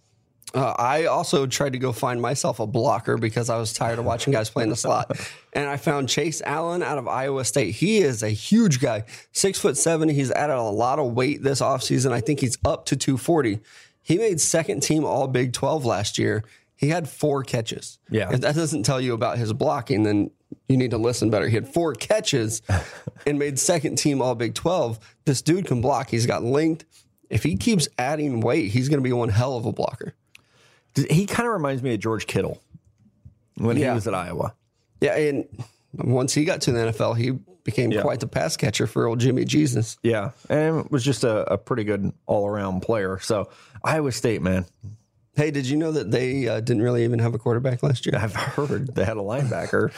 Uh, 0.54 0.74
I 0.78 1.06
also 1.06 1.46
tried 1.46 1.74
to 1.74 1.80
go 1.80 1.92
find 1.92 2.20
myself 2.20 2.60
a 2.60 2.66
blocker 2.66 3.18
because 3.18 3.52
I 3.52 3.58
was 3.58 3.72
tired 3.72 4.00
of 4.00 4.06
watching 4.06 4.34
guys 4.34 4.50
play 4.50 4.64
in 4.64 4.70
the 4.70 4.76
slot, 4.76 5.20
and 5.54 5.70
I 5.70 5.78
found 5.78 6.10
Chase 6.10 6.42
Allen 6.44 6.82
out 6.82 6.98
of 6.98 7.08
Iowa 7.08 7.46
State. 7.46 7.76
He 7.76 8.00
is 8.00 8.24
a 8.24 8.30
huge 8.30 8.80
guy, 8.80 9.04
six 9.32 9.60
foot 9.60 9.78
seven. 9.78 10.10
He's 10.10 10.32
added 10.32 10.56
a 10.56 10.64
lot 10.64 10.98
of 10.98 11.14
weight 11.14 11.44
this 11.44 11.62
offseason. 11.62 12.12
I 12.14 12.22
think 12.22 12.40
he's 12.40 12.58
up 12.66 12.88
to 12.88 12.96
two 12.96 13.16
forty. 13.16 13.60
He 14.02 14.18
made 14.18 14.40
second 14.42 14.82
team 14.82 15.06
All 15.06 15.28
Big 15.28 15.54
Twelve 15.54 15.86
last 15.86 16.18
year. 16.18 16.44
He 16.76 16.90
had 16.90 17.10
four 17.10 17.44
catches. 17.44 18.00
Yeah. 18.10 18.32
if 18.32 18.42
that 18.42 18.56
doesn't 18.56 18.84
tell 18.84 19.02
you 19.02 19.14
about 19.14 19.38
his 19.38 19.52
blocking, 19.54 20.04
then 20.04 20.32
you 20.70 20.78
need 20.78 20.92
to 20.92 20.98
listen 20.98 21.30
better. 21.30 21.48
He 21.48 21.56
had 21.56 21.68
four 21.68 21.94
catches 21.94 22.62
and 23.28 23.38
made 23.38 23.60
second 23.60 23.98
team 23.98 24.22
All 24.22 24.34
Big 24.36 24.54
Twelve. 24.56 25.00
This 25.26 25.42
dude 25.42 25.66
can 25.68 25.82
block. 25.82 26.10
He's 26.10 26.26
got 26.26 26.44
length. 26.44 26.86
If 27.30 27.44
he 27.44 27.58
keeps 27.58 27.88
adding 28.00 28.40
weight, 28.42 28.72
he's 28.72 28.90
going 28.90 29.00
to 29.00 29.04
be 29.08 29.14
one 29.14 29.30
hell 29.30 29.56
of 29.58 29.66
a 29.66 29.72
blocker. 29.72 30.14
He 30.96 31.26
kind 31.28 31.46
of 31.48 31.54
reminds 31.54 31.84
me 31.84 31.94
of 31.94 32.00
George 32.00 32.26
Kittle 32.26 32.60
when 33.56 33.78
he 33.78 33.86
was 33.86 34.08
at 34.08 34.16
Iowa. 34.16 34.56
Yeah, 35.02 35.16
and 35.16 35.48
once 35.94 36.34
he 36.34 36.46
got 36.46 36.62
to 36.62 36.72
the 36.72 36.80
NFL, 36.92 37.16
he 37.18 37.32
became 37.64 37.92
Yeah. 37.92 38.02
quite 38.02 38.20
the 38.20 38.28
pass 38.28 38.58
catcher 38.58 38.88
for 38.88 39.06
old 39.06 39.20
Jimmy 39.20 39.46
Jesus. 39.46 39.98
Yeah, 40.02 40.32
and 40.50 40.90
was 40.90 41.04
just 41.04 41.24
a, 41.24 41.54
a 41.54 41.58
pretty 41.58 41.84
good 41.84 42.12
all 42.26 42.48
around 42.48 42.82
player. 42.82 43.20
So 43.20 43.50
Iowa 43.84 44.12
State, 44.12 44.42
man, 44.42 44.66
Hey, 45.36 45.52
did 45.52 45.68
you 45.70 45.78
know 45.78 45.94
that 45.94 46.12
they 46.12 46.50
uh, 46.50 46.60
didn't 46.60 46.82
really 46.82 47.06
even 47.06 47.20
have 47.20 47.34
a 47.34 47.38
quarterback 47.40 47.82
last 47.82 48.06
year? 48.06 48.16
I've 48.18 48.36
heard 48.36 48.94
they 48.94 49.06
had 49.06 49.16
a 49.16 49.22
linebacker. 49.22 49.92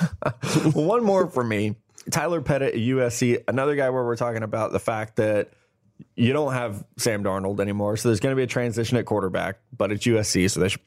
One 0.75 1.03
more 1.03 1.25
for 1.27 1.43
me, 1.43 1.75
Tyler 2.11 2.41
Petite 2.41 2.61
at 2.61 2.73
USC, 2.75 3.43
another 3.47 3.75
guy 3.75 3.89
where 3.89 4.03
we're 4.03 4.17
talking 4.17 4.43
about 4.43 4.71
the 4.71 4.79
fact 4.79 5.15
that 5.15 5.51
you 6.15 6.31
don't 6.33 6.53
have 6.53 6.83
Sam 6.97 7.23
Darnold 7.23 7.59
anymore, 7.59 7.97
so 7.97 8.09
there's 8.09 8.19
going 8.19 8.33
to 8.33 8.35
be 8.35 8.43
a 8.43 8.47
transition 8.47 8.97
at 8.97 9.05
quarterback, 9.05 9.57
but 9.75 9.91
it's 9.91 10.05
USC, 10.05 10.49
so 10.51 10.59
they 10.59 10.69
should 10.69 10.81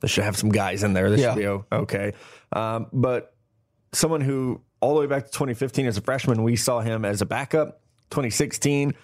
they 0.00 0.08
should 0.08 0.24
have 0.24 0.36
some 0.38 0.50
guys 0.50 0.84
in 0.84 0.92
there. 0.94 1.10
They 1.10 1.20
Yeah. 1.20 1.34
should 1.34 1.40
be 1.40 1.76
okay. 1.76 2.12
Um, 2.52 2.86
but 2.92 3.34
someone 3.92 4.20
who 4.20 4.62
all 4.80 4.94
the 4.94 5.00
way 5.00 5.06
back 5.06 5.26
to 5.26 5.30
2015 5.32 5.86
as 5.86 5.98
a 5.98 6.00
freshman, 6.00 6.44
we 6.44 6.54
saw 6.56 6.80
him 6.80 7.04
as 7.04 7.20
a 7.20 7.26
backup. 7.26 7.80
2016 8.10 8.94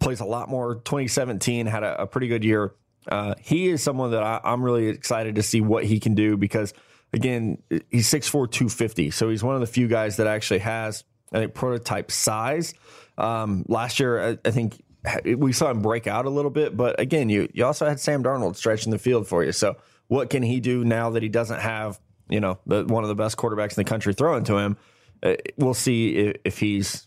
plays 0.00 0.20
a 0.20 0.24
lot 0.24 0.48
more. 0.48 0.74
2017 0.74 1.66
had 1.66 1.84
a, 1.84 2.02
a 2.02 2.06
pretty 2.06 2.26
good 2.28 2.42
year. 2.44 2.74
Uh, 3.08 3.34
he 3.40 3.68
is 3.68 3.82
someone 3.82 4.12
that 4.12 4.22
I, 4.22 4.40
I'm 4.44 4.62
really 4.62 4.88
excited 4.88 5.34
to 5.36 5.42
see 5.42 5.60
what 5.60 5.84
he 5.84 6.00
can 6.00 6.14
do 6.14 6.36
because 6.36 6.72
again, 7.12 7.62
he's 7.90 8.10
6'4", 8.10 8.50
250. 8.50 9.10
So 9.10 9.28
he's 9.28 9.42
one 9.42 9.54
of 9.54 9.60
the 9.60 9.66
few 9.66 9.88
guys 9.88 10.16
that 10.16 10.26
actually 10.26 10.60
has 10.60 11.04
I 11.32 11.38
think 11.38 11.54
prototype 11.54 12.10
size. 12.10 12.74
Um, 13.18 13.64
last 13.68 14.00
year, 14.00 14.30
I, 14.30 14.38
I 14.44 14.50
think 14.50 14.82
we 15.24 15.52
saw 15.52 15.70
him 15.70 15.82
break 15.82 16.06
out 16.06 16.26
a 16.26 16.30
little 16.30 16.50
bit, 16.50 16.76
but 16.76 17.00
again, 17.00 17.28
you 17.28 17.48
you 17.52 17.64
also 17.64 17.88
had 17.88 18.00
Sam 18.00 18.22
Darnold 18.22 18.56
stretching 18.56 18.90
the 18.90 18.98
field 18.98 19.26
for 19.26 19.44
you. 19.44 19.52
So 19.52 19.76
what 20.08 20.30
can 20.30 20.42
he 20.42 20.60
do 20.60 20.84
now 20.84 21.10
that 21.10 21.22
he 21.22 21.28
doesn't 21.28 21.60
have 21.60 22.00
you 22.28 22.40
know 22.40 22.58
the, 22.66 22.84
one 22.84 23.02
of 23.02 23.08
the 23.08 23.14
best 23.14 23.36
quarterbacks 23.36 23.70
in 23.70 23.82
the 23.82 23.88
country 23.88 24.14
throwing 24.14 24.44
to 24.44 24.58
him? 24.58 24.76
Uh, 25.22 25.34
we'll 25.56 25.74
see 25.74 26.16
if, 26.16 26.36
if 26.44 26.58
he's 26.58 27.06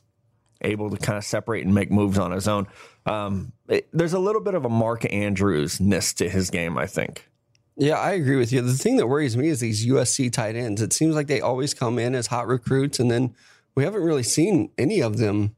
able 0.62 0.89
to 0.89 0.98
kind 0.98 1.18
of 1.18 1.24
separate 1.24 1.65
and 1.65 1.74
make 1.74 1.91
moves 1.91 2.18
on 2.18 2.32
his 2.32 2.48
own. 2.48 2.68
Um, 3.06 3.52
it, 3.68 3.88
there's 3.94 4.13
a 4.13 4.20
little 4.20 4.41
bit 4.41 4.56
of 4.56 4.65
a 4.65 4.70
Mark 4.70 5.12
Andrews 5.12 5.80
ness 5.80 6.13
to 6.13 6.30
his 6.30 6.50
game, 6.50 6.78
I 6.78 6.88
think. 6.88 7.30
Yeah, 7.78 7.96
I 7.96 8.12
agree 8.12 8.38
with 8.38 8.54
you. 8.54 8.62
The 8.62 8.74
thing 8.74 8.98
that 8.98 9.08
worries 9.08 9.36
me 9.36 9.50
is 9.50 9.60
these 9.60 9.86
USC 9.86 10.32
tight 10.32 10.56
ends. 10.56 10.82
It 10.82 10.94
seems 10.94 11.13
like 11.13 11.28
they 11.28 11.41
always 11.41 11.74
come 11.74 12.00
in 12.00 12.15
as 12.15 12.28
hot 12.28 12.48
recruits, 12.48 13.00
and 13.00 13.12
then 13.12 13.36
we 13.76 13.84
haven't 13.84 14.04
really 14.04 14.24
seen 14.24 14.72
any 14.78 15.02
of 15.02 15.18
them 15.18 15.56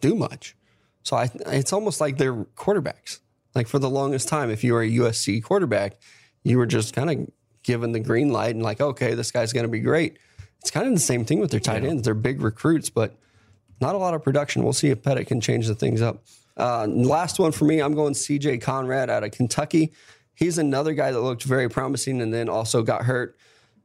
do 0.00 0.16
much. 0.16 0.56
So 1.02 1.16
I, 1.16 1.30
it's 1.46 1.72
almost 1.72 2.00
like 2.00 2.18
they're 2.18 2.34
quarterbacks. 2.34 3.20
Like 3.54 3.68
for 3.68 3.78
the 3.78 3.90
longest 3.90 4.28
time, 4.28 4.50
if 4.50 4.64
you 4.64 4.74
were 4.74 4.82
a 4.82 4.90
USC 4.90 5.42
quarterback, 5.42 5.98
you 6.42 6.58
were 6.58 6.66
just 6.66 6.94
kind 6.94 7.10
of 7.10 7.28
given 7.62 7.92
the 7.92 8.00
green 8.00 8.30
light 8.30 8.54
and 8.54 8.62
like, 8.62 8.80
okay, 8.80 9.14
this 9.14 9.30
guy's 9.30 9.52
going 9.52 9.64
to 9.64 9.70
be 9.70 9.80
great. 9.80 10.18
It's 10.60 10.70
kind 10.70 10.86
of 10.86 10.92
the 10.92 11.00
same 11.00 11.24
thing 11.24 11.40
with 11.40 11.50
their 11.50 11.60
tight 11.60 11.84
ends. 11.84 12.02
They're 12.02 12.14
big 12.14 12.42
recruits, 12.42 12.90
but 12.90 13.16
not 13.80 13.94
a 13.94 13.98
lot 13.98 14.14
of 14.14 14.22
production. 14.22 14.62
We'll 14.62 14.72
see 14.72 14.90
if 14.90 15.02
Petite 15.02 15.26
can 15.26 15.40
change 15.40 15.66
the 15.66 15.74
things 15.74 16.02
up. 16.02 16.22
Uh, 16.56 16.86
last 16.86 17.38
one 17.38 17.52
for 17.52 17.64
me, 17.64 17.80
I'm 17.80 17.94
going 17.94 18.14
CJ 18.14 18.60
Conrad 18.60 19.08
out 19.08 19.24
of 19.24 19.30
Kentucky. 19.30 19.92
He's 20.34 20.58
another 20.58 20.92
guy 20.92 21.12
that 21.12 21.20
looked 21.20 21.44
very 21.44 21.68
promising 21.68 22.20
and 22.20 22.32
then 22.32 22.48
also 22.48 22.82
got 22.82 23.04
hurt. 23.04 23.36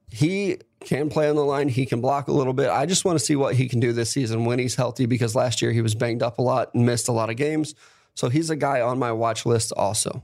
He 0.09 0.57
can 0.81 1.09
play 1.09 1.29
on 1.29 1.35
the 1.35 1.43
line. 1.43 1.67
He 1.67 1.85
can 1.85 2.01
block 2.01 2.27
a 2.27 2.31
little 2.31 2.53
bit. 2.53 2.69
I 2.69 2.85
just 2.85 3.05
want 3.05 3.17
to 3.19 3.23
see 3.23 3.35
what 3.35 3.55
he 3.55 3.67
can 3.67 3.79
do 3.79 3.91
this 3.91 4.11
season 4.11 4.45
when 4.45 4.59
he's 4.59 4.75
healthy 4.75 5.05
because 5.05 5.35
last 5.35 5.61
year 5.61 5.71
he 5.71 5.81
was 5.81 5.95
banged 5.95 6.21
up 6.21 6.37
a 6.37 6.41
lot 6.41 6.73
and 6.73 6.85
missed 6.85 7.07
a 7.07 7.11
lot 7.11 7.29
of 7.29 7.35
games. 7.35 7.75
So 8.13 8.29
he's 8.29 8.49
a 8.49 8.55
guy 8.55 8.81
on 8.81 8.99
my 8.99 9.11
watch 9.11 9.45
list 9.45 9.73
also. 9.75 10.23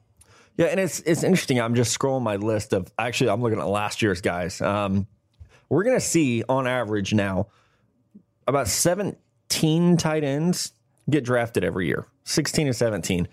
Yeah, 0.57 0.67
and 0.67 0.79
it's 0.79 0.99
it's 1.01 1.23
interesting. 1.23 1.60
I'm 1.60 1.75
just 1.75 1.97
scrolling 1.97 2.21
my 2.21 2.36
list 2.36 2.73
of 2.73 2.91
actually 2.99 3.29
I'm 3.29 3.41
looking 3.41 3.60
at 3.60 3.67
last 3.67 4.01
year's 4.01 4.21
guys. 4.21 4.62
Um, 4.62 5.07
we're 5.69 5.84
gonna 5.84 5.99
see 5.99 6.43
on 6.47 6.67
average 6.67 7.13
now 7.13 7.47
about 8.47 8.67
17 9.51 9.97
tight 9.97 10.23
ends 10.23 10.71
get 11.09 11.23
drafted 11.23 11.63
every 11.63 11.87
year, 11.87 12.05
16 12.23 12.67
to 12.67 12.73
17. 12.73 13.27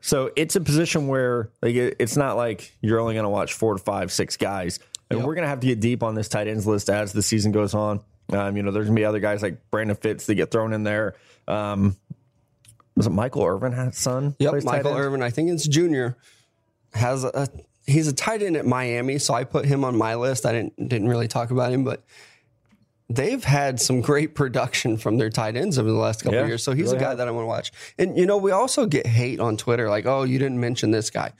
So 0.00 0.30
it's 0.36 0.56
a 0.56 0.60
position 0.60 1.06
where 1.08 1.50
like 1.60 1.74
it's 1.74 2.16
not 2.16 2.36
like 2.36 2.76
you're 2.80 2.98
only 3.00 3.14
going 3.14 3.24
to 3.24 3.28
watch 3.30 3.52
four 3.52 3.74
to 3.74 3.82
five, 3.82 4.10
six 4.12 4.36
guys. 4.36 4.78
And 5.10 5.18
Yep. 5.20 5.26
we're 5.26 5.34
going 5.34 5.44
to 5.44 5.48
have 5.48 5.60
to 5.60 5.66
get 5.66 5.80
deep 5.80 6.02
on 6.02 6.14
this 6.14 6.28
tight 6.28 6.48
ends 6.48 6.66
list 6.66 6.88
as 6.90 7.12
the 7.12 7.22
season 7.22 7.52
goes 7.52 7.74
on. 7.74 8.00
Um, 8.32 8.56
you 8.56 8.62
know, 8.62 8.70
there's 8.70 8.86
going 8.86 8.96
to 8.96 9.00
be 9.00 9.04
other 9.04 9.20
guys 9.20 9.42
like 9.42 9.70
Brandon 9.70 9.96
Fitz 9.96 10.26
that 10.26 10.34
get 10.36 10.50
thrown 10.50 10.72
in 10.72 10.84
there. 10.84 11.14
Um, 11.46 11.96
was 12.96 13.06
it 13.06 13.10
Michael 13.10 13.42
Irvin's 13.44 13.98
son? 13.98 14.34
Yep, 14.38 14.64
Michael? 14.64 14.96
Irvin. 14.96 15.22
I 15.22 15.30
think 15.30 15.50
it's 15.50 15.66
junior. 15.66 16.16
Has 16.94 17.24
a 17.24 17.48
he's 17.86 18.06
a 18.08 18.12
tight 18.12 18.42
end 18.42 18.56
at 18.56 18.66
Miami, 18.66 19.18
so 19.18 19.34
I 19.34 19.44
put 19.44 19.64
him 19.64 19.84
on 19.84 19.96
my 19.96 20.14
list. 20.14 20.44
I 20.46 20.52
didn't 20.52 20.88
didn't 20.88 21.08
really 21.08 21.28
talk 21.28 21.50
about 21.50 21.72
him, 21.72 21.84
but 21.84 22.04
they've 23.14 23.42
had 23.42 23.80
some 23.80 24.00
great 24.00 24.34
production 24.34 24.96
from 24.96 25.18
their 25.18 25.30
tight 25.30 25.56
ends 25.56 25.78
over 25.78 25.90
the 25.90 25.96
last 25.96 26.22
couple 26.22 26.34
Yeah, 26.36 26.42
of 26.42 26.48
years. 26.48 26.62
So 26.62 26.72
he's 26.72 26.86
really 26.86 26.96
a 26.96 27.00
guy 27.00 27.08
have. 27.10 27.18
that 27.18 27.28
I 27.28 27.30
want 27.30 27.44
to 27.44 27.48
watch. 27.48 27.72
And 27.98 28.16
you 28.16 28.26
know, 28.26 28.36
we 28.36 28.50
also 28.50 28.86
get 28.86 29.06
hate 29.06 29.40
on 29.40 29.56
Twitter, 29.56 29.88
like, 29.88 30.06
"Oh, 30.06 30.22
you 30.24 30.38
didn't 30.38 30.60
mention 30.60 30.90
this 30.90 31.10
guy." 31.10 31.32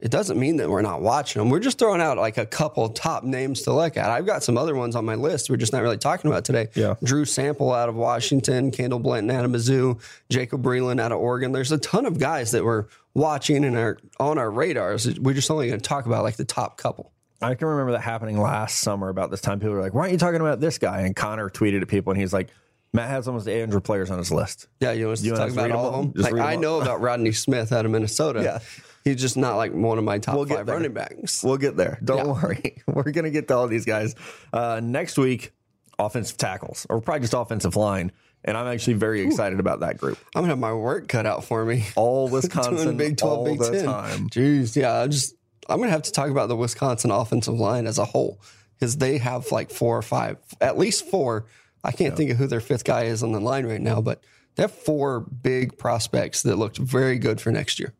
It 0.00 0.12
doesn't 0.12 0.38
mean 0.38 0.58
that 0.58 0.70
we're 0.70 0.80
not 0.82 1.02
watching 1.02 1.40
them. 1.40 1.50
We're 1.50 1.58
just 1.58 1.76
throwing 1.76 2.00
out 2.00 2.18
like 2.18 2.38
a 2.38 2.46
couple 2.46 2.88
top 2.90 3.24
names 3.24 3.62
to 3.62 3.72
look 3.72 3.96
at. 3.96 4.08
I've 4.08 4.26
got 4.26 4.44
some 4.44 4.56
other 4.56 4.76
ones 4.76 4.94
on 4.94 5.04
my 5.04 5.16
list 5.16 5.50
we're 5.50 5.56
just 5.56 5.72
not 5.72 5.82
really 5.82 5.98
talking 5.98 6.30
about 6.30 6.44
today. 6.44 6.68
Yeah. 6.76 6.94
Drew 7.02 7.24
Sample 7.24 7.72
out 7.72 7.88
of 7.88 7.96
Washington, 7.96 8.70
Kendall 8.70 9.00
Blanton 9.00 9.36
out 9.36 9.44
of 9.44 9.50
Mizzou, 9.50 10.00
Jacob 10.30 10.62
Breeland 10.62 11.00
out 11.00 11.10
of 11.10 11.18
Oregon. 11.18 11.50
There's 11.50 11.72
a 11.72 11.78
ton 11.78 12.06
of 12.06 12.16
guys 12.20 12.52
that 12.52 12.64
we're 12.64 12.84
watching 13.14 13.64
and 13.64 13.76
are 13.76 13.98
on 14.20 14.38
our 14.38 14.48
radars. 14.52 15.18
We're 15.18 15.34
just 15.34 15.50
only 15.50 15.66
going 15.66 15.80
to 15.80 15.84
talk 15.84 16.06
about 16.06 16.22
like 16.22 16.36
the 16.36 16.44
top 16.44 16.76
couple. 16.76 17.10
I 17.40 17.54
can 17.54 17.68
remember 17.68 17.92
that 17.92 18.00
happening 18.00 18.40
last 18.40 18.78
summer 18.78 19.08
about 19.08 19.30
this 19.30 19.40
time. 19.40 19.60
People 19.60 19.74
were 19.74 19.80
like, 19.82 19.94
why 19.94 20.00
aren't 20.02 20.12
you 20.12 20.18
talking 20.18 20.40
about 20.40 20.60
this 20.60 20.78
guy? 20.78 21.00
And 21.02 21.14
Connor 21.14 21.48
tweeted 21.50 21.82
at 21.82 21.88
people 21.88 22.12
and 22.12 22.20
he's 22.20 22.32
like, 22.32 22.48
Matt 22.92 23.10
has 23.10 23.28
almost 23.28 23.46
800 23.46 23.80
players 23.82 24.10
on 24.10 24.18
his 24.18 24.32
list. 24.32 24.66
Yeah, 24.80 24.92
you 24.92 25.10
us 25.10 25.22
You 25.22 25.34
talk 25.34 25.50
about 25.50 25.70
all 25.70 25.90
them 25.92 26.00
of 26.00 26.14
them? 26.14 26.22
Just 26.22 26.32
Like, 26.32 26.42
I 26.42 26.54
all. 26.54 26.60
know 26.60 26.80
about 26.80 27.00
Rodney 27.00 27.32
Smith 27.32 27.70
out 27.72 27.84
of 27.84 27.90
Minnesota. 27.92 28.42
Yeah. 28.42 28.58
He's 29.04 29.20
just 29.20 29.36
not 29.36 29.56
like 29.56 29.72
one 29.72 29.98
of 29.98 30.04
my 30.04 30.18
top 30.18 30.36
get 30.48 30.56
five 30.56 30.66
there. 30.66 30.74
running 30.74 30.92
backs. 30.94 31.44
We'll 31.44 31.58
get 31.58 31.76
there. 31.76 31.98
Don't 32.02 32.26
Yeah. 32.26 32.32
worry. 32.42 32.82
We're 32.86 33.04
going 33.12 33.24
to 33.24 33.30
get 33.30 33.46
to 33.48 33.56
all 33.56 33.68
these 33.68 33.84
guys. 33.84 34.14
Uh, 34.52 34.80
next 34.82 35.16
week, 35.18 35.52
offensive 35.98 36.38
tackles, 36.38 36.86
or 36.90 37.00
probably 37.00 37.20
just 37.20 37.34
offensive 37.34 37.76
line. 37.76 38.10
And 38.44 38.56
I'm 38.56 38.66
actually 38.68 38.94
very 38.94 39.20
excited 39.22 39.58
about 39.60 39.80
that 39.80 39.98
group. 39.98 40.16
I'm 40.34 40.42
gonna 40.42 40.50
have 40.52 40.58
my 40.60 40.72
work 40.72 41.08
cut 41.08 41.26
out 41.26 41.44
for 41.44 41.64
me. 41.64 41.84
All 41.96 42.28
Wisconsin, 42.30 42.76
Doing 42.76 42.96
Big 42.96 43.16
12, 43.16 43.36
all 43.38 43.44
Big 43.44 43.58
the 43.58 43.70
10. 43.72 43.84
time. 43.84 44.28
Jeez, 44.28 44.76
yeah. 44.76 45.00
I 45.00 45.08
just 45.08 45.34
I'm 45.68 45.78
gonna 45.78 45.90
have 45.90 46.02
to 46.02 46.12
talk 46.12 46.30
about 46.30 46.48
the 46.48 46.56
Wisconsin 46.56 47.10
offensive 47.10 47.54
line 47.58 47.86
as 47.86 47.98
a 47.98 48.04
whole 48.04 48.40
because 48.74 48.96
they 48.96 49.18
have 49.18 49.50
like 49.52 49.70
four 49.70 49.96
or 49.98 50.02
five, 50.02 50.38
at 50.60 50.78
least 50.78 51.06
four. 51.08 51.46
I 51.84 51.92
can't 51.92 52.16
think 52.16 52.30
of 52.30 52.36
who 52.38 52.46
their 52.46 52.60
fifth 52.60 52.84
guy 52.84 53.04
is 53.04 53.22
on 53.22 53.32
the 53.32 53.40
line 53.40 53.66
right 53.66 53.80
now, 53.80 54.00
but 54.00 54.22
they 54.56 54.62
have 54.64 54.72
four 54.72 55.20
big 55.20 55.78
prospects 55.78 56.42
that 56.42 56.56
looked 56.56 56.78
very 56.78 57.18
good 57.18 57.40
for 57.40 57.52
next 57.52 57.78
year. 57.78 57.92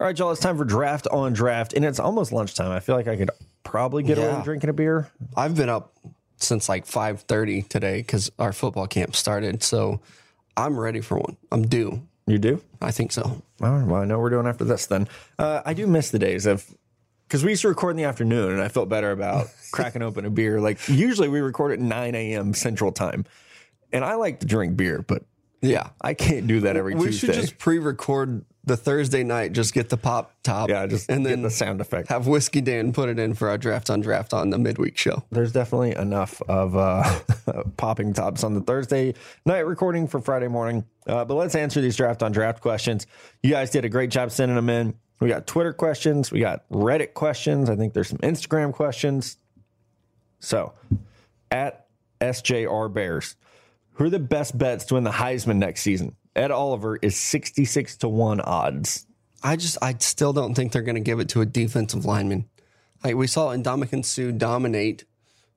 All 0.00 0.06
right, 0.06 0.18
y'all, 0.18 0.30
it's 0.32 0.40
time 0.40 0.56
for 0.56 0.64
draft 0.64 1.06
on 1.08 1.32
draft. 1.32 1.72
And 1.74 1.84
it's 1.84 2.00
almost 2.00 2.32
lunchtime. 2.32 2.70
I 2.72 2.80
feel 2.80 2.96
like 2.96 3.06
I 3.08 3.16
could 3.16 3.30
probably 3.62 4.02
get 4.02 4.18
away 4.18 4.26
Yeah. 4.26 4.36
with 4.36 4.44
drinking 4.44 4.70
a 4.70 4.72
beer. 4.72 5.08
I've 5.36 5.54
been 5.54 5.68
up 5.68 5.94
since 6.36 6.68
like 6.68 6.84
5:30 6.86 7.62
today 7.68 7.98
because 7.98 8.30
our 8.38 8.52
football 8.52 8.86
camp 8.86 9.14
started, 9.14 9.62
so 9.62 10.00
I'm 10.56 10.78
ready 10.78 11.00
for 11.00 11.18
one. 11.18 11.36
I'm 11.52 11.66
due. 11.66 12.02
You 12.26 12.38
do? 12.38 12.62
I 12.80 12.90
think 12.90 13.12
so. 13.12 13.22
All 13.62 13.70
right, 13.70 13.86
well, 13.86 14.00
I 14.02 14.04
know 14.04 14.16
what 14.18 14.22
we're 14.22 14.30
doing 14.30 14.46
after 14.46 14.64
this 14.64 14.86
then. 14.86 15.08
Uh, 15.38 15.60
I 15.64 15.74
do 15.74 15.86
miss 15.86 16.10
the 16.10 16.18
days 16.18 16.46
of 16.46 16.66
because 17.34 17.42
we 17.44 17.50
used 17.50 17.62
to 17.62 17.68
record 17.68 17.90
in 17.90 17.96
the 17.96 18.04
afternoon, 18.04 18.52
and 18.52 18.60
I 18.62 18.68
felt 18.68 18.88
better 18.88 19.10
about 19.10 19.48
cracking 19.72 20.02
open 20.02 20.24
a 20.24 20.30
beer. 20.30 20.60
Like 20.60 20.78
usually 20.88 21.26
we 21.28 21.40
record 21.40 21.72
at 21.72 21.80
9 21.80 22.14
a.m. 22.14 22.54
Central 22.54 22.92
Time, 22.92 23.24
and 23.92 24.04
I 24.04 24.14
like 24.14 24.38
to 24.38 24.46
drink 24.46 24.76
beer, 24.76 25.02
but 25.02 25.24
Yeah. 25.60 25.88
I 26.00 26.14
can't 26.14 26.46
do 26.46 26.60
that 26.60 26.76
every 26.76 26.94
We 26.94 27.06
Tuesday. 27.06 27.26
should 27.26 27.34
just 27.34 27.58
pre-record 27.58 28.44
the 28.66 28.76
Thursday 28.76 29.24
night. 29.24 29.52
Just 29.52 29.74
get 29.74 29.88
the 29.88 29.96
pop 29.96 30.32
top. 30.44 30.68
yeah, 30.70 30.86
just 30.86 31.10
and 31.10 31.24
get 31.24 31.30
then 31.30 31.42
the 31.42 31.50
sound 31.50 31.80
effect. 31.80 32.08
have 32.08 32.28
whiskey 32.28 32.60
Dan 32.60 32.92
put 32.92 33.08
it 33.08 33.18
in 33.18 33.34
for 33.34 33.48
our 33.48 33.58
draft 33.58 33.90
on 33.90 34.00
draft 34.00 34.32
on 34.32 34.50
the 34.50 34.58
midweek 34.58 34.96
show. 34.96 35.24
There's 35.32 35.50
definitely 35.52 35.96
enough 35.96 36.40
of 36.42 36.76
uh, 36.76 37.18
popping 37.76 38.12
tops 38.12 38.44
on 38.44 38.54
the 38.54 38.60
Thursday 38.60 39.14
night 39.44 39.66
recording 39.66 40.06
for 40.06 40.20
Friday 40.20 40.46
morning. 40.48 40.84
Uh, 41.04 41.24
but 41.24 41.34
let's 41.34 41.56
answer 41.56 41.80
these 41.80 41.96
draft 41.96 42.22
on 42.22 42.30
draft 42.30 42.62
questions. 42.62 43.08
You 43.42 43.50
guys 43.50 43.70
did 43.70 43.84
a 43.84 43.88
great 43.88 44.10
job 44.10 44.30
sending 44.30 44.54
them 44.56 44.70
in. 44.70 44.94
We 45.20 45.28
got 45.28 45.46
Twitter 45.46 45.72
questions, 45.72 46.30
we 46.30 46.40
got 46.40 46.68
Reddit 46.70 47.14
questions. 47.14 47.70
I 47.70 47.76
think 47.76 47.94
there's 47.94 48.08
some 48.08 48.18
Instagram 48.18 48.72
questions. 48.72 49.38
So, 50.40 50.74
at 51.50 51.86
SJR 52.20 52.92
Bears, 52.92 53.36
who 53.92 54.04
are 54.04 54.10
the 54.10 54.18
best 54.18 54.58
bets 54.58 54.84
to 54.86 54.94
win 54.94 55.04
the 55.04 55.10
Heisman 55.10 55.56
next 55.56 55.82
season? 55.82 56.16
Ed 56.36 56.50
Oliver 56.50 56.98
is 57.00 57.16
66 57.16 57.98
to 57.98 58.08
1 58.08 58.40
odds. 58.40 59.06
I 59.42 59.56
just 59.56 59.78
I 59.82 59.94
still 59.98 60.32
don't 60.32 60.54
think 60.54 60.72
they're 60.72 60.82
going 60.82 60.94
to 60.96 61.00
give 61.00 61.20
it 61.20 61.28
to 61.30 61.42
a 61.42 61.46
defensive 61.46 62.04
lineman. 62.04 62.48
Like 63.04 63.14
we 63.14 63.26
saw 63.26 63.54
Ndamukong 63.54 64.04
Suh 64.04 64.32
dominate 64.32 65.04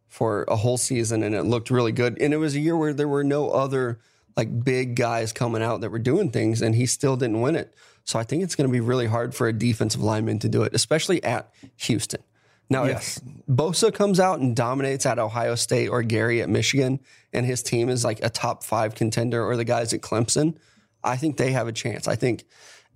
for 0.07 0.43
a 0.49 0.57
whole 0.57 0.77
season, 0.77 1.23
and 1.23 1.33
it 1.33 1.43
looked 1.43 1.71
really 1.71 1.93
good. 1.93 2.21
And 2.21 2.33
it 2.33 2.37
was 2.37 2.55
a 2.55 2.59
year 2.59 2.75
where 2.75 2.93
there 2.93 3.07
were 3.07 3.23
no 3.23 3.49
other 3.49 3.99
like 4.35 4.63
big 4.63 4.95
guys 4.95 5.33
coming 5.33 5.63
out 5.63 5.81
that 5.81 5.89
were 5.89 5.99
doing 5.99 6.31
things, 6.31 6.61
and 6.61 6.75
he 6.75 6.85
still 6.85 7.15
didn't 7.15 7.41
win 7.41 7.55
it. 7.55 7.73
So 8.07 8.17
I 8.17 8.23
think 8.23 8.41
it's 8.41 8.55
going 8.55 8.69
to 8.69 8.71
be 8.71 8.79
really 8.79 9.05
hard 9.05 9.35
for 9.35 9.49
a 9.49 9.53
defensive 9.53 10.01
lineman 10.01 10.39
to 10.39 10.47
do 10.47 10.63
it, 10.63 10.73
especially 10.73 11.21
at 11.25 11.51
Houston. 11.75 12.21
Now, 12.69 12.85
Yes. 12.85 13.17
if 13.17 13.45
Bosa 13.53 13.93
comes 13.93 14.17
out 14.17 14.39
and 14.39 14.55
dominates 14.55 15.05
at 15.05 15.19
Ohio 15.19 15.55
State 15.55 15.89
or 15.89 16.01
Gary 16.03 16.41
at 16.41 16.47
Michigan, 16.49 17.01
and 17.33 17.45
his 17.45 17.61
team 17.61 17.89
is 17.89 18.05
like 18.05 18.23
a 18.23 18.29
top 18.29 18.63
five 18.63 18.95
contender, 18.95 19.43
or 19.43 19.57
the 19.57 19.65
guys 19.65 19.93
at 19.93 19.99
Clemson, 19.99 20.55
I 21.03 21.17
think 21.17 21.35
they 21.35 21.51
have 21.51 21.67
a 21.67 21.73
chance. 21.73 22.07
I 22.07 22.15
think 22.15 22.45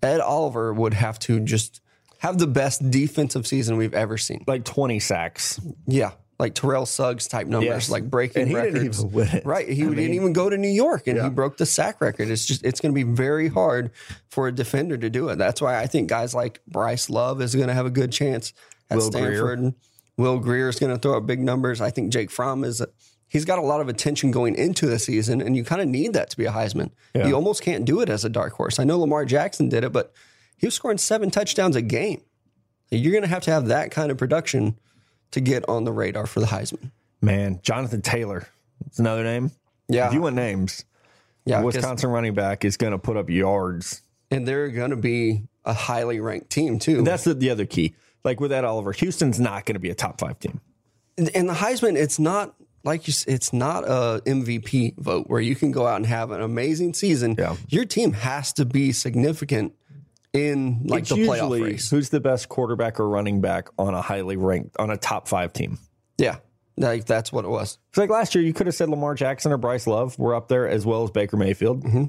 Ed 0.01 0.21
Oliver 0.21 0.73
would 0.73 0.93
have 0.93 1.19
to 1.19 1.41
just 1.41 1.81
have 2.19 2.37
the 2.37 2.47
best 2.47 2.89
defensive 2.89 3.45
season 3.45 3.75
we've 3.75 3.93
ever 3.93 4.17
seen. 4.17 4.45
Like 4.47 4.63
20 4.63 4.99
sacks. 5.01 5.59
Yeah, 5.87 6.11
like 6.41 6.53
Terrell 6.55 6.85
Suggs 6.85 7.27
type 7.27 7.47
numbers, 7.47 7.67
Yes. 7.67 7.89
like 7.89 8.09
breaking 8.09 8.41
And 8.41 8.49
he 8.49 8.55
didn't 8.55 8.73
records. 8.73 8.99
even 8.99 9.11
win 9.13 9.27
it. 9.29 9.45
Right, 9.45 9.67
he 9.69 9.83
I 9.83 9.85
didn't 9.85 9.95
mean- 9.95 10.13
even 10.15 10.33
go 10.33 10.49
to 10.49 10.57
New 10.57 10.67
York, 10.67 11.07
and 11.07 11.15
Yeah. 11.15 11.23
he 11.23 11.29
broke 11.29 11.55
the 11.57 11.65
sack 11.65 12.01
record. 12.01 12.29
It's 12.29 12.45
just 12.45 12.65
it's 12.65 12.81
going 12.81 12.93
to 12.93 12.95
be 13.05 13.09
very 13.09 13.47
hard 13.47 13.91
for 14.29 14.47
a 14.47 14.51
defender 14.51 14.97
to 14.97 15.09
do 15.09 15.29
it. 15.29 15.37
That's 15.37 15.61
why 15.61 15.79
I 15.79 15.87
think 15.87 16.09
guys 16.09 16.33
like 16.33 16.59
Bryce 16.67 17.09
Love 17.09 17.41
is 17.41 17.55
going 17.55 17.69
to 17.69 17.73
have 17.73 17.85
a 17.85 17.89
good 17.91 18.11
chance 18.11 18.51
at 18.89 18.97
Will. 18.97 19.11
Stanford. 19.11 19.73
Will 20.17 20.39
Grier 20.39 20.67
is 20.67 20.77
going 20.77 20.91
to 20.93 20.99
throw 20.99 21.17
up 21.17 21.25
big 21.25 21.39
numbers. 21.39 21.79
I 21.79 21.89
think 21.89 22.11
Jake 22.11 22.29
Fromm 22.29 22.63
is. 22.65 22.81
He's 23.29 23.45
got 23.45 23.59
a 23.59 23.61
lot 23.61 23.79
of 23.79 23.87
attention 23.87 24.29
going 24.31 24.55
into 24.55 24.87
the 24.87 24.99
season, 24.99 25.41
and 25.41 25.55
you 25.55 25.63
kind 25.63 25.81
of 25.81 25.87
need 25.87 26.11
that 26.13 26.29
to 26.31 26.37
be 26.37 26.43
a 26.45 26.51
Heisman. 26.51 26.89
Yeah. 27.15 27.27
You 27.27 27.35
almost 27.35 27.61
can't 27.61 27.85
do 27.85 28.01
it 28.01 28.09
as 28.09 28.25
a 28.25 28.29
dark 28.29 28.51
horse. 28.53 28.77
I 28.77 28.83
know 28.83 28.99
Lamar 28.99 29.23
Jackson 29.23 29.69
did 29.69 29.85
it, 29.85 29.93
but 29.93 30.11
he 30.57 30.67
was 30.67 30.73
scoring 30.73 30.97
seven 30.97 31.31
touchdowns 31.31 31.77
a 31.77 31.81
game. 31.81 32.21
You're 32.91 33.13
going 33.13 33.23
to 33.23 33.29
have 33.29 33.43
to 33.43 33.51
have 33.51 33.67
that 33.67 33.89
kind 33.89 34.11
of 34.11 34.17
production 34.17 34.77
to 35.31 35.41
get 35.41 35.67
on 35.69 35.83
the 35.85 35.91
radar 35.91 36.25
for 36.27 36.39
the 36.39 36.45
Heisman. 36.47 36.91
Man, 37.21 37.59
Jonathan 37.63 38.01
Taylor. 38.01 38.47
It's 38.87 38.99
another 38.99 39.23
name. 39.23 39.51
Yeah. 39.87 40.07
If 40.07 40.13
you 40.13 40.21
want 40.21 40.35
names, 40.35 40.85
Yeah, 41.45 41.61
Wisconsin 41.61 42.09
running 42.09 42.33
back 42.33 42.65
is 42.65 42.77
going 42.77 42.91
to 42.91 42.97
put 42.97 43.17
up 43.17 43.29
yards. 43.29 44.01
and 44.29 44.47
they're 44.47 44.69
going 44.69 44.89
to 44.91 44.95
be 44.95 45.43
a 45.65 45.73
highly 45.73 46.19
ranked 46.19 46.49
team 46.49 46.79
too. 46.79 47.01
That's 47.03 47.23
the, 47.25 47.33
the 47.33 47.49
other 47.49 47.65
key. 47.65 47.95
Like 48.23 48.39
with 48.39 48.51
Ed 48.51 48.63
Oliver, 48.65 48.91
Houston's 48.93 49.39
not 49.39 49.65
going 49.65 49.73
to 49.75 49.79
be 49.79 49.89
a 49.89 49.95
top 49.95 50.19
five 50.19 50.39
team. 50.39 50.61
and 51.17 51.29
and 51.35 51.49
the 51.49 51.53
Heisman, 51.53 51.95
it's 51.95 52.17
not 52.19 52.55
like 52.83 53.07
you, 53.07 53.13
it's 53.27 53.53
not 53.53 53.83
a 53.83 54.21
MVP 54.25 54.97
vote 54.97 55.27
where 55.27 55.41
you 55.41 55.55
can 55.55 55.71
go 55.71 55.85
out 55.85 55.97
and 55.97 56.05
have 56.07 56.31
an 56.31 56.41
amazing 56.41 56.93
season. 56.95 57.35
Yeah. 57.37 57.55
Your 57.69 57.85
team 57.85 58.13
has 58.13 58.53
to 58.53 58.65
be 58.65 58.91
significant 58.91 59.73
in 60.33 60.81
like 60.85 61.01
It's 61.01 61.09
the 61.09 61.17
playoff 61.17 61.61
race. 61.61 61.89
who's 61.89 62.09
the 62.09 62.19
best 62.21 62.49
quarterback 62.49 62.99
or 62.99 63.07
running 63.09 63.41
back 63.41 63.69
on 63.77 63.93
a 63.93 64.01
highly 64.01 64.37
ranked 64.37 64.77
on 64.77 64.89
a 64.89 64.97
top 64.97 65.27
five 65.27 65.51
team. 65.53 65.77
Yeah, 66.17 66.37
like 66.77 67.05
that's 67.05 67.31
what 67.31 67.45
it 67.45 67.49
was. 67.49 67.77
It's 67.89 67.97
like 67.97 68.09
last 68.09 68.33
year, 68.35 68.43
you 68.43 68.53
could 68.53 68.67
have 68.67 68.75
said 68.75 68.89
Lamar 68.89 69.15
Jackson 69.15 69.51
or 69.51 69.57
Bryce 69.57 69.87
Love 69.87 70.17
were 70.17 70.35
up 70.35 70.47
there 70.47 70.67
as 70.67 70.85
well 70.85 71.03
as 71.03 71.11
Baker 71.11 71.37
Mayfield, 71.37 71.83
Mm-hmm. 71.83 72.05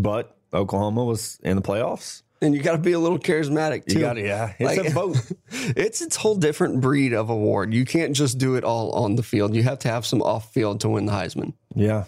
but 0.00 0.36
Oklahoma 0.54 1.04
was 1.04 1.38
in 1.42 1.56
the 1.56 1.62
playoffs. 1.62 2.22
And 2.42 2.54
you 2.54 2.60
got 2.62 2.72
to 2.72 2.78
be 2.78 2.92
a 2.92 2.98
little 2.98 3.18
charismatic 3.18 3.86
too. 3.86 3.94
You 3.94 4.00
got 4.04 4.18
yeah, 4.18 4.52
it's 4.58 4.76
Like- 4.78 4.90
a 4.90 4.94
boat. 4.94 5.16
It's 5.50 6.02
its 6.02 6.16
whole 6.16 6.36
different 6.36 6.82
breed 6.82 7.14
of 7.14 7.30
award. 7.30 7.72
You 7.72 7.84
can't 7.86 8.14
just 8.14 8.36
do 8.36 8.56
it 8.56 8.62
all 8.62 8.90
on 8.92 9.16
the 9.16 9.22
field. 9.22 9.54
You 9.54 9.62
have 9.62 9.78
to 9.80 9.88
have 9.88 10.04
some 10.04 10.20
off 10.20 10.52
field 10.52 10.80
to 10.80 10.90
win 10.90 11.06
the 11.06 11.12
Heisman. 11.12 11.54
Yeah, 11.74 12.04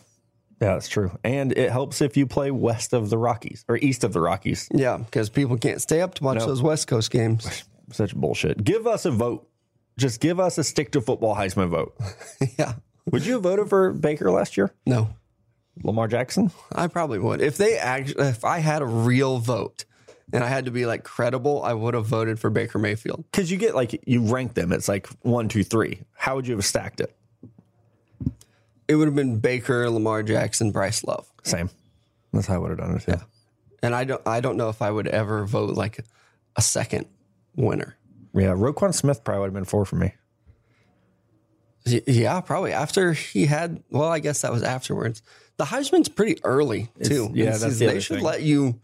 yeah, 0.61 0.75
that's 0.75 0.88
true. 0.88 1.16
And 1.23 1.53
it 1.57 1.71
helps 1.71 2.01
if 2.01 2.16
you 2.16 2.27
play 2.27 2.51
west 2.51 2.92
of 2.92 3.11
the 3.11 3.18
Rockies 3.18 3.64
or 3.68 3.77
east 3.77 4.03
of 4.05 4.12
the 4.12 4.21
Rockies. 4.21 4.68
Yeah, 4.73 4.97
because 4.97 5.29
people 5.31 5.57
can't 5.57 5.81
stay 5.81 6.01
up 6.01 6.14
to 6.14 6.25
watch 6.25 6.38
those 6.38 6.62
West 6.62 6.88
Coast 6.88 7.11
games. 7.11 7.64
Such 7.92 8.14
bullshit. 8.14 8.64
Give 8.64 8.87
us 8.87 9.05
a 9.05 9.11
vote. 9.11 9.49
Just 9.97 10.21
give 10.21 10.38
us 10.38 10.59
a 10.59 10.64
stick 10.64 10.92
to 10.92 11.01
football 11.01 11.35
Heisman 11.35 11.68
vote. 11.68 11.97
yeah. 12.59 12.75
Would 13.11 13.25
you 13.25 13.35
have 13.35 13.42
voted 13.42 13.68
for 13.68 13.92
Baker 13.92 14.31
last 14.31 14.57
year? 14.57 14.75
No, 14.85 15.09
Lamar 15.83 16.09
Jackson? 16.09 16.51
I 16.73 16.88
probably 16.88 17.18
would. 17.18 17.40
If 17.40 17.57
they 17.57 17.79
actually, 17.79 18.27
if 18.27 18.44
I 18.44 18.59
had 18.59 18.83
a 18.83 18.87
real 18.87 19.38
vote 19.38 19.85
and 20.33 20.44
I 20.44 20.49
had 20.49 20.66
to 20.66 20.71
be 20.71 20.87
like 20.87 21.05
credible, 21.05 21.62
I 21.62 21.73
would 21.73 21.94
have 21.94 22.07
voted 22.07 22.38
for 22.38 22.51
Baker 22.51 22.79
Mayfield. 22.79 23.25
Because 23.31 23.51
you 23.51 23.57
get 23.57 23.75
like 23.75 24.03
you 24.07 24.23
rank 24.23 24.55
them. 24.55 24.73
It's 24.73 24.88
like 24.88 25.09
one, 25.23 25.49
two, 25.49 25.64
three. 25.64 26.01
How 26.14 26.37
would 26.37 26.47
you 26.47 26.57
have 26.57 26.64
stacked 26.64 27.01
it? 27.01 27.14
It 28.88 28.94
would 28.96 29.07
have 29.07 29.14
been 29.14 29.38
Baker, 29.38 29.88
Lamar 29.90 30.22
Jackson, 30.22 30.70
Bryce 30.72 31.05
Love. 31.05 31.31
Same. 31.44 31.70
That's 32.33 32.46
how 32.46 32.55
I 32.55 32.59
would 32.59 32.70
have 32.70 32.79
done 32.79 32.96
it. 32.96 33.03
Too. 33.03 33.22
And 33.83 33.94
I 33.94 34.05
don't, 34.05 34.22
I 34.27 34.40
don't 34.40 34.57
know 34.57 34.70
if 34.70 34.83
I 34.83 34.90
would 34.90 35.07
ever 35.07 35.46
vote 35.46 35.77
like 35.77 36.01
a 36.57 36.62
second 36.62 37.07
winner. 37.55 37.96
Yeah, 38.35 38.48
Roquan 38.55 38.94
Smith 38.94 39.22
probably 39.24 39.40
would 39.42 39.46
have 39.48 39.55
been 39.55 39.64
four 39.64 39.85
for 39.85 39.96
me. 39.96 40.14
Y- 41.87 42.03
Yeah, 42.07 42.40
probably 42.40 42.72
after 42.72 43.12
he 43.12 43.46
had. 43.46 43.83
Well, 43.90 44.09
I 44.09 44.18
guess 44.18 44.42
that 44.42 44.53
was 44.53 44.62
afterwards. 44.62 45.22
The 45.57 45.64
Heisman's 45.64 46.09
pretty 46.09 46.38
early 46.44 46.88
too. 47.03 47.31
yeah, 47.35 47.57
that's 47.57 47.79
the 47.79 47.87
They 47.87 48.01
should 48.01 48.16
thing. 48.16 48.24
let 48.24 48.42
you. 48.42 48.81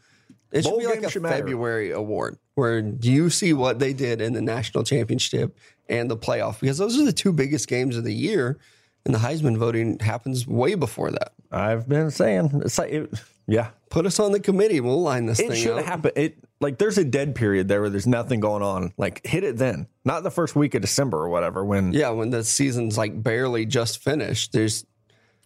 It 0.52 0.62
should 0.62 0.70
Bowl 0.70 0.78
be 0.80 0.86
like 0.86 1.02
a 1.02 1.10
should 1.10 1.22
matter. 1.22 1.36
February 1.36 1.90
award 1.90 2.38
where 2.54 2.78
you 2.78 3.28
see 3.30 3.52
what 3.52 3.80
they 3.80 3.92
did 3.92 4.20
in 4.20 4.32
the 4.32 4.40
national 4.42 4.84
championship 4.84 5.56
and 5.88 6.08
the 6.10 6.16
playoff 6.16 6.60
because 6.60 6.78
those 6.78 6.96
are 6.98 7.04
the 7.04 7.12
two 7.12 7.32
biggest 7.32 7.68
games 7.68 7.96
of 7.96 8.04
the 8.04 8.14
year, 8.14 8.58
and 9.04 9.14
the 9.14 9.18
Heisman 9.18 9.56
voting 9.56 9.98
happens 9.98 10.46
way 10.46 10.74
before 10.74 11.10
that. 11.10 11.32
I've 11.50 11.88
been 11.88 12.10
saying 12.10 12.62
it's 12.64 12.78
like 12.78 12.90
it, 12.92 13.14
yeah. 13.46 13.70
Put 13.90 14.06
us 14.06 14.18
on 14.18 14.32
the 14.32 14.40
committee. 14.40 14.80
We'll 14.80 15.02
line 15.02 15.26
this 15.26 15.38
It 15.38 15.48
thing 15.50 15.62
should 15.62 15.78
out. 15.78 15.84
happen. 15.84 16.10
It 16.16 16.38
like 16.60 16.78
there's 16.78 16.98
a 16.98 17.04
dead 17.04 17.34
period 17.34 17.68
there 17.68 17.80
where 17.82 17.90
there's 17.90 18.06
nothing 18.06 18.40
going 18.40 18.62
on. 18.62 18.92
Like 18.96 19.24
hit 19.26 19.44
it 19.44 19.56
then, 19.56 19.86
not 20.04 20.22
the 20.22 20.30
first 20.30 20.56
week 20.56 20.74
of 20.74 20.80
December 20.80 21.18
or 21.18 21.28
whatever. 21.28 21.64
When 21.64 21.92
Yeah, 21.92 22.10
when 22.10 22.30
the 22.30 22.42
season's 22.42 22.98
like 22.98 23.22
barely 23.22 23.66
just 23.66 24.02
finished, 24.02 24.52
there's 24.52 24.84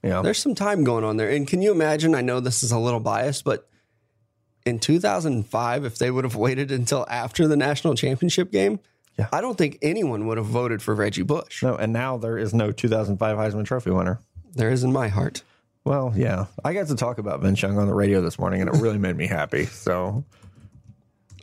you 0.03 0.11
know, 0.11 0.23
There's 0.23 0.39
some 0.39 0.55
time 0.55 0.85
going 0.85 1.03
on 1.03 1.17
there. 1.17 1.29
And 1.29 1.47
can 1.47 1.61
you 1.61 1.73
imagine? 1.73 2.15
I 2.15 2.21
know 2.21 2.39
this 2.39 2.63
is 2.63 2.71
a 2.71 2.79
little 2.79 3.01
biased, 3.01 3.43
but 3.45 3.69
in 4.65 4.79
2005, 4.79 5.85
if 5.85 5.99
they 5.99 6.11
would 6.11 6.23
have 6.25 6.37
waited 6.37 6.71
until 6.71 7.05
after 7.11 7.49
the 7.49 7.57
national 7.57 7.97
championship 7.97 8.53
game, 8.53 8.79
Yeah. 9.19 9.29
I 9.33 9.41
don't 9.41 9.59
think 9.59 9.79
anyone 9.83 10.27
would 10.29 10.37
have 10.39 10.47
voted 10.47 10.81
for 10.81 10.95
Reggie 10.95 11.23
Bush. 11.23 11.63
no, 11.63 11.75
and 11.75 11.93
now 11.93 12.17
there 12.19 12.39
is 12.39 12.55
no 12.55 12.71
2005 12.71 13.37
Heisman 13.37 13.65
Trophy 13.65 13.91
winner. 13.91 14.21
There 14.55 14.71
is 14.71 14.85
in 14.85 14.93
my 14.93 15.09
heart. 15.09 15.43
Well, 15.85 16.13
yeah, 16.15 16.47
I 16.65 16.73
got 16.73 16.87
to 16.89 16.95
talk 16.95 17.19
about 17.19 17.41
Vince 17.41 17.61
Young 17.63 17.79
on 17.79 17.87
the 17.87 17.95
radio 17.95 18.21
this 18.21 18.39
morning, 18.39 18.61
and 18.61 18.69
it 18.73 18.81
really 18.81 18.99
made 18.99 19.17
me 19.17 19.27
happy. 19.27 19.65
So 19.67 20.25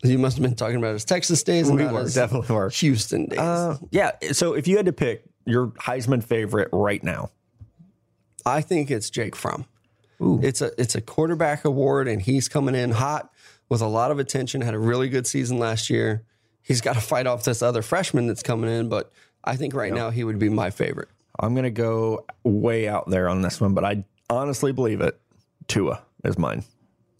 You 0.03 0.17
must 0.19 0.37
have 0.37 0.43
been 0.43 0.55
talking 0.55 0.77
about 0.77 0.93
his 0.93 1.03
Texas 1.03 1.41
days 1.43 1.67
and 1.67 1.77
we 1.77 1.85
were 1.85 2.07
definitely 2.09 2.55
were. 2.55 2.69
Houston 2.69 3.25
days. 3.25 3.39
Uh, 3.39 3.77
yeah. 3.91 4.11
So 4.31 4.53
if 4.53 4.67
you 4.67 4.77
had 4.77 4.85
to 4.85 4.93
pick 4.93 5.23
your 5.45 5.67
Heisman 5.67 6.23
favorite 6.23 6.69
right 6.71 7.03
now, 7.03 7.31
I 8.45 8.61
think 8.61 8.91
it's 8.91 9.09
Jake 9.09 9.35
Fromm. 9.35 9.65
Ooh. 10.21 10.39
It's 10.43 10.61
a 10.61 10.71
it's 10.79 10.95
a 10.95 11.01
quarterback 11.01 11.65
award, 11.65 12.07
and 12.07 12.21
he's 12.21 12.47
coming 12.47 12.75
in 12.75 12.91
hot 12.91 13.31
with 13.67 13.81
a 13.81 13.87
lot 13.87 14.11
of 14.11 14.19
attention. 14.19 14.61
Had 14.61 14.73
a 14.75 14.79
really 14.79 15.09
good 15.09 15.27
season 15.27 15.57
last 15.57 15.89
year. 15.89 16.23
He's 16.65 16.81
got 16.81 16.95
to 16.95 17.01
fight 17.01 17.27
off 17.27 17.43
this 17.43 17.61
other 17.61 17.81
freshman 17.81 18.27
that's 18.27 18.43
coming 18.43 18.69
in, 18.69 18.89
but 18.89 19.11
I 19.43 19.55
think 19.55 19.73
right 19.73 19.93
now 19.93 20.09
he 20.09 20.23
would 20.23 20.39
be 20.39 20.49
my 20.49 20.71
favorite. 20.71 21.09
I'm 21.39 21.53
gonna 21.53 21.69
go 21.69 22.25
way 22.43 22.87
out 22.87 23.09
there 23.09 23.29
on 23.29 23.41
this 23.41 23.61
one, 23.61 23.73
but 23.73 23.83
I 23.85 24.03
honestly 24.29 24.71
believe 24.71 25.01
it. 25.01 25.19
Tua 25.67 26.01
is 26.23 26.37
mine. 26.37 26.63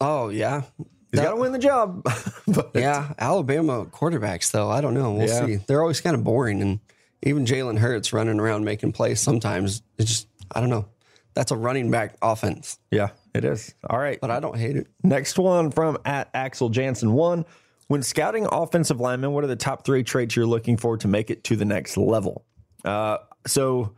Oh 0.02 0.30
yeah, 0.30 0.64
He's 1.12 1.22
got 1.22 1.32
to 1.32 1.36
win 1.38 1.52
the 1.52 1.60
job. 1.60 2.06
Yeah, 2.74 3.14
Alabama 3.20 3.86
quarterbacks 3.86 4.52
though. 4.52 4.70
I 4.70 4.82
don't 4.82 4.94
know. 4.94 5.14
We'll 5.14 5.28
Yeah. 5.28 5.46
see. 5.46 5.56
They're 5.58 5.82
always 5.82 6.00
kind 6.02 6.16
of 6.16 6.24
boring, 6.24 6.62
and 6.62 6.80
even 7.24 7.46
Jalen 7.46 7.78
Hurts 7.80 8.14
running 8.14 8.40
around 8.40 8.66
making 8.66 8.92
plays 8.94 9.20
sometimes. 9.20 9.82
It's 9.98 10.10
just 10.10 10.28
I 10.52 10.60
don't 10.62 10.70
know. 10.70 10.86
That's 11.34 11.52
a 11.52 11.58
running 11.58 11.92
back 11.92 12.16
offense, 12.22 12.80
yeah, 12.92 13.10
it 13.34 13.44
is. 13.44 13.74
All 13.90 14.00
right. 14.00 14.20
but 14.22 14.32
I 14.32 14.40
don't 14.40 14.58
hate 14.58 14.78
it. 14.78 14.88
Next 15.04 15.38
one 15.38 15.70
from 15.72 15.98
at 16.06 16.30
Axel 16.34 16.70
Jansen 16.70 17.12
one. 17.14 17.46
When 17.88 18.02
scouting 18.02 18.48
offensive 18.52 19.00
linemen, 19.00 19.32
what 19.32 19.44
are 19.44 19.48
the 19.48 19.56
top 19.56 19.86
three 19.86 20.04
traits 20.04 20.36
you're 20.36 20.48
looking 20.48 20.78
for 20.78 20.98
to 20.98 21.08
make 21.08 21.30
it 21.30 21.44
to 21.46 21.56
the 21.56 21.66
next 21.66 21.98
level? 21.98 22.46
Uh, 22.84 23.18
so 23.46 23.94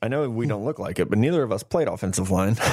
I 0.00 0.08
know 0.08 0.28
we 0.28 0.46
don't 0.46 0.64
look 0.64 0.78
like 0.78 0.98
it, 0.98 1.08
but 1.08 1.18
neither 1.18 1.42
of 1.42 1.52
us 1.52 1.62
played 1.62 1.88
offensive 1.88 2.30
line. 2.30 2.56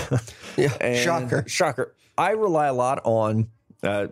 Yeah, 0.58 0.94
shocker. 1.04 1.46
Shocker. 1.48 1.96
I 2.18 2.32
rely 2.32 2.68
a 2.68 2.74
lot 2.74 3.00
on 3.06 3.48
uh, 3.82 4.08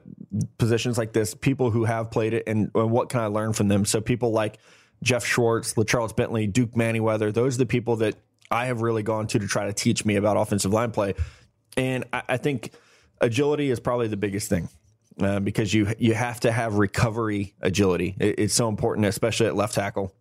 positions 0.58 0.98
like 0.98 1.12
this, 1.12 1.34
people 1.34 1.72
who 1.72 1.84
have 1.84 2.10
played 2.10 2.34
it, 2.34 2.44
and, 2.48 2.72
and 2.74 2.92
what 2.92 3.10
can 3.10 3.20
I 3.20 3.26
learn 3.26 3.52
from 3.52 3.68
them? 3.68 3.84
So 3.84 4.00
people 4.00 4.32
like 4.32 4.60
Geoff 5.04 5.26
Schwartz, 5.26 5.74
LaCharles 5.74 6.16
Bentley, 6.16 6.48
Duke 6.48 6.72
Manyweather, 6.72 7.34
those 7.34 7.56
are 7.56 7.60
the 7.60 7.66
people 7.66 7.98
that 7.98 8.16
I 8.50 8.68
have 8.68 8.82
really 8.82 9.04
gone 9.04 9.28
to 9.28 9.40
to 9.40 9.48
try 9.48 9.66
to 9.66 9.74
teach 9.74 10.06
me 10.06 10.16
about 10.16 10.38
offensive 10.38 10.72
line 10.72 10.92
play. 10.92 11.16
And 11.76 12.06
I, 12.14 12.24
I 12.30 12.38
think 12.38 12.72
agility 13.20 13.70
is 13.70 13.80
probably 13.80 14.08
the 14.08 14.18
biggest 14.18 14.50
thing. 14.50 14.70
Uh, 15.20 15.40
because 15.40 15.74
you 15.74 15.92
you 15.98 16.14
have 16.14 16.40
to 16.42 16.52
have 16.52 16.76
recovery 16.76 17.56
agility. 17.62 18.16
It- 18.20 18.40
it's 18.40 18.54
so 18.54 18.70
important, 18.70 19.08
especially 19.08 19.48
at 19.48 19.56
left 19.56 19.74
tackle. 19.74 20.14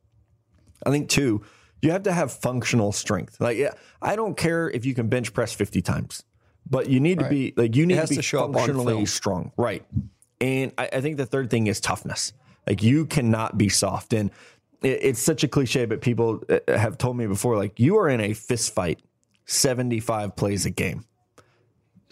I 0.87 0.91
think 0.91 1.09
too, 1.11 1.43
you 1.83 1.91
have 1.91 2.05
to 2.05 2.13
have 2.13 2.33
functional 2.33 2.93
strength. 2.93 3.41
Like, 3.41 3.59
yeah, 3.59 3.73
I 4.01 4.17
don't 4.17 4.37
care 4.37 4.71
if 4.71 4.87
you 4.87 4.95
can 4.95 5.09
bench 5.09 5.33
press 5.35 5.53
50 5.53 5.83
times, 5.83 6.25
but 6.69 6.89
you 6.89 7.01
need 7.01 7.19
to 7.19 7.29
be 7.29 7.53
like, 7.57 7.77
you 7.77 7.85
need 7.87 7.97
to 7.97 8.07
be 8.07 8.17
to 8.17 8.23
show 8.23 8.51
functionally 8.53 9.05
strong. 9.07 9.53
Right. 9.57 9.85
And 10.41 10.73
I, 10.79 10.89
I 10.95 11.01
think 11.01 11.17
the 11.19 11.27
third 11.27 11.51
thing 11.51 11.67
is 11.67 11.81
toughness. 11.81 12.33
Like, 12.67 12.83
you 12.83 13.07
cannot 13.07 13.57
be 13.57 13.69
soft. 13.69 14.13
And 14.13 14.31
it, 14.83 14.99
it's 15.03 15.21
such 15.21 15.45
a 15.45 15.49
cliche, 15.49 15.85
but 15.87 16.01
people 16.01 16.43
uh, 16.49 16.59
have 16.69 16.99
told 16.99 17.17
me 17.17 17.27
before, 17.27 17.57
like, 17.57 17.79
you 17.81 17.97
are 17.99 18.09
in 18.09 18.21
a 18.21 18.33
fist 18.33 18.75
fight 18.75 19.01
75 19.47 20.37
plays 20.37 20.67
a 20.67 20.71
game. 20.71 21.05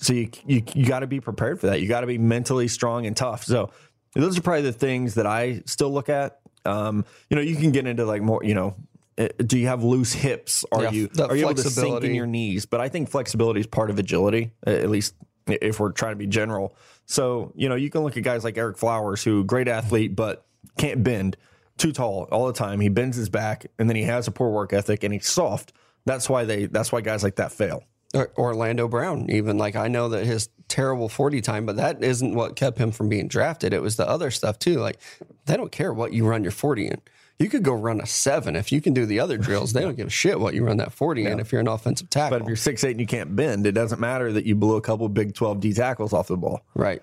So 0.05 0.12
you 0.12 0.31
you, 0.47 0.62
you 0.75 0.87
got 0.87 1.01
to 1.01 1.07
be 1.07 1.21
prepared 1.21 1.61
for 1.61 1.69
that. 1.69 1.81
You 1.81 1.88
got 1.88 2.03
to 2.03 2.07
be 2.07 2.19
mentally 2.19 2.69
strong 2.69 3.07
and 3.07 3.17
tough. 3.17 3.45
So 3.45 3.71
those 4.14 4.38
are 4.38 4.43
probably 4.43 4.62
the 4.62 4.73
things 4.73 5.14
that 5.14 5.27
I 5.27 5.62
still 5.67 5.93
look 5.93 6.09
at. 6.09 6.40
Um, 6.64 7.05
you 7.31 7.37
know, 7.37 7.43
you 7.43 7.57
can 7.57 7.73
get 7.73 7.87
into 7.87 8.05
like 8.05 8.23
more. 8.23 8.45
You 8.45 8.55
know, 8.55 8.77
uh, 9.19 9.29
do 9.38 9.59
you 9.59 9.67
have 9.67 9.83
loose 9.83 10.12
hips? 10.12 10.64
Are 10.73 10.83
Yeah, 10.85 10.90
you 10.90 11.11
are 11.21 11.37
you 11.37 11.45
able 11.45 11.55
to 11.55 11.71
sink 11.71 12.05
in 12.05 12.14
your 12.14 12.27
knees? 12.27 12.67
But 12.67 12.81
I 12.81 12.88
think 12.88 13.09
flexibility 13.09 13.61
is 13.61 13.67
part 13.67 13.90
of 13.90 13.99
agility, 13.99 14.53
at 14.67 14.90
least 14.90 15.14
if 15.47 15.81
we're 15.81 15.93
trying 15.93 16.12
to 16.12 16.17
be 16.17 16.27
general. 16.27 16.77
So 17.07 17.53
you 17.55 17.69
know, 17.69 17.75
you 17.75 17.90
can 17.90 18.03
look 18.03 18.17
at 18.17 18.23
guys 18.23 18.45
like 18.45 18.57
Ereck 18.57 18.77
Flowers, 18.77 19.25
who 19.25 19.45
great 19.45 19.69
athlete 19.69 20.14
but 20.14 20.47
can't 20.79 21.03
bend, 21.03 21.37
too 21.79 21.93
tall 21.93 22.29
all 22.31 22.47
the 22.47 22.53
time. 22.53 22.81
He 22.81 22.88
bends 22.88 23.17
his 23.17 23.29
back, 23.29 23.67
and 23.79 23.88
then 23.88 23.97
he 23.97 24.03
has 24.03 24.27
a 24.29 24.31
poor 24.31 24.51
work 24.51 24.73
ethic, 24.73 25.03
and 25.03 25.12
he's 25.14 25.29
soft. 25.29 25.73
That's 26.05 26.29
why 26.29 26.45
they. 26.45 26.67
That's 26.67 26.93
why 26.93 27.01
guys 27.01 27.23
like 27.23 27.37
that 27.37 27.53
fail. 27.53 27.85
Or 28.14 28.31
Orlando 28.38 28.87
Brown, 28.88 29.29
even 29.31 29.59
like 29.59 29.74
I 29.77 29.88
know 29.88 30.09
that 30.11 30.24
his 30.24 30.48
terrible 30.68 31.09
forty 31.09 31.40
time, 31.40 31.66
but 31.66 31.77
that 31.77 32.03
isn't 32.03 32.35
what 32.35 32.55
kept 32.57 32.79
him 32.79 32.92
from 32.92 33.09
being 33.09 33.27
drafted. 33.29 33.72
It 33.74 33.83
was 33.83 33.96
the 33.96 34.09
other 34.09 34.31
stuff 34.31 34.59
too. 34.59 34.77
Like 34.79 34.98
they 35.46 35.57
don't 35.57 35.72
care 35.72 35.92
what 35.92 36.12
you 36.12 36.27
run 36.27 36.42
your 36.44 36.53
forty 36.53 36.87
in. 36.87 37.00
You 37.40 37.48
could 37.48 37.64
go 37.64 37.72
run 37.74 38.00
a 38.00 38.07
seven 38.07 38.55
if 38.55 38.70
you 38.70 38.81
can 38.81 38.94
do 38.94 39.05
the 39.07 39.18
other 39.18 39.37
drills. 39.37 39.72
They 39.72 39.81
don't 39.87 39.96
give 39.96 40.07
a 40.07 40.11
shit 40.11 40.38
what 40.38 40.55
you 40.55 40.64
run 40.64 40.77
that 40.77 40.92
forty 40.92 41.27
in 41.27 41.40
if 41.40 41.50
you're 41.50 41.61
an 41.61 41.66
offensive 41.66 42.09
tackle. 42.09 42.38
But 42.38 42.42
if 42.42 42.48
you're 42.48 42.57
six 42.57 42.85
eight 42.85 42.92
and 42.92 43.00
you 43.00 43.07
can't 43.07 43.35
bend, 43.35 43.66
it 43.66 43.72
doesn't 43.72 44.00
matter 44.00 44.31
that 44.33 44.46
you 44.46 44.55
blew 44.55 44.77
a 44.77 44.81
couple 44.81 45.09
big 45.09 45.35
twelve 45.35 45.59
D 45.59 45.72
tackles 45.72 46.12
off 46.12 46.29
the 46.29 46.37
ball. 46.37 46.61
right. 46.74 47.03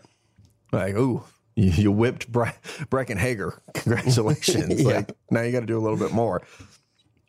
Like, 0.72 0.96
ooh, 0.96 1.22
you, 1.58 1.70
you 1.72 1.92
whipped 1.92 2.32
Bre- 2.32 2.46
Breckyn 2.90 3.18
Hager. 3.18 3.62
Congratulations! 3.74 4.82
Yeah. 4.82 4.96
Like 4.96 5.12
now 5.30 5.42
you 5.42 5.52
got 5.52 5.60
to 5.60 5.66
do 5.66 5.78
a 5.78 5.84
little 5.84 5.98
bit 5.98 6.14
more. 6.14 6.42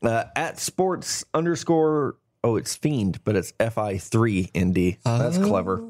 Uh, 0.00 0.24
at 0.36 0.60
sports 0.60 1.24
underscore 1.34 2.16
oh 2.44 2.56
it's 2.56 2.74
fiend, 2.74 3.22
but 3.24 3.36
it's 3.36 3.52
fi 3.70 3.98
three 3.98 4.50
nd. 4.56 4.98
That's 5.04 5.38
clever. 5.38 5.82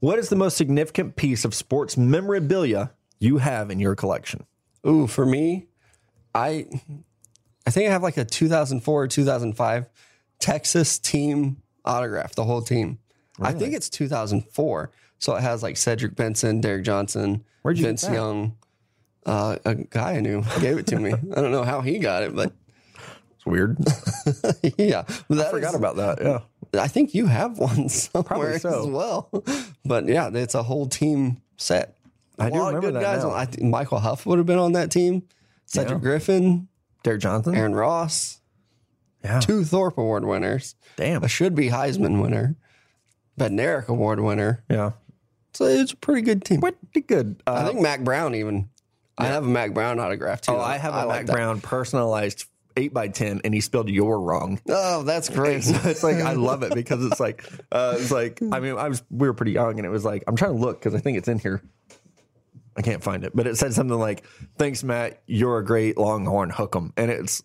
What 0.00 0.18
is 0.18 0.28
the 0.28 0.36
most 0.36 0.56
significant 0.56 1.16
piece 1.16 1.44
of 1.44 1.54
sports 1.54 1.96
memorabilia 1.96 2.92
you 3.18 3.38
have 3.38 3.70
in 3.70 3.80
your 3.80 3.94
collection? 3.94 4.46
Ooh, 4.86 5.06
for 5.06 5.24
me, 5.24 5.66
I 6.34 6.66
I 7.66 7.70
think 7.70 7.88
I 7.88 7.92
have 7.92 8.02
like 8.02 8.16
a 8.16 8.24
2004 8.24 9.02
or 9.02 9.08
2005 9.08 9.88
Texas 10.38 10.98
team 10.98 11.62
autograph, 11.84 12.34
the 12.34 12.44
whole 12.44 12.62
team. 12.62 12.98
I 13.40 13.52
think 13.52 13.74
it's 13.74 13.90
2004. 13.90 14.90
So 15.18 15.34
it 15.34 15.42
has 15.42 15.62
like 15.62 15.76
Cedric 15.76 16.14
Benson, 16.14 16.60
Derrick 16.60 16.84
Johnson, 16.84 17.44
Vince? 17.64 18.08
Young. 18.08 18.56
Uh, 19.24 19.56
a 19.64 19.74
guy 19.74 20.12
I 20.14 20.20
knew 20.20 20.44
gave 20.60 20.78
it 20.78 20.86
to 20.88 20.98
me. 20.98 21.12
I 21.12 21.40
don't 21.40 21.50
know 21.50 21.64
how 21.64 21.80
he 21.80 21.98
got 21.98 22.22
it, 22.22 22.34
but 22.34 22.52
weird. 23.46 23.78
yeah. 24.78 25.02
That 25.28 25.46
I 25.48 25.50
forgot 25.50 25.70
is- 25.70 25.74
about 25.74 25.96
that. 25.96 26.18
Yeah. 26.22 26.40
I 26.82 26.88
think 26.88 27.14
you 27.14 27.26
have 27.26 27.58
one 27.58 27.88
somewhere 27.90 28.58
so. 28.58 28.80
as 28.80 28.86
well. 28.86 29.30
But 29.84 30.08
yeah, 30.08 30.30
it's 30.34 30.54
a 30.54 30.62
whole 30.62 30.86
team 30.86 31.40
set. 31.56 31.96
I 32.38 32.50
do 32.50 32.58
remember 32.58 32.80
good 32.80 32.94
that 32.96 33.02
guys. 33.02 33.22
now. 33.22 33.30
On, 33.30 33.36
I 33.38 33.46
think 33.46 33.62
Michael 33.70 33.98
Huff 34.00 34.26
would 34.26 34.36
have 34.38 34.46
been 34.46 34.58
on 34.58 34.72
that 34.72 34.90
team. 34.90 35.22
Cedric 35.64 35.98
Yeah. 35.98 36.02
Griffin, 36.02 36.68
Derrick 37.02 37.20
Johnson. 37.22 37.54
Aaron 37.54 37.74
Ross, 37.74 38.40
Yeah. 39.24 39.40
two 39.40 39.64
Thorpe 39.64 39.96
Award 39.96 40.24
winners, 40.26 40.74
Damn. 40.96 41.24
a 41.24 41.28
should 41.28 41.54
be 41.54 41.70
Heisman 41.70 42.20
winner, 42.20 42.56
Bednarik 43.40 43.88
Award 43.88 44.20
winner. 44.20 44.62
Yeah. 44.68 44.92
So 45.54 45.64
it's 45.64 45.92
a 45.92 45.96
pretty 45.96 46.20
good 46.22 46.44
team. 46.44 46.60
Pretty 46.60 47.00
good. 47.06 47.42
Uh, 47.46 47.54
I 47.54 47.64
think 47.68 47.80
Mack 47.80 48.00
Brown 48.04 48.34
even. 48.34 48.68
I 49.16 49.26
have 49.28 49.44
a 49.44 49.48
Mack 49.48 49.72
Brown 49.72 49.98
autograph 49.98 50.42
too. 50.42 50.52
oh, 50.52 50.60
I 50.60 50.76
have 50.76 50.94
a 50.94 51.08
Mac 51.08 51.24
that. 51.26 51.32
Brown 51.32 51.60
personalized 51.62 52.44
eight 52.76 52.92
by 52.94 53.08
ten, 53.08 53.40
and 53.44 53.52
he 53.54 53.60
spelled 53.60 53.88
"your" 53.88 54.20
wrong. 54.20 54.60
Oh, 54.68 55.02
that's 55.02 55.28
great. 55.28 55.64
So 55.64 55.78
it's 55.88 56.02
like 56.02 56.16
I 56.16 56.32
love 56.32 56.62
it 56.62 56.74
because 56.74 57.04
it's 57.04 57.20
like 57.20 57.44
uh, 57.72 57.96
it's 57.98 58.10
like 58.10 58.40
I 58.52 58.60
mean 58.60 58.76
I 58.76 58.88
was 58.88 59.02
we 59.10 59.26
were 59.26 59.34
pretty 59.34 59.52
young 59.52 59.78
and 59.78 59.86
it 59.86 59.90
was 59.90 60.04
like 60.04 60.24
I'm 60.26 60.36
trying 60.36 60.54
to 60.54 60.58
look 60.60 60.78
because 60.78 60.94
I 60.94 60.98
think 60.98 61.18
it's 61.18 61.28
in 61.28 61.38
here. 61.38 61.62
I 62.76 62.82
can't 62.82 63.02
find 63.02 63.24
it, 63.24 63.34
but 63.34 63.46
it 63.46 63.56
said 63.56 63.72
something 63.72 63.98
like 63.98 64.24
"Thanks, 64.58 64.84
Matt. 64.84 65.22
You're 65.26 65.58
a 65.58 65.64
great 65.64 65.96
Longhorn. 65.96 66.50
Hook 66.50 66.76
'em," 66.76 66.92
and 66.96 67.10
it's 67.10 67.42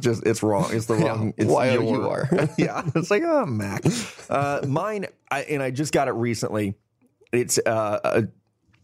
just 0.00 0.26
it's 0.26 0.42
wrong. 0.42 0.68
It's 0.72 0.86
the 0.86 0.94
wrong. 0.96 1.34
it's 1.36 1.50
Y-O-U-R. 1.50 2.28
yeah, 2.58 2.82
it's 2.94 3.10
like 3.10 3.22
oh 3.24 3.46
Mack. 3.46 3.84
Uh, 4.28 4.62
mine, 4.66 5.06
I, 5.30 5.42
and 5.42 5.62
I 5.62 5.70
just 5.70 5.92
got 5.92 6.08
it 6.08 6.12
recently. 6.12 6.74
It's 7.32 7.58
uh, 7.58 8.00
a, 8.02 8.24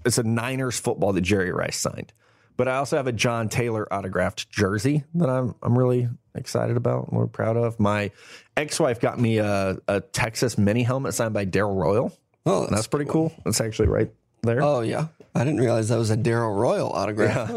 it's 0.05 0.19
a 0.19 0.23
Niners 0.23 0.79
football 0.79 1.13
that 1.15 1.23
Jerry 1.23 1.51
Rice 1.51 1.79
signed. 1.79 2.13
But 2.57 2.69
I 2.69 2.77
also 2.77 2.97
have 2.97 3.07
a 3.07 3.13
John 3.13 3.49
Taylor 3.49 3.93
autographed 3.93 4.49
jersey 4.51 5.05
that 5.15 5.29
I'm 5.29 5.55
I'm 5.63 5.77
really 5.79 6.09
excited 6.35 6.77
about. 6.77 7.09
and 7.09 7.19
We're 7.19 7.27
proud 7.27 7.57
of. 7.57 7.79
My 7.79 8.11
ex-wife 8.57 9.01
got 9.01 9.19
me 9.21 9.39
a, 9.39 9.77
a 9.89 10.01
Texas 10.01 10.57
mini 10.57 10.83
helmet 10.83 11.15
signed 11.15 11.35
by 11.35 11.45
Darrell 11.45 11.75
Royal. 11.75 12.17
Oh, 12.47 12.65
And 12.65 12.77
that's 12.77 12.87
pretty 12.87 13.11
cool. 13.11 13.33
That's 13.45 13.61
actually 13.61 13.89
right 13.89 14.11
there. 14.43 14.63
Oh 14.63 14.81
yeah, 14.81 15.09
I 15.35 15.45
didn't 15.45 15.61
realize 15.61 15.89
that 15.89 15.99
was 15.99 16.11
a 16.11 16.17
Darrell 16.17 16.55
Royal 16.55 16.91
autograph. 16.91 17.51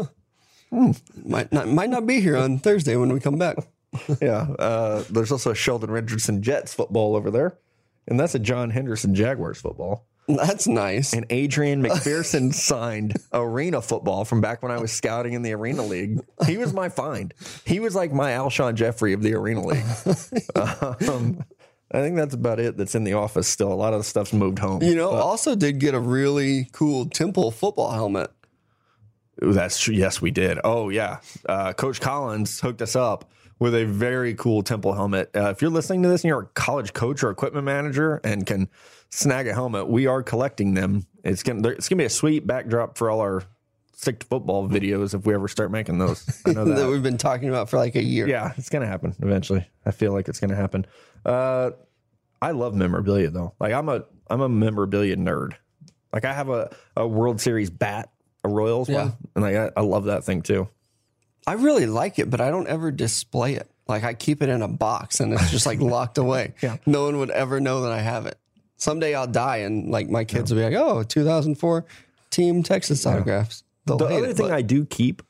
Hmm. 0.70 0.90
Might 1.24 1.50
not 1.52 1.66
might 1.66 1.90
not 1.90 2.06
be 2.06 2.20
here 2.20 2.36
on 2.36 2.58
Thursday 2.58 2.94
when 2.96 3.12
we 3.12 3.18
come 3.20 3.38
back. 3.38 3.56
yeah. 4.22 4.46
Uh, 4.58 5.02
there's 5.10 5.32
also 5.32 5.50
a 5.50 5.54
Sheldon 5.54 5.90
Richardson 5.90 6.42
Jets 6.42 6.72
football 6.74 7.16
over 7.16 7.28
there, 7.30 7.58
and 8.06 8.20
that's 8.20 8.36
a 8.36 8.38
John 8.38 8.70
Henderson 8.70 9.14
Jaguars 9.14 9.60
football. 9.60 10.06
That's 10.36 10.66
nice. 10.66 11.12
And 11.12 11.26
Adrian 11.30 11.82
McPherson 11.82 12.52
signed 12.54 13.16
arena 13.32 13.82
football 13.82 14.24
from 14.24 14.40
back 14.40 14.62
when 14.62 14.72
I 14.72 14.78
was 14.78 14.92
scouting 14.92 15.32
in 15.32 15.42
the 15.42 15.52
Arena 15.52 15.84
League. 15.84 16.20
He 16.46 16.56
was 16.56 16.72
my 16.72 16.88
find. 16.88 17.34
He 17.64 17.80
was 17.80 17.94
like 17.94 18.12
my 18.12 18.32
Alshon 18.32 18.74
Jeffery 18.74 19.12
of 19.12 19.22
the 19.22 19.34
Arena 19.34 19.64
League. 19.64 19.84
um, 21.08 21.44
I 21.92 22.00
think 22.00 22.16
that's 22.16 22.34
about 22.34 22.60
it 22.60 22.76
that's 22.76 22.94
in 22.94 23.04
the 23.04 23.14
office 23.14 23.48
still. 23.48 23.72
A 23.72 23.74
lot 23.74 23.92
of 23.92 24.00
the 24.00 24.04
stuff's 24.04 24.32
moved 24.32 24.58
home. 24.58 24.82
You 24.82 24.94
know, 24.94 25.10
also 25.10 25.56
did 25.56 25.80
get 25.80 25.94
a 25.94 26.00
really 26.00 26.68
cool 26.72 27.06
Temple 27.06 27.50
football 27.50 27.90
helmet. 27.90 28.30
That's 29.40 29.78
true. 29.80 29.94
Yes, 29.94 30.20
we 30.20 30.30
did. 30.30 30.58
Oh, 30.64 30.88
yeah. 30.90 31.20
Uh, 31.48 31.72
Coach 31.72 32.00
Collins 32.00 32.60
hooked 32.60 32.82
us 32.82 32.94
up 32.96 33.30
with 33.58 33.74
a 33.74 33.84
very 33.84 34.34
cool 34.34 34.62
Temple 34.62 34.92
helmet. 34.94 35.30
Uh, 35.34 35.50
if 35.50 35.62
you're 35.62 35.70
listening 35.70 36.02
to 36.02 36.08
this 36.08 36.22
and 36.24 36.28
you're 36.28 36.42
a 36.42 36.46
college 36.46 36.92
coach 36.92 37.22
or 37.22 37.30
equipment 37.30 37.64
manager 37.64 38.20
and 38.24 38.46
can 38.46 38.68
snag 39.10 39.46
a 39.48 39.54
helmet, 39.54 39.88
we 39.88 40.06
are 40.06 40.22
collecting 40.22 40.74
them. 40.74 41.06
It's 41.24 41.42
gonna 41.42 41.68
it's 41.68 41.88
gonna 41.88 41.98
be 41.98 42.04
a 42.06 42.10
sweet 42.10 42.46
backdrop 42.46 42.96
for 42.96 43.10
all 43.10 43.20
our 43.20 43.42
stick 43.92 44.20
to 44.20 44.26
football 44.26 44.66
videos 44.66 45.14
if 45.14 45.26
we 45.26 45.34
ever 45.34 45.46
start 45.48 45.70
making 45.70 45.98
those. 45.98 46.42
I 46.46 46.52
know 46.52 46.64
that 46.66 46.76
that. 46.76 46.88
we've 46.88 47.02
been 47.02 47.18
talking 47.18 47.50
about 47.50 47.68
for 47.68 47.76
like 47.76 47.96
a 47.96 48.02
year. 48.02 48.26
yeah, 48.26 48.52
it's 48.56 48.70
gonna 48.70 48.86
happen 48.86 49.14
eventually. 49.20 49.68
I 49.84 49.90
feel 49.90 50.12
like 50.12 50.28
it's 50.28 50.40
gonna 50.40 50.56
happen. 50.56 50.86
Uh, 51.26 51.72
I 52.40 52.52
love 52.52 52.74
memorabilia 52.74 53.28
though. 53.30 53.54
Like 53.60 53.74
I'm 53.74 53.88
a 53.90 54.04
I'm 54.30 54.40
a 54.40 54.48
memorabilia 54.48 55.16
nerd. 55.16 55.52
Like 56.14 56.24
I 56.24 56.32
have 56.32 56.48
a, 56.48 56.74
a 56.96 57.06
World 57.06 57.40
Series 57.42 57.68
bat, 57.68 58.08
a 58.44 58.48
Royals 58.48 58.88
Yeah. 58.88 59.04
one, 59.04 59.12
and 59.34 59.44
like 59.44 59.56
I, 59.56 59.70
I 59.76 59.80
love 59.82 60.04
that 60.04 60.24
thing 60.24 60.42
too. 60.42 60.68
I 61.46 61.54
really 61.54 61.86
like 61.86 62.18
it, 62.18 62.30
but 62.30 62.40
I 62.40 62.50
don't 62.50 62.66
ever 62.68 62.90
display 62.90 63.54
it. 63.54 63.70
Like 63.88 64.04
I 64.04 64.14
keep 64.14 64.42
it 64.42 64.48
in 64.48 64.62
a 64.62 64.68
box 64.68 65.20
and 65.20 65.32
it's 65.32 65.50
just 65.50 65.66
like 65.66 65.80
locked 65.80 66.18
away. 66.18 66.54
Yeah. 66.62 66.76
No 66.86 67.04
one 67.04 67.18
would 67.18 67.30
ever 67.30 67.60
know 67.60 67.82
that 67.82 67.92
I 67.92 68.00
have 68.00 68.26
it. 68.26 68.38
Someday 68.76 69.14
I'll 69.14 69.26
die 69.26 69.58
and 69.58 69.90
like 69.90 70.08
my 70.08 70.24
kids 70.24 70.50
will 70.52 70.58
be 70.60 70.64
like, 70.64 70.74
"Oh, 70.74 71.02
2004 71.02 71.84
Team 72.30 72.62
Texas 72.62 73.04
autographs." 73.06 73.64
They'll 73.86 73.96
The 73.98 74.08
hate 74.08 74.16
other 74.18 74.26
it, 74.28 74.36
thing 74.36 74.48
but- 74.48 74.54
I 74.54 74.62
do 74.62 74.84
keep, 74.86 75.22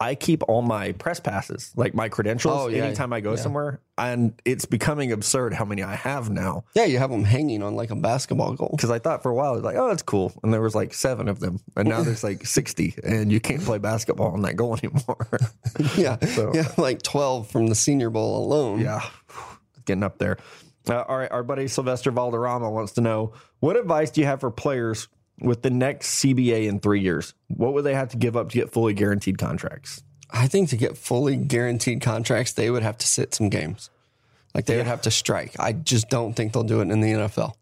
I 0.00 0.14
keep 0.14 0.44
all 0.48 0.62
my 0.62 0.92
press 0.92 1.18
passes, 1.18 1.72
like 1.74 1.92
my 1.92 2.08
credentials, 2.08 2.54
Oh, 2.56 2.68
yeah. 2.68 2.84
anytime 2.84 3.12
I 3.12 3.20
go 3.20 3.34
somewhere, 3.34 3.80
and 3.98 4.32
it's 4.44 4.64
becoming 4.64 5.10
absurd 5.10 5.54
how 5.54 5.64
many 5.64 5.82
I 5.82 5.96
have 5.96 6.30
now. 6.30 6.62
yeah, 6.74 6.84
you 6.84 6.98
have 6.98 7.10
them 7.10 7.24
hanging 7.24 7.64
on 7.64 7.74
like 7.74 7.90
a 7.90 7.96
basketball 7.96 8.52
goal. 8.54 8.70
Because 8.76 8.92
I 8.92 9.00
thought 9.00 9.24
for 9.24 9.30
a 9.30 9.34
while, 9.34 9.48
I 9.52 9.56
was 9.56 9.64
like, 9.64 9.74
oh, 9.76 9.88
that's 9.88 10.02
cool, 10.02 10.32
and 10.44 10.54
there 10.54 10.60
was 10.62 10.76
like 10.76 10.94
seven 10.94 11.28
of 11.28 11.40
them, 11.40 11.58
and 11.76 11.88
now 11.88 12.02
there's 12.04 12.22
like 12.22 12.46
sixty, 12.58 12.94
and 13.02 13.32
you 13.32 13.40
can't 13.40 13.60
play 13.62 13.78
basketball 13.78 14.28
on 14.34 14.42
that 14.42 14.54
goal 14.54 14.76
anymore. 14.82 15.26
Yeah, 15.96 16.16
yeah, 16.54 16.68
like 16.76 17.02
12 17.02 17.50
from 17.50 17.66
the 17.68 17.74
Senior 17.74 18.10
Bowl 18.10 18.44
alone. 18.44 18.80
Yeah, 18.80 19.00
getting 19.84 20.02
up 20.04 20.18
there. 20.18 20.38
Uh, 20.88 21.02
all 21.08 21.18
right, 21.18 21.30
our 21.30 21.42
buddy 21.42 21.68
Sylvester 21.68 22.10
Valderrama 22.10 22.70
wants 22.70 22.92
to 22.92 23.00
know 23.00 23.32
what 23.60 23.76
advice 23.76 24.10
do 24.10 24.20
you 24.20 24.26
have 24.26 24.40
for 24.40 24.50
players 24.50 25.08
with 25.40 25.62
the 25.62 25.70
next 25.70 26.22
CBA 26.22 26.66
in 26.66 26.80
three 26.80 27.00
years? 27.00 27.34
What 27.48 27.74
would 27.74 27.84
they 27.84 27.94
have 27.94 28.10
to 28.10 28.16
give 28.16 28.36
up 28.36 28.50
to 28.50 28.54
get 28.54 28.72
fully 28.72 28.94
guaranteed 28.94 29.38
contracts? 29.38 30.02
I 30.30 30.46
think 30.46 30.68
to 30.70 30.76
get 30.76 30.98
fully 30.98 31.36
guaranteed 31.36 32.02
contracts, 32.02 32.52
they 32.52 32.70
would 32.70 32.82
have 32.82 32.98
to 32.98 33.06
sit 33.06 33.34
some 33.34 33.48
games. 33.48 33.90
Like 34.54 34.66
they 34.66 34.76
would 34.76 34.86
have 34.86 35.02
to 35.02 35.10
strike. 35.10 35.54
I 35.58 35.72
just 35.72 36.08
don't 36.10 36.34
think 36.34 36.52
they'll 36.52 36.64
do 36.64 36.80
it 36.80 36.90
in 36.90 37.00
the 37.00 37.12
NFL. 37.12 37.54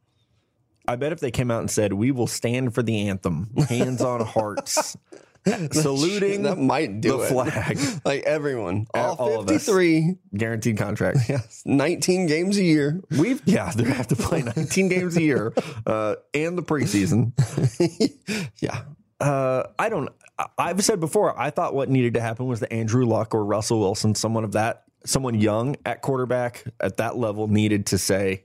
I 0.89 0.97
bet 0.97 1.12
if 1.12 1.21
they 1.21 1.31
came 1.31 1.51
out 1.51 1.61
and 1.61 1.71
said, 1.71 1.93
"We 1.93 2.11
will 2.11 2.29
stand 2.29 2.75
for 2.75 2.83
the 2.83 3.09
anthem, 3.09 3.51
hands 3.69 4.01
on 4.01 4.21
hearts, 4.21 4.97
saluting 5.73 6.43
That 6.43 6.59
might 6.59 7.01
do 7.01 7.19
the 7.19 7.25
it. 7.25 7.29
flag, 7.29 7.79
Like 8.05 8.23
everyone, 8.25 8.87
all, 8.95 9.15
all 9.17 9.41
of 9.41 9.47
us. 9.51 9.65
53, 9.67 10.17
guaranteed 10.37 10.77
contract." 10.79 11.19
yes, 11.29 11.63
19 11.65 12.27
games 12.27 12.59
a 12.59 12.65
year. 12.65 13.01
We've 13.11 13.41
yeah, 13.45 13.71
they 13.71 13.85
have 13.85 14.09
to 14.09 14.17
play 14.17 14.43
19 14.43 14.89
games 14.89 15.17
a 15.17 15.23
year 15.23 15.53
uh, 15.87 16.17
and 16.35 16.59
the 16.59 16.63
preseason. 16.63 17.33
Yeah. 18.61 18.83
Uh, 19.21 19.65
I 19.79 19.89
don't. 19.89 20.11
I've 20.59 20.85
said 20.85 21.01
before. 21.01 21.39
I 21.39 21.51
thought 21.51 21.75
what 21.75 21.89
needed 21.89 22.15
to 22.15 22.21
happen 22.21 22.47
was 22.47 22.61
that 22.61 22.73
Andrew 22.73 23.07
Luck 23.07 23.35
or 23.35 23.45
Russell 23.45 23.81
Wilson, 23.81 24.15
someone 24.15 24.45
of 24.45 24.53
that, 24.53 24.85
someone 25.07 25.35
young 25.35 25.77
at 25.87 26.03
quarterback 26.03 26.65
at 26.81 26.99
that 26.99 27.17
level, 27.17 27.49
needed 27.49 27.87
to 27.87 27.99
say, 27.99 28.45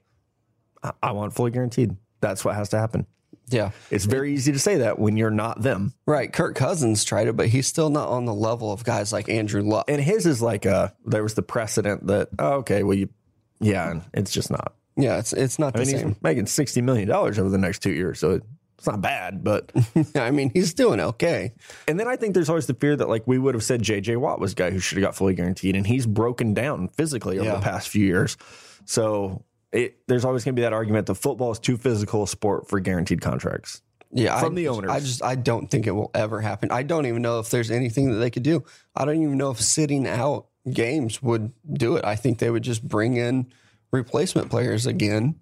"I, 0.81 0.91
I 1.03 1.11
want 1.11 1.33
fully 1.33 1.51
guaranteed." 1.51 1.97
That's 2.21 2.45
what 2.45 2.55
has 2.55 2.69
to 2.69 2.79
happen. 2.79 3.05
Yeah. 3.51 3.71
It's 3.89 4.05
very 4.05 4.33
easy 4.33 4.51
to 4.51 4.59
say 4.59 4.77
that 4.77 4.97
when 4.99 5.17
you're 5.17 5.29
not 5.31 5.61
them. 5.61 5.93
Right. 6.05 6.31
Kirk 6.31 6.55
Cousins 6.55 7.03
tried 7.03 7.27
it, 7.27 7.35
but 7.37 7.47
he's 7.47 7.67
still 7.67 7.89
not 7.89 8.09
on 8.09 8.25
the 8.25 8.33
level 8.33 8.71
of 8.71 8.83
guys 8.83 9.11
like 9.13 9.29
Andrew 9.29 9.61
Luck. 9.61 9.85
And 9.87 10.01
his 10.01 10.25
is 10.25 10.41
like 10.41 10.65
a 10.65 10.93
there 11.05 11.23
was 11.23 11.33
the 11.33 11.41
precedent 11.43 12.07
that 12.07 12.29
oh, 12.39 12.53
okay, 12.59 12.83
well 12.83 12.97
you, 12.97 13.09
yeah, 13.59 13.91
and 13.91 14.01
it's 14.13 14.31
just 14.31 14.49
not. 14.51 14.73
Yeah, 14.97 15.19
it's 15.19 15.33
it's 15.33 15.57
not 15.59 15.73
the 15.73 15.79
mean, 15.79 15.87
same. 15.87 16.07
he's 16.09 16.21
making 16.21 16.45
sixty 16.47 16.81
million 16.81 17.07
dollars 17.07 17.39
over 17.39 17.49
the 17.49 17.57
next 17.57 17.79
two 17.79 17.91
years, 17.91 18.19
so 18.19 18.41
it's 18.77 18.87
not 18.87 18.99
bad. 19.01 19.43
But 19.43 19.71
I 20.15 20.31
mean, 20.31 20.51
he's 20.53 20.73
doing 20.73 20.99
okay. 20.99 21.53
and 21.87 21.99
then 21.99 22.07
I 22.07 22.15
think 22.15 22.33
there's 22.33 22.49
always 22.49 22.65
the 22.67 22.73
fear 22.73 22.95
that 22.95 23.07
like 23.07 23.23
we 23.27 23.37
would 23.37 23.53
have 23.55 23.63
said 23.63 23.81
J.J. 23.81 24.15
Watt 24.17 24.39
was 24.39 24.51
a 24.53 24.55
guy 24.55 24.71
who 24.71 24.79
should 24.79 24.97
have 24.97 25.05
got 25.05 25.15
fully 25.15 25.33
guaranteed, 25.35 25.75
and 25.75 25.85
he's 25.87 26.05
broken 26.05 26.53
down 26.53 26.87
physically 26.89 27.37
over 27.39 27.47
Yeah. 27.47 27.55
the 27.55 27.61
past 27.61 27.89
few 27.89 28.05
years. 28.05 28.35
So 28.85 29.45
it 29.71 29.99
there's 30.07 30.25
always 30.25 30.43
going 30.43 30.55
to 30.55 30.59
be 30.59 30.63
that 30.63 30.73
argument 30.73 31.07
that 31.07 31.15
football 31.15 31.51
is 31.51 31.59
too 31.59 31.77
physical 31.77 32.23
a 32.23 32.27
sport 32.27 32.67
for 32.69 32.79
guaranteed 32.79 33.21
contracts. 33.21 33.81
Yeah, 34.13 34.37
From 34.39 34.53
I, 34.53 34.55
the 34.55 34.67
owners. 34.67 34.91
I 34.91 34.99
just 34.99 35.23
I 35.23 35.35
don't 35.35 35.71
think 35.71 35.87
it 35.87 35.91
will 35.91 36.11
ever 36.13 36.41
happen. 36.41 36.71
I 36.71 36.83
don't 36.83 37.05
even 37.05 37.21
know 37.21 37.39
if 37.39 37.49
there's 37.49 37.71
anything 37.71 38.11
that 38.11 38.17
they 38.17 38.29
could 38.29 38.43
do. 38.43 38.63
I 38.95 39.05
don't 39.05 39.21
even 39.21 39.37
know 39.37 39.51
if 39.51 39.61
sitting 39.61 40.05
out 40.05 40.47
games 40.71 41.23
would 41.23 41.53
do 41.71 41.95
it. 41.95 42.03
I 42.03 42.15
think 42.15 42.39
they 42.39 42.49
would 42.49 42.63
just 42.63 42.85
bring 42.85 43.15
in 43.15 43.47
replacement 43.91 44.49
players 44.49 44.85
again, 44.85 45.39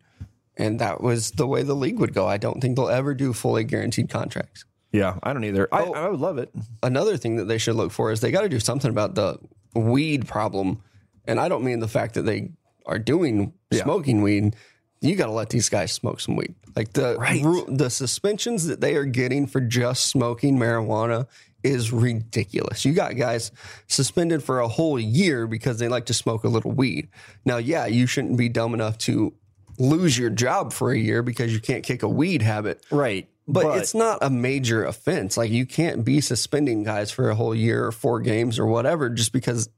and 0.55 0.80
that 0.80 1.01
was 1.01 1.32
the 1.32 1.47
way 1.47 1.63
the 1.63 1.75
league 1.75 1.99
would 1.99 2.13
go. 2.13 2.27
I 2.27 2.38
don't 2.38 2.61
think 2.61 2.75
they'll 2.75 2.89
ever 2.89 3.15
do 3.15 3.34
fully 3.34 3.63
guaranteed 3.63 4.09
contracts. 4.09 4.65
Yeah, 4.91 5.17
I 5.23 5.34
don't 5.34 5.43
either. 5.45 5.67
I, 5.71 5.84
Oh. 5.86 5.93
I 5.93 6.07
would 6.09 6.19
love 6.19 6.38
it. 6.38 6.51
Another 6.84 7.17
thing 7.17 7.38
that 7.38 7.45
they 7.45 7.57
should 7.57 7.75
look 7.75 7.91
for 7.91 8.11
is 8.11 8.21
they 8.21 8.32
got 8.32 8.41
to 8.41 8.49
do 8.49 8.59
something 8.59 8.89
about 8.89 9.15
the 9.15 9.39
weed 9.73 10.27
problem, 10.27 10.82
and 11.25 11.39
I 11.39 11.49
don't 11.49 11.63
mean 11.63 11.80
the 11.80 11.88
fact 11.88 12.15
that 12.15 12.23
they 12.23 12.51
are 12.89 12.99
doing 12.99 13.53
Yeah. 13.71 13.83
smoking 13.83 14.21
weed. 14.21 14.55
You 15.01 15.15
got 15.15 15.27
to 15.27 15.31
let 15.31 15.49
these 15.49 15.69
guys 15.69 15.93
smoke 15.93 16.19
some 16.19 16.35
weed. 16.35 16.55
Like 16.75 16.91
the 16.93 17.17
Right. 17.17 17.41
ru- 17.43 17.65
the 17.69 17.89
suspensions 17.89 18.65
that 18.67 18.81
they 18.81 18.95
are 18.95 19.05
getting 19.05 19.47
for 19.47 19.61
just 19.61 20.07
smoking 20.07 20.57
marijuana 20.57 21.27
is 21.63 21.91
ridiculous. 21.91 22.83
You 22.85 22.93
got 22.93 23.15
guys 23.17 23.51
suspended 23.87 24.43
for 24.43 24.59
a 24.59 24.67
whole 24.67 24.99
year 24.99 25.47
because 25.47 25.77
they 25.79 25.87
like 25.87 26.05
to 26.07 26.13
smoke 26.13 26.43
a 26.43 26.49
little 26.49 26.71
weed. 26.71 27.07
Now, 27.45 27.57
yeah, 27.57 27.85
you 27.85 28.07
shouldn't 28.07 28.37
be 28.37 28.49
dumb 28.49 28.73
enough 28.73 28.97
to 28.99 29.33
lose 29.77 30.17
your 30.17 30.29
job 30.29 30.73
for 30.73 30.91
a 30.91 30.97
year 30.97 31.21
because 31.23 31.53
you 31.53 31.59
can't 31.59 31.83
kick 31.83 32.03
a 32.03 32.07
weed 32.09 32.41
habit. 32.41 32.85
Right. 32.91 33.27
But, 33.47 33.77
it's 33.79 33.95
not 33.95 34.19
a 34.21 34.29
major 34.29 34.85
offense. 34.85 35.35
Like 35.35 35.49
you 35.49 35.65
can't 35.65 36.05
be 36.05 36.21
suspending 36.21 36.83
guys 36.83 37.09
for 37.09 37.29
a 37.29 37.35
whole 37.35 37.55
year 37.55 37.85
or 37.85 37.91
four 37.91 38.19
games 38.19 38.59
or 38.59 38.65
whatever 38.67 39.09
just 39.09 39.31
because 39.33 39.69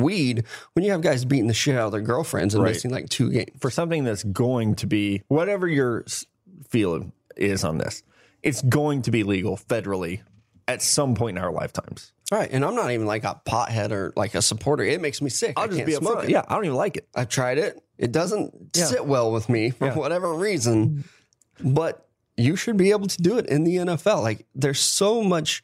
weed 0.00 0.44
when 0.74 0.84
you 0.84 0.92
have 0.92 1.00
guys 1.00 1.24
beating 1.24 1.46
the 1.48 1.54
shit 1.54 1.74
out 1.76 1.86
of 1.86 1.92
their 1.92 2.00
girlfriends 2.00 2.54
and 2.54 2.62
Right. 2.62 2.70
missing 2.74 2.90
like 2.90 3.08
two 3.08 3.30
games. 3.30 3.50
for 3.60 3.70
something 3.70 4.04
that's 4.04 4.24
going 4.24 4.74
to 4.76 4.86
be 4.86 5.22
whatever 5.28 5.66
your 5.68 6.04
feeling 6.68 7.12
is 7.36 7.64
on 7.64 7.78
this, 7.78 8.02
it's 8.42 8.62
going 8.62 9.02
to 9.02 9.10
be 9.10 9.22
legal 9.22 9.56
federally 9.56 10.20
at 10.68 10.82
some 10.82 11.14
point 11.14 11.38
in 11.38 11.44
our 11.44 11.52
lifetimes. 11.52 12.12
Right. 12.32 12.48
And 12.50 12.64
I'm 12.64 12.74
not 12.74 12.90
even 12.90 13.06
like 13.06 13.22
a 13.24 13.40
pothead 13.46 13.92
or 13.92 14.12
like 14.16 14.34
a 14.34 14.42
supporter. 14.42 14.82
It 14.82 15.00
makes 15.00 15.22
me 15.22 15.30
sick. 15.30 15.52
I'll 15.56 15.64
I 15.64 15.68
just 15.68 15.86
be 15.86 15.92
smoke 15.92 16.18
upfront. 16.18 16.24
it. 16.24 16.30
Yeah, 16.30 16.42
I 16.48 16.54
don't 16.56 16.64
even 16.64 16.76
like 16.76 16.96
it. 16.96 17.06
I've 17.14 17.28
tried 17.28 17.58
it. 17.58 17.80
It 17.98 18.10
doesn't 18.10 18.52
Yeah. 18.74 18.84
sit 18.86 19.06
well 19.06 19.30
with 19.30 19.48
me 19.48 19.70
for 19.70 19.86
Yeah. 19.86 19.94
whatever 19.94 20.34
reason. 20.34 21.04
But 21.62 22.06
you 22.36 22.56
should 22.56 22.76
be 22.76 22.90
able 22.90 23.06
to 23.06 23.22
do 23.22 23.38
it 23.38 23.46
in 23.46 23.62
the 23.64 23.76
NFL. 23.76 24.22
Like 24.22 24.44
there's 24.54 24.80
so 24.80 25.22
much 25.22 25.62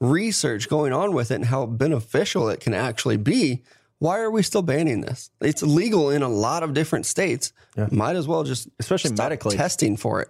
research 0.00 0.68
going 0.68 0.92
on 0.92 1.12
with 1.12 1.30
it 1.30 1.34
and 1.36 1.44
how 1.46 1.66
beneficial 1.66 2.48
it 2.48 2.60
can 2.60 2.74
actually 2.74 3.16
be. 3.16 3.62
Why 3.98 4.18
are 4.20 4.30
we 4.30 4.42
still 4.42 4.62
banning 4.62 5.02
this? 5.02 5.30
It's 5.42 5.62
legal 5.62 6.08
in 6.10 6.22
a 6.22 6.28
lot 6.28 6.62
of 6.62 6.72
different 6.72 7.04
states. 7.06 7.52
Might 7.90 8.16
as 8.16 8.26
well 8.26 8.44
just 8.44 8.68
Especially 8.78 9.12
medically. 9.12 9.56
testing 9.56 9.96
for 9.96 10.22
it. 10.22 10.28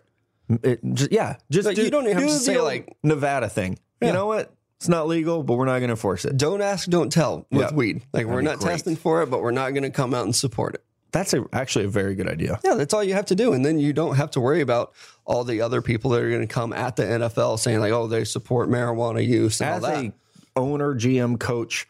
It 0.64 0.80
just, 0.94 1.12
yeah, 1.12 1.36
just 1.50 1.66
Like, 1.66 1.76
do, 1.76 1.84
you 1.84 1.90
don't 1.90 2.04
even 2.06 2.16
have 2.18 2.26
do 2.26 2.34
to 2.34 2.40
say, 2.40 2.60
like- 2.60 2.96
Nevada 3.04 3.48
thing. 3.48 3.78
Yeah. 4.02 4.08
You 4.08 4.14
know 4.14 4.26
what? 4.26 4.52
It's 4.78 4.88
not 4.88 5.06
legal, 5.06 5.42
but 5.44 5.54
we're 5.54 5.66
not 5.66 5.78
going 5.78 5.90
to 5.90 5.96
force 5.96 6.24
it. 6.24 6.36
Don't 6.36 6.60
ask, 6.62 6.88
don't 6.88 7.12
tell 7.12 7.46
with 7.52 7.60
Yeah. 7.60 7.74
weed. 7.74 8.02
Like 8.12 8.26
we're 8.26 8.40
not 8.40 8.58
great. 8.58 8.72
testing 8.72 8.96
for 8.96 9.22
it, 9.22 9.26
but 9.30 9.42
we're 9.42 9.50
not 9.52 9.70
going 9.70 9.82
to 9.84 9.90
come 9.90 10.14
out 10.14 10.24
and 10.24 10.34
support 10.34 10.74
it. 10.74 10.84
That's 11.12 11.34
a, 11.34 11.44
actually 11.52 11.86
a 11.86 11.88
very 11.88 12.14
good 12.14 12.28
idea. 12.28 12.61
Yeah, 12.64 12.74
that's 12.74 12.94
all 12.94 13.02
you 13.02 13.14
have 13.14 13.26
to 13.26 13.34
do. 13.34 13.52
And 13.52 13.64
then 13.64 13.78
you 13.78 13.92
don't 13.92 14.16
have 14.16 14.30
to 14.32 14.40
worry 14.40 14.61
about 14.61 14.92
all 15.24 15.44
the 15.44 15.61
other 15.62 15.82
people 15.82 16.11
that 16.12 16.22
are 16.22 16.28
going 16.30 16.46
to 16.46 16.52
come 16.52 16.72
at 16.72 16.96
the 16.96 17.02
NFL 17.02 17.58
saying, 17.58 17.80
like, 17.80 17.92
oh, 17.92 18.06
they 18.06 18.24
support 18.24 18.68
marijuana 18.68 19.26
use 19.26 19.61
and 19.61 19.70
As 19.70 19.84
all 19.84 19.90
that. 19.90 20.04
a 20.04 20.12
owner, 20.56 20.94
GM, 20.94 21.38
coach, 21.38 21.88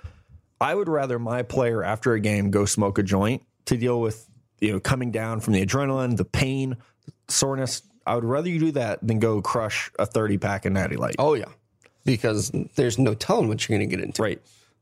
I 0.61 0.75
would 0.75 0.89
rather 0.89 1.19
my 1.19 1.43
player 1.43 1.83
after 1.83 2.13
a 2.15 2.21
game 2.21 2.51
go 2.51 2.65
smoke 2.65 2.99
a 2.99 3.03
joint 3.03 3.43
to 3.67 3.77
deal 3.77 4.01
with 4.01 4.27
you 4.61 4.73
know 4.73 4.81
coming 4.81 5.11
down 5.11 5.41
from 5.41 5.55
the 5.55 5.65
adrenaline, 5.65 6.17
the 6.17 6.25
pain, 6.25 6.77
soreness. 7.29 7.83
I 8.07 8.15
would 8.15 8.25
rather 8.25 8.49
you 8.49 8.59
do 8.59 8.73
that 8.73 9.07
than 9.07 9.19
go 9.19 9.41
crush 9.43 9.91
a 9.99 10.07
thirty 10.07 10.39
pack 10.39 10.65
of 10.67 10.73
Natty 10.73 10.97
Light. 10.97 11.17
oh, 11.19 11.35
yeah. 11.35 11.47
Because 12.05 12.51
there's 12.77 12.99
no 12.99 13.13
telling 13.15 13.49
what 13.49 13.69
you're 13.69 13.79
going 13.79 13.89
to 13.89 13.95
get 13.97 14.03
into. 14.05 14.23
Right? 14.23 14.41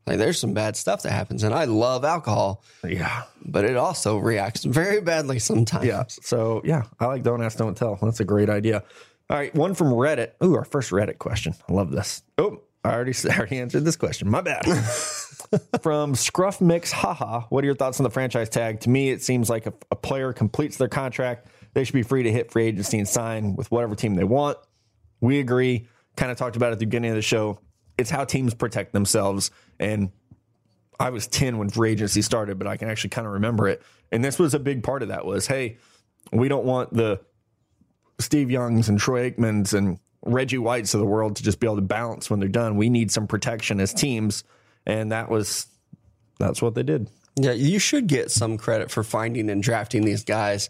Like, 0.09 0.17
there's 0.17 0.39
some 0.39 0.53
bad 0.53 0.75
stuff 0.75 1.03
that 1.03 1.11
happens. 1.11 1.43
And 1.43 1.53
I 1.53 1.65
love 1.65 2.03
alcohol, 2.03 2.63
Yeah, 2.83 3.23
but 3.45 3.63
it 3.65 3.77
also 3.77 4.17
reacts 4.17 4.63
very 4.63 5.01
badly 5.01 5.39
sometimes. 5.39 5.85
yeah. 5.85 6.03
So 6.07 6.61
yeah, 6.65 6.83
I 6.99 7.05
like 7.05 7.23
don't 7.23 7.41
ask, 7.43 7.57
don't 7.57 7.77
tell. 7.77 7.97
That's 8.01 8.19
a 8.19 8.25
great 8.25 8.49
idea. 8.49 8.83
All 9.29 9.37
right, 9.37 9.53
one 9.53 9.75
from 9.75 9.87
Reddit. 9.87 10.31
Ooh, 10.43 10.55
our 10.55 10.65
first 10.65 10.91
Reddit 10.91 11.19
question. 11.19 11.53
I 11.69 11.73
love 11.73 11.91
this. 11.91 12.23
Oh, 12.37 12.61
I 12.83 12.93
already 12.93 13.13
I 13.29 13.37
already 13.37 13.59
answered 13.59 13.85
this 13.85 13.95
question. 13.95 14.29
My 14.29 14.41
bad. 14.41 14.65
from 15.81 16.15
Scruff 16.15 16.61
Mix, 16.61 16.91
haha. 16.91 17.41
What 17.49 17.63
are 17.63 17.65
your 17.67 17.75
thoughts 17.75 17.99
on 17.99 18.03
the 18.03 18.09
franchise 18.09 18.49
tag? 18.49 18.81
To 18.81 18.89
me, 18.89 19.09
it 19.11 19.21
seems 19.23 19.49
like 19.49 19.67
if 19.67 19.73
a 19.91 19.95
player 19.95 20.33
completes 20.33 20.77
their 20.77 20.87
contract, 20.89 21.47
they 21.73 21.83
should 21.83 21.93
be 21.93 22.03
free 22.03 22.23
to 22.23 22.31
hit 22.31 22.51
free 22.51 22.65
agency 22.65 22.97
and 22.97 23.07
sign 23.07 23.55
with 23.55 23.69
whatever 23.71 23.95
team 23.95 24.15
they 24.15 24.23
want. 24.23 24.57
We 25.21 25.39
agree. 25.39 25.87
Kind 26.15 26.31
of 26.31 26.37
talked 26.37 26.55
about 26.55 26.69
it 26.69 26.73
at 26.73 26.79
the 26.79 26.85
beginning 26.85 27.11
of 27.11 27.15
the 27.15 27.21
show. 27.21 27.59
It's 27.99 28.09
how 28.09 28.23
teams 28.23 28.53
protect 28.53 28.93
themselves. 28.93 29.51
And 29.79 30.11
I 30.99 31.09
was 31.09 31.27
10 31.27 31.57
when 31.57 31.69
free 31.69 31.91
agency 31.91 32.21
started, 32.21 32.57
but 32.57 32.67
I 32.67 32.77
can 32.77 32.89
actually 32.89 33.11
kind 33.11 33.27
of 33.27 33.33
remember 33.33 33.67
it. 33.67 33.81
And 34.11 34.23
this 34.23 34.39
was 34.39 34.53
a 34.53 34.59
big 34.59 34.83
part 34.83 35.03
of 35.03 35.09
that 35.09 35.25
was, 35.25 35.47
hey, 35.47 35.77
we 36.31 36.47
don't 36.47 36.65
want 36.65 36.93
the 36.93 37.19
Steve 38.19 38.49
Youngs 38.49 38.89
and 38.89 38.99
Troy 38.99 39.29
Aikmans 39.29 39.73
and 39.73 39.99
Reggie 40.25 40.57
Whites 40.57 40.93
of 40.93 40.99
the 40.99 41.05
world 41.05 41.35
to 41.37 41.43
just 41.43 41.59
be 41.59 41.67
able 41.67 41.77
to 41.77 41.81
bounce 41.81 42.29
when 42.29 42.39
they're 42.39 42.49
done. 42.49 42.77
We 42.77 42.89
need 42.89 43.11
some 43.11 43.27
protection 43.27 43.79
as 43.79 43.93
teams. 43.93 44.43
And 44.85 45.11
that 45.11 45.29
was 45.29 45.67
that's 46.39 46.61
what 46.61 46.75
they 46.75 46.83
did. 46.83 47.09
Yeah, 47.35 47.51
you 47.51 47.79
should 47.79 48.07
get 48.07 48.31
some 48.31 48.57
credit 48.57 48.91
for 48.91 49.03
finding 49.03 49.49
and 49.49 49.61
drafting 49.61 50.03
these 50.03 50.23
guys. 50.23 50.69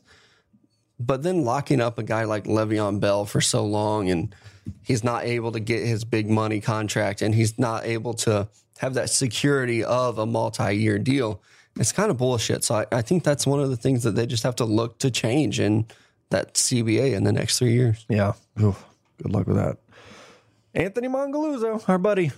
But 0.99 1.23
then 1.23 1.45
locking 1.45 1.79
up 1.79 1.97
a 1.97 2.03
guy 2.03 2.25
like 2.25 2.43
Le'Veon 2.43 2.99
Bell 2.99 3.25
for 3.25 3.39
so 3.39 3.65
long 3.65 4.09
and 4.09 4.35
he's 4.83 5.03
not 5.03 5.25
able 5.25 5.51
to 5.51 5.59
get 5.59 5.85
his 5.85 6.03
big 6.03 6.29
money 6.29 6.61
contract 6.61 7.21
and 7.21 7.33
he's 7.35 7.57
not 7.57 7.85
able 7.85 8.13
to 8.13 8.47
have 8.79 8.93
that 8.93 9.09
security 9.09 9.83
of 9.83 10.17
a 10.17 10.25
multi 10.25 10.73
year 10.73 10.97
deal. 10.97 11.41
It's 11.75 11.91
kind 11.91 12.11
of 12.11 12.17
bullshit. 12.17 12.63
So 12.63 12.75
I, 12.75 12.85
I 12.91 13.01
think 13.01 13.23
that's 13.23 13.45
one 13.45 13.59
of 13.59 13.69
the 13.69 13.77
things 13.77 14.03
that 14.03 14.15
they 14.15 14.25
just 14.25 14.43
have 14.43 14.55
to 14.57 14.65
look 14.65 14.99
to 14.99 15.11
change 15.11 15.59
in 15.59 15.85
that 16.29 16.55
CBA 16.55 17.13
in 17.13 17.23
the 17.23 17.31
next 17.31 17.59
three 17.59 17.73
years. 17.73 18.05
Yeah. 18.09 18.33
Good 18.57 18.75
luck 19.31 19.47
with 19.47 19.57
that. 19.57 19.77
Anthony 20.73 21.07
Mongaluzzo, 21.07 21.87
our 21.89 21.97
buddy, 21.97 22.31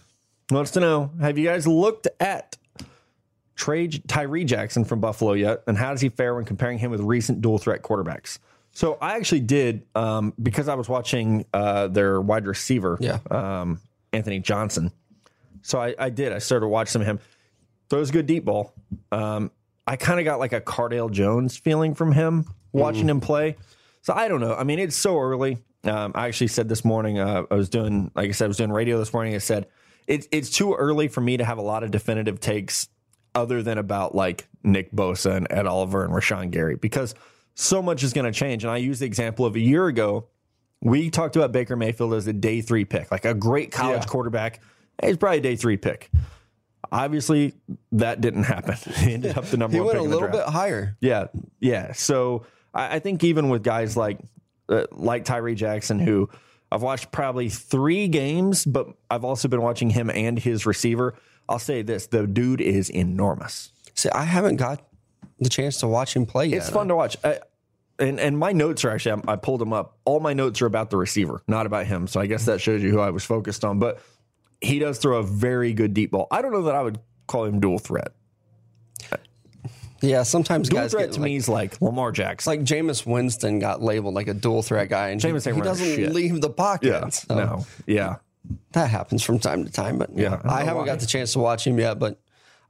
wants 0.50 0.72
to 0.72 0.80
know 0.80 1.12
Have 1.20 1.38
you 1.38 1.46
guys 1.48 1.68
looked 1.68 2.08
at 2.20 2.58
Trey, 3.56 3.88
Tyree 3.88 4.46
Jackson 4.46 4.86
from 4.86 5.00
Buffalo 5.00 5.34
yet? 5.34 5.64
And 5.68 5.78
how 5.78 5.92
does 5.92 6.02
he 6.02 6.10
fare 6.10 6.36
when 6.36 6.46
comparing 6.46 6.80
him 6.80 6.92
with 6.92 7.02
recent 7.02 7.42
dual 7.42 7.58
threat 7.58 7.82
quarterbacks? 7.84 8.40
So 8.74 8.98
I 9.02 9.16
actually 9.18 9.42
did 9.42 9.84
um, 9.96 10.34
because 10.42 10.68
I 10.68 10.76
was 10.76 10.88
watching 10.88 11.46
uh, 11.54 11.88
their 11.88 12.22
wide 12.22 12.48
receiver, 12.48 12.98
Yeah. 13.02 13.20
um, 13.30 13.80
Anthony 14.14 14.40
Johnson. 14.40 14.92
So 15.62 15.80
I, 15.80 15.94
I 16.00 16.10
did. 16.10 16.32
I 16.32 16.40
started 16.40 16.68
watching 16.68 16.92
some 16.92 17.02
of 17.02 17.08
him. 17.08 17.20
Throws 17.90 18.10
a 18.10 18.14
good 18.14 18.26
deep 18.26 18.46
ball. 18.46 18.74
Um, 19.12 19.52
I 19.86 19.98
kind 19.98 20.20
of 20.20 20.26
got 20.26 20.40
like 20.40 20.54
a 20.54 20.62
Cardale 20.62 21.12
Jones 21.12 21.58
feeling 21.58 21.94
from 21.96 22.14
him 22.14 22.46
watching 22.72 23.10
him 23.10 23.20
play. 23.20 23.58
So 24.02 24.14
I 24.14 24.28
don't 24.30 24.40
know. 24.40 24.56
I 24.56 24.64
mean, 24.64 24.80
it's 24.80 24.96
so 24.96 25.20
early. 25.20 25.58
Um, 25.84 26.14
I 26.16 26.28
actually 26.28 26.48
said 26.48 26.70
this 26.70 26.86
morning, 26.86 27.20
uh, 27.20 27.44
I 27.52 27.56
was 27.56 27.68
doing, 27.68 28.10
like 28.16 28.30
I 28.30 28.32
said, 28.32 28.46
I 28.46 28.48
was 28.48 28.58
doing 28.58 28.72
radio 28.72 28.98
this 28.98 29.12
morning. 29.14 29.36
I 29.36 29.40
said, 29.40 29.68
it's 30.08 30.28
it's 30.32 30.50
too 30.50 30.74
early 30.74 31.08
for 31.10 31.20
me 31.22 31.38
to 31.38 31.44
have 31.44 31.58
a 31.58 31.62
lot 31.62 31.84
of 31.84 31.92
definitive 31.92 32.40
takes 32.40 32.88
other 33.36 33.62
than 33.62 33.78
about 33.78 34.16
like 34.16 34.48
Nick 34.64 34.92
Bosa 34.92 35.36
and 35.36 35.48
Ed 35.50 35.66
Oliver 35.68 36.04
and 36.06 36.14
Rashan 36.14 36.52
Gary 36.52 36.76
because 36.76 37.14
so 37.56 37.82
much 37.82 38.04
is 38.04 38.14
going 38.14 38.26
to 38.26 38.38
change. 38.38 38.64
And 38.64 38.72
I 38.72 38.78
use 38.78 39.00
the 39.00 39.06
example 39.06 39.46
of 39.46 39.56
a 39.56 39.60
year 39.60 39.88
ago. 39.88 40.28
We 40.82 41.10
talked 41.10 41.36
about 41.36 41.52
Baker 41.52 41.76
Mayfield 41.76 42.14
as 42.16 42.26
a 42.28 42.34
day 42.34 42.62
three 42.62 42.86
pick, 42.86 43.12
like 43.12 43.26
a 43.26 43.34
great 43.34 43.72
college 43.72 44.02
Yeah. 44.02 44.06
quarterback. 44.08 44.62
He's 45.04 45.18
probably 45.18 45.38
a 45.40 45.42
day 45.42 45.56
three 45.56 45.78
pick. 45.78 46.10
Obviously, 46.92 47.54
that 47.94 48.20
didn't 48.22 48.44
happen. 48.44 48.76
He 48.98 49.14
ended 49.14 49.38
up 49.38 49.46
the 49.46 49.58
number 49.58 49.76
He 49.76 49.80
one 49.80 49.88
went 49.88 50.00
pick 50.00 50.08
a 50.08 50.10
little 50.10 50.28
bit 50.30 50.44
higher. 50.48 50.98
Yeah, 51.00 51.28
yeah. 51.60 51.94
So 51.94 52.46
I, 52.74 52.96
I 52.96 53.00
think 53.00 53.24
even 53.24 53.50
with 53.50 53.64
guys 53.64 53.96
like 53.96 54.20
uh, 54.70 54.86
like 54.92 55.24
Tyree 55.26 55.56
Jackson, 55.56 56.00
who 56.00 56.30
I've 56.72 56.82
watched 56.82 57.12
probably 57.12 57.50
three 57.50 58.08
games, 58.08 58.66
but 58.66 58.88
I've 59.10 59.24
also 59.24 59.48
been 59.48 59.62
watching 59.62 59.90
him 59.92 60.10
and 60.10 60.38
his 60.40 60.66
receiver. 60.66 61.14
I'll 61.48 61.60
say 61.60 61.82
this: 61.82 62.08
the 62.08 62.26
dude 62.28 62.60
is 62.62 62.90
enormous. 62.90 63.72
See, 63.96 64.10
I 64.10 64.24
haven't 64.24 64.58
got 64.58 64.82
the 65.42 65.50
chance 65.50 65.78
to 65.78 65.88
watch 65.88 66.16
him 66.16 66.26
play 66.26 66.46
yet. 66.48 66.58
It's 66.58 66.70
fun 66.70 66.88
to 66.88 66.96
watch. 66.96 67.18
I, 67.24 67.40
and 68.00 68.20
and 68.20 68.38
my 68.38 68.52
notes 68.52 68.86
are 68.86 68.92
actually 68.92 69.22
I 69.28 69.36
pulled 69.36 69.60
them 69.62 69.74
up. 69.74 69.98
All 70.06 70.20
my 70.20 70.34
notes 70.34 70.62
are 70.62 70.66
about 70.66 70.90
the 70.90 70.98
receiver, 70.98 71.42
not 71.48 71.66
about 71.66 71.86
him. 71.86 72.08
So 72.08 72.20
I 72.20 72.28
guess 72.28 72.46
that 72.46 72.62
shows 72.62 72.82
you 72.82 72.92
who 72.92 73.00
I 73.00 73.10
was 73.10 73.24
focused 73.24 73.66
on. 73.66 73.80
But 73.80 74.00
he 74.62 74.80
does 74.80 74.98
throw 75.00 75.18
a 75.18 75.24
very 75.24 75.74
good 75.74 75.94
deep 75.94 76.12
ball. 76.12 76.28
I 76.32 76.42
don't 76.42 76.52
know 76.52 76.64
that 76.64 76.76
I 76.76 76.82
would 76.82 77.00
call 77.28 77.46
him 77.46 77.60
dual 77.60 77.80
threat. 77.80 78.14
Yeah, 80.04 80.24
sometimes 80.24 80.68
Dual 80.68 80.82
guys 80.82 80.92
threat 80.92 81.10
get 81.10 81.14
to 81.14 81.20
like, 81.20 81.26
me 81.26 81.36
is 81.36 81.48
like 81.48 81.80
Lamar 81.80 82.12
Jackson. 82.12 82.50
Like 82.50 82.62
Jameis 82.62 83.06
Winston 83.06 83.60
got 83.60 83.84
labeled 83.84 84.16
like 84.16 84.28
a 84.28 84.34
dual 84.34 84.64
threat 84.64 84.90
guy, 84.90 85.10
and 85.10 85.22
Jameis 85.22 85.48
he, 85.48 85.54
he 85.54 85.62
doesn't 85.62 85.86
shit. 85.86 86.12
leave 86.12 86.42
the 86.42 86.50
pocket. 86.50 87.14
So 87.14 87.36
no, 87.36 87.66
yeah. 87.86 88.16
that 88.72 88.90
happens 88.90 89.22
from 89.22 89.38
time 89.38 89.64
to 89.64 89.72
time. 89.72 90.00
But 90.00 90.10
Yeah, 90.18 90.42
yeah, 90.44 90.52
I 90.52 90.62
I, 90.62 90.64
haven't 90.64 90.78
why. 90.82 90.86
got 90.88 91.02
the 91.02 91.06
chance 91.06 91.34
to 91.34 91.40
watch 91.40 91.68
him 91.68 91.78
yet. 91.78 92.00
But 92.00 92.20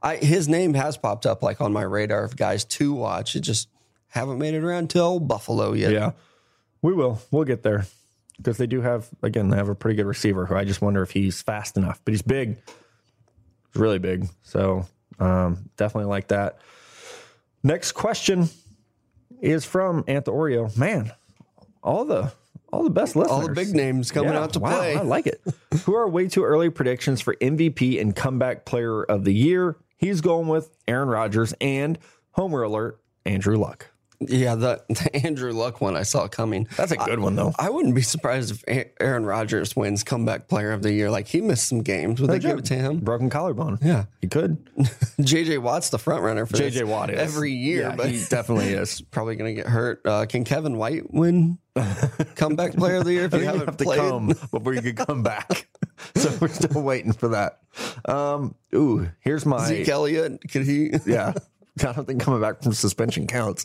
I, 0.02 0.16
his 0.16 0.48
name 0.48 0.74
has 0.74 0.96
popped 0.96 1.26
up 1.26 1.42
like 1.42 1.60
on 1.60 1.72
my 1.72 1.82
radar 1.82 2.24
of 2.24 2.36
guys 2.36 2.64
to 2.64 2.92
watch. 2.92 3.36
It 3.36 3.40
just 3.40 3.68
haven't 4.08 4.38
made 4.38 4.54
it 4.54 4.64
around 4.64 4.90
till 4.90 5.20
Buffalo 5.20 5.72
yet. 5.72 5.92
Yeah, 5.92 6.12
we 6.82 6.92
will. 6.92 7.20
We'll 7.30 7.44
get 7.44 7.62
there 7.62 7.86
because 8.36 8.56
they 8.56 8.66
do 8.66 8.80
have 8.80 9.08
again 9.22 9.48
they 9.50 9.56
have 9.56 9.68
a 9.68 9.74
pretty 9.74 9.96
good 9.96 10.06
receiver 10.06 10.46
who 10.46 10.56
I 10.56 10.64
just 10.64 10.82
wonder 10.82 11.02
if 11.02 11.10
he's 11.12 11.40
fast 11.40 11.76
enough. 11.76 12.00
But 12.04 12.12
he's 12.12 12.22
big, 12.22 12.56
he's 13.72 13.80
really 13.80 13.98
big. 14.00 14.26
So 14.42 14.86
um, 15.20 15.70
definitely 15.76 16.10
like 16.10 16.28
that. 16.28 16.58
Next 17.62 17.92
question 17.92 18.48
is 19.40 19.64
from 19.64 20.04
Ant 20.08 20.26
Oreo. 20.26 20.76
Man, 20.76 21.12
all 21.82 22.04
the 22.04 22.32
all 22.72 22.82
the 22.84 22.90
best 22.90 23.14
listeners, 23.14 23.30
All 23.30 23.46
the 23.46 23.52
big 23.54 23.74
names 23.74 24.10
coming 24.10 24.32
Yeah, 24.32 24.40
out 24.40 24.54
to 24.54 24.58
wow, 24.58 24.78
play. 24.78 24.96
I 24.96 25.02
like 25.02 25.26
it. 25.26 25.42
Who 25.84 25.94
are 25.94 26.08
way 26.08 26.26
too 26.26 26.42
early 26.42 26.70
predictions 26.70 27.20
for 27.20 27.34
MVP 27.36 28.00
and 28.00 28.16
comeback 28.16 28.64
player 28.64 29.02
of 29.04 29.24
the 29.24 29.34
year? 29.34 29.76
He's 30.02 30.20
going 30.20 30.48
with 30.48 30.76
Aaron 30.88 31.08
Rodgers 31.08 31.54
and 31.60 31.96
homer 32.32 32.64
alert 32.64 33.00
Andrew 33.24 33.56
Luck. 33.56 33.91
Yeah, 34.28 34.54
the, 34.54 34.82
the 34.88 35.10
Andrew 35.26 35.52
Luck 35.52 35.80
one 35.80 35.96
I 35.96 36.02
saw 36.02 36.28
coming. 36.28 36.66
That's 36.76 36.92
a 36.92 36.96
good 36.96 37.18
one 37.20 37.34
though. 37.36 37.52
I 37.58 37.70
wouldn't 37.70 37.94
be 37.94 38.02
surprised 38.02 38.62
if 38.66 38.90
Aaron 39.00 39.24
Rodgers 39.26 39.74
wins 39.76 40.02
comeback 40.04 40.48
player 40.48 40.72
of 40.72 40.82
the 40.82 40.92
year. 40.92 41.10
Like 41.10 41.26
he 41.28 41.40
missed 41.40 41.68
some 41.68 41.82
games. 41.82 42.20
Would 42.20 42.30
they 42.30 42.38
give 42.38 42.58
it 42.58 42.64
to 42.66 42.74
him? 42.74 42.98
Broken 42.98 43.30
collarbone. 43.30 43.78
Yeah. 43.82 44.04
he 44.20 44.28
could. 44.28 44.64
JJ 45.20 45.58
Watt's 45.60 45.90
the 45.90 45.98
front 45.98 46.22
runner 46.22 46.46
for 46.46 46.56
JJ 46.56 46.86
Watt 46.86 47.10
is 47.10 47.18
every 47.18 47.52
year, 47.52 47.82
Yeah, 47.82 47.96
but 47.96 48.08
he 48.08 48.22
definitely 48.28 48.68
is. 48.74 49.00
probably 49.00 49.36
going 49.36 49.54
to 49.54 49.62
get 49.62 49.70
hurt. 49.70 50.00
Uh, 50.04 50.26
can 50.26 50.44
Kevin 50.44 50.76
White 50.76 51.12
win 51.12 51.58
comeback 52.34 52.74
player 52.74 52.96
of 52.96 53.04
the 53.04 53.12
year 53.12 53.24
if 53.24 53.34
I 53.34 53.38
you 53.38 53.44
haven't 53.44 53.66
have 53.66 53.76
to 53.78 53.84
played? 53.84 53.98
come 53.98 54.26
before 54.50 54.74
you 54.74 54.82
could 54.82 54.96
come 54.96 55.22
back. 55.22 55.68
so 56.16 56.30
we're 56.40 56.48
still 56.48 56.82
waiting 56.82 57.12
for 57.12 57.28
that. 57.28 57.60
Um, 58.04 58.54
ooh, 58.74 59.08
here's 59.20 59.46
my 59.46 59.66
Zeke 59.66 59.88
Elliott, 59.88 60.40
could 60.50 60.64
he? 60.66 60.90
yeah. 61.06 61.32
I 61.80 61.92
don't 61.92 62.06
think 62.06 62.20
coming 62.20 62.40
back 62.40 62.62
from 62.62 62.72
suspension 62.72 63.26
counts. 63.26 63.64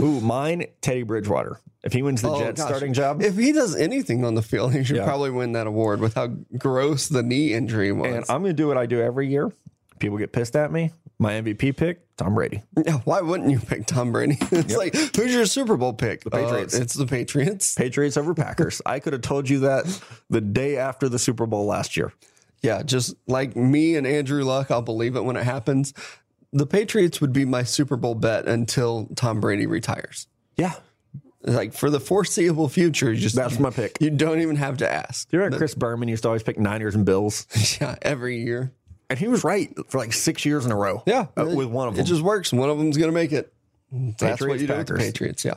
Ooh, 0.00 0.20
mine, 0.20 0.66
Teddy 0.80 1.02
Bridgewater. 1.02 1.60
If 1.84 1.92
he 1.92 2.02
wins 2.02 2.22
the 2.22 2.30
Oh, 2.30 2.38
Jets 2.38 2.60
gosh. 2.60 2.68
starting 2.68 2.92
job, 2.92 3.22
If 3.22 3.36
he 3.36 3.52
does 3.52 3.74
anything 3.76 4.24
on 4.24 4.34
the 4.34 4.42
field, 4.42 4.74
he 4.74 4.84
should 4.84 4.96
Yeah. 4.96 5.04
probably 5.04 5.30
win 5.30 5.52
that 5.52 5.66
award 5.66 6.00
with 6.00 6.14
how 6.14 6.28
gross 6.58 7.08
the 7.08 7.22
knee 7.22 7.52
injury 7.52 7.92
was. 7.92 8.12
and 8.14 8.24
I'm 8.28 8.42
going 8.42 8.54
to 8.54 8.62
do 8.62 8.66
what 8.68 8.76
I 8.78 8.86
do 8.86 9.00
every 9.00 9.28
year. 9.28 9.52
People 9.98 10.18
get 10.18 10.32
pissed 10.32 10.54
at 10.56 10.70
me. 10.70 10.92
My 11.20 11.32
MVP 11.32 11.76
pick, 11.76 12.00
Tom 12.16 12.34
Brady. 12.36 12.62
yeah, 12.86 12.98
why 13.04 13.20
wouldn't 13.20 13.50
you 13.50 13.58
pick 13.58 13.86
Tom 13.86 14.12
Brady? 14.12 14.38
it's 14.52 14.76
like, 14.76 14.94
who's 15.16 15.34
your 15.34 15.46
Super 15.46 15.76
Bowl 15.76 15.92
pick? 15.92 16.22
The 16.22 16.30
uh, 16.30 16.44
Patriots. 16.44 16.74
it's 16.74 16.94
the 16.94 17.06
Patriots. 17.06 17.74
Patriots 17.74 18.16
over 18.16 18.34
Packers. 18.34 18.80
I 18.86 19.00
could 19.00 19.12
have 19.14 19.22
told 19.22 19.48
you 19.50 19.60
that 19.60 20.00
the 20.30 20.40
day 20.40 20.76
after 20.76 21.08
the 21.08 21.18
Super 21.18 21.46
Bowl 21.46 21.66
last 21.66 21.96
year. 21.96 22.12
Yeah, 22.62 22.82
just 22.84 23.14
like 23.26 23.56
me 23.56 23.96
and 23.96 24.06
Andrew 24.06 24.44
Luck, 24.44 24.70
I'll 24.70 24.82
believe 24.82 25.16
it 25.16 25.24
when 25.24 25.36
it 25.36 25.44
happens. 25.44 25.92
The 26.52 26.66
Patriots 26.66 27.20
would 27.20 27.32
be 27.32 27.44
my 27.44 27.62
Super 27.62 27.96
Bowl 27.96 28.14
bet 28.14 28.46
until 28.48 29.08
Tom 29.16 29.40
Brady 29.40 29.66
retires. 29.66 30.26
Yeah. 30.56 30.74
Like 31.42 31.72
for 31.72 31.88
the 31.90 32.00
foreseeable 32.00 32.68
future, 32.68 33.12
you 33.12 33.20
just 33.20 33.36
That's 33.36 33.58
my 33.58 33.70
pick. 33.70 33.98
You 34.00 34.10
don't 34.10 34.40
even 34.40 34.56
have 34.56 34.78
to 34.78 34.90
ask. 34.90 35.32
You 35.32 35.38
remember 35.38 35.58
Chris 35.58 35.74
Berman 35.74 36.08
used 36.08 36.22
to 36.24 36.28
always 36.28 36.42
pick 36.42 36.58
Niners 36.58 36.94
and 36.94 37.04
Bills? 37.04 37.46
Yeah, 37.80 37.96
every 38.02 38.42
year. 38.42 38.72
And 39.10 39.18
he 39.18 39.28
was 39.28 39.44
right 39.44 39.72
for 39.88 39.98
like 39.98 40.12
six 40.12 40.44
years 40.44 40.66
in 40.66 40.72
a 40.72 40.76
row. 40.76 41.02
Yeah, 41.06 41.26
Uh, 41.36 41.46
with 41.54 41.68
one 41.68 41.88
of 41.88 41.94
them. 41.94 42.04
It 42.04 42.08
just 42.08 42.22
works. 42.22 42.52
One 42.52 42.68
of 42.68 42.76
them's 42.78 42.96
going 42.96 43.08
to 43.08 43.14
make 43.14 43.32
it. 43.32 43.52
That's 43.90 44.22
what 44.22 44.50
Patriots, 44.50 44.60
you 44.62 44.66
do 44.68 44.76
with 44.76 44.86
the 44.88 44.94
Patriots. 44.94 45.44
Yeah, 45.44 45.54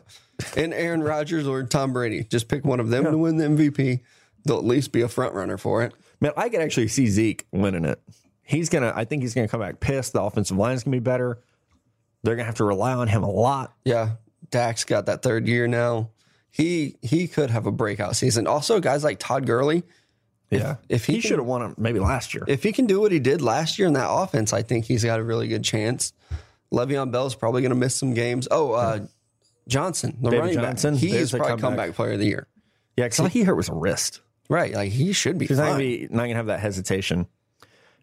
and 0.56 0.74
Aaron 0.74 1.04
Rodgers 1.04 1.48
or 1.48 1.64
Tom 1.64 1.92
Brady. 1.92 2.24
Just 2.24 2.48
pick 2.48 2.64
one 2.64 2.80
of 2.80 2.90
them 2.90 3.04
to 3.04 3.18
win 3.18 3.38
the 3.38 3.46
MVP. 3.46 4.02
They'll 4.46 4.58
at 4.58 4.64
least 4.66 4.92
be 4.94 5.02
a 5.02 5.10
front 5.10 5.34
runner 5.34 5.58
for 5.58 5.84
it. 5.84 5.94
Man, 6.22 6.32
I 6.38 6.48
could 6.48 6.62
actually 6.62 6.88
see 6.88 7.08
Zeke 7.08 7.46
winning 7.52 7.84
it. 7.84 8.02
He's 8.52 8.70
gonna. 8.70 8.92
I 8.96 9.06
think 9.06 9.22
he's 9.24 9.34
gonna 9.34 9.48
come 9.48 9.60
back 9.62 9.80
pissed. 9.80 10.14
The 10.14 10.22
offensive 10.22 10.58
line 10.58 10.76
is 10.76 10.84
gonna 10.84 10.96
be 10.96 11.00
better. 11.00 11.40
They're 12.24 12.36
gonna 12.36 12.46
have 12.46 12.56
to 12.56 12.66
rely 12.66 12.94
on 12.94 13.08
him 13.08 13.24
a 13.24 13.30
lot. 13.32 13.74
Yeah, 13.86 14.12
Dak's 14.50 14.84
got 14.84 15.06
that 15.08 15.22
third 15.22 15.48
year 15.48 15.68
now. 15.68 16.10
He 16.52 16.98
he 17.02 17.28
could 17.28 17.50
have 17.50 17.66
a 17.66 17.72
breakout 17.72 18.16
season. 18.16 18.46
Also, 18.48 18.80
guys 18.80 19.04
like 19.04 19.20
Todd 19.20 19.46
Gurley, 19.48 19.84
Yeah, 20.50 20.76
if 20.90 21.06
he 21.06 21.14
he 21.16 21.22
should 21.22 21.40
have 21.40 21.48
won 21.48 21.62
it 21.72 21.78
maybe 21.78 22.00
last 22.00 22.34
year. 22.34 22.44
if 22.48 22.62
he 22.62 22.74
can 22.74 22.86
do 22.88 23.00
what 23.00 23.12
he 23.14 23.20
did 23.20 23.42
last 23.42 23.80
year 23.80 23.88
in 23.88 23.94
that 23.94 24.10
offense, 24.12 24.52
I 24.52 24.62
think 24.62 24.86
he's 24.86 25.04
got 25.06 25.20
a 25.20 25.24
really 25.24 25.48
good 25.48 25.64
chance. 25.64 26.12
Le'Veon 26.74 27.12
Bell's 27.12 27.36
probably 27.36 27.62
going 27.62 27.72
to 27.72 27.78
miss 27.78 27.96
some 27.96 28.14
games. 28.14 28.48
Oh, 28.50 28.72
uh, 28.74 29.00
Johnson, 29.68 30.18
the 30.22 30.30
David 30.30 30.40
running 30.42 30.56
Johnson, 30.62 30.94
back, 30.94 31.02
he's 31.02 31.12
there's 31.14 31.34
a 31.34 31.38
probably 31.38 31.52
comeback. 31.62 31.70
comeback 31.88 31.96
player 31.96 32.12
of 32.14 32.20
the 32.20 32.26
year. 32.26 32.48
yeah, 32.98 33.08
because 33.10 33.32
he 33.32 33.44
hurt 33.44 33.56
was 33.56 33.68
a 33.70 33.74
wrist. 33.74 34.22
Right, 34.50 34.74
like 34.74 34.92
he 34.92 35.14
should 35.14 35.38
be 35.38 35.48
He's 35.48 35.58
not 35.58 35.64
gonna 35.64 35.74
fine. 35.76 35.80
be 35.80 36.08
not 36.12 36.24
gonna 36.24 36.36
have 36.36 36.46
that 36.48 36.60
hesitation. 36.60 37.28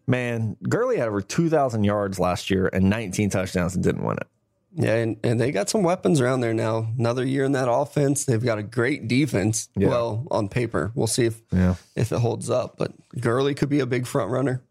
Man, 0.09 0.57
Gurley 0.67 0.97
had 0.97 1.07
over 1.07 1.21
two 1.21 1.49
thousand 1.49 1.83
yards 1.83 2.19
last 2.19 2.49
year 2.49 2.67
and 2.73 2.89
nineteen 2.89 3.29
touchdowns 3.29 3.75
and 3.75 3.83
didn't 3.83 4.03
win 4.03 4.17
it. 4.17 4.27
Yeah, 4.75 4.95
and, 4.95 5.17
and 5.23 5.39
they 5.41 5.51
got 5.51 5.69
some 5.69 5.83
weapons 5.83 6.19
around 6.21 6.41
there 6.41 6.53
now. 6.53 6.87
Another 6.97 7.23
year 7.25 7.43
in 7.43 7.51
that 7.53 7.69
offense. 7.71 8.25
They've 8.25 8.43
got 8.43 8.57
a 8.59 8.63
great 8.63 9.07
defense. 9.07 9.69
Yeah. 9.75 9.89
Well, 9.89 10.27
on 10.31 10.47
paper, 10.49 10.91
we'll 10.95 11.07
see 11.07 11.25
if 11.25 11.41
Yeah. 11.51 11.75
if 11.95 12.11
it 12.11 12.19
holds 12.19 12.49
up. 12.49 12.77
But 12.77 12.91
Gurley 13.19 13.53
could 13.55 13.69
be 13.69 13.79
a 13.81 13.85
big 13.85 14.05
front 14.07 14.31
runner 14.31 14.61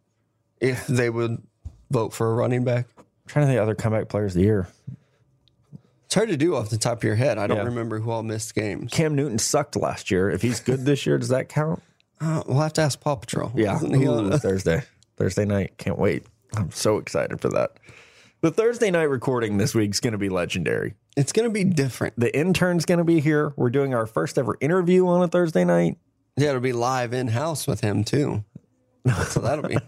if 0.61 0.87
they 0.89 1.09
would 1.11 1.41
vote 1.91 2.13
for 2.13 2.31
a 2.31 2.35
running 2.35 2.65
back. 2.65 2.87
I'm 2.97 3.05
trying 3.27 3.45
to 3.45 3.47
think 3.49 3.59
of 3.59 3.63
other 3.63 3.75
comeback 3.75 4.09
players 4.09 4.33
of 4.35 4.41
the 4.41 4.47
year. 4.47 4.69
It's 6.07 6.15
hard 6.15 6.31
to 6.31 6.37
do 6.37 6.57
off 6.57 6.71
the 6.71 6.79
top 6.79 6.99
of 6.99 7.05
your 7.05 7.17
head. 7.17 7.37
I 7.39 7.47
don't 7.47 7.59
Yeah. 7.59 7.65
remember 7.65 7.99
who 8.01 8.11
all 8.11 8.23
missed 8.23 8.55
games. 8.55 8.91
Cam 8.93 9.15
Newton 9.15 9.39
sucked 9.39 9.77
last 9.77 10.11
year. 10.11 10.31
If 10.31 10.43
he's 10.43 10.59
good 10.61 10.85
this 10.85 11.07
year, 11.07 11.19
does 11.19 11.29
that 11.29 11.49
count? 11.49 11.83
Uh, 12.21 12.43
we'll 12.47 12.61
have 12.61 12.73
to 12.75 12.81
ask 12.83 12.99
Paw 13.01 13.17
Patrol. 13.17 13.53
Yeah, 13.55 13.79
he 13.79 14.39
Thursday, 14.39 14.83
Thursday 15.19 15.45
night. 15.45 15.77
Can't 15.79 15.99
wait. 15.99 16.25
I'm 16.57 16.71
so 16.71 16.99
excited 16.99 17.41
for 17.41 17.49
that. 17.51 17.73
The 18.41 18.53
Thursday 18.53 18.91
night 18.93 19.11
recording 19.11 19.59
this 19.59 19.75
week's 19.75 19.99
going 19.99 20.13
to 20.13 20.19
be 20.19 20.29
legendary. 20.29 20.95
It's 21.17 21.33
going 21.33 21.49
to 21.49 21.53
be 21.53 21.65
different. 21.65 22.15
The 22.17 22.35
intern's 22.37 22.85
going 22.85 22.99
to 22.99 23.05
be 23.05 23.19
here. 23.19 23.53
We're 23.57 23.71
doing 23.71 23.95
our 23.95 24.07
first 24.07 24.39
ever 24.39 24.57
interview 24.61 25.09
on 25.09 25.21
a 25.23 25.29
Thursday 25.29 25.65
night. 25.65 25.99
Yeah, 26.37 26.51
it'll 26.51 26.61
be 26.61 26.73
live 26.73 27.13
in 27.13 27.29
house 27.29 27.67
with 27.67 27.81
him 27.81 28.05
too. 28.05 28.45
So 29.29 29.41
that'll 29.41 29.67
be 29.67 29.79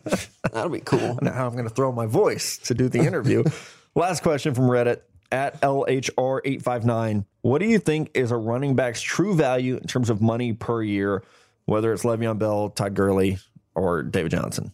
that'll 0.51 0.71
be 0.71 0.81
cool. 0.81 1.19
Now 1.21 1.47
I'm 1.47 1.53
going 1.53 1.69
to 1.69 1.75
throw 1.75 1.93
my 1.93 2.07
voice 2.07 2.57
to 2.59 2.75
do 2.75 2.89
the 2.89 3.01
interview. 3.01 3.45
Last 3.95 4.23
question 4.23 4.55
from 4.55 4.65
Reddit 4.65 5.03
at 5.31 5.61
LHR859. 5.61 7.27
What 7.43 7.59
do 7.59 7.67
you 7.67 7.79
think 7.79 8.11
is 8.15 8.31
a 8.31 8.37
running 8.37 8.77
back's 8.77 9.03
true 9.03 9.35
value 9.35 9.77
in 9.77 9.87
terms 9.87 10.09
of 10.09 10.23
money 10.23 10.55
per 10.55 10.83
year, 10.83 11.23
whether 11.67 11.93
it's 11.93 12.03
Le'Veon 12.03 12.39
Bell, 12.39 12.71
Todd 12.71 12.95
Gurley, 12.95 13.39
or 13.75 14.03
David 14.03 14.31
Johnson? 14.31 14.73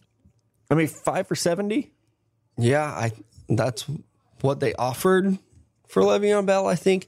I 0.69 0.75
mean, 0.75 0.87
five 0.87 1.27
for 1.27 1.35
70? 1.35 1.91
Yeah, 2.57 2.83
I 2.83 3.11
that's 3.49 3.85
what 4.41 4.59
they 4.59 4.73
offered 4.73 5.37
for 5.87 6.01
Le'Veon 6.01 6.45
Bell. 6.45 6.67
I 6.67 6.75
think. 6.75 7.07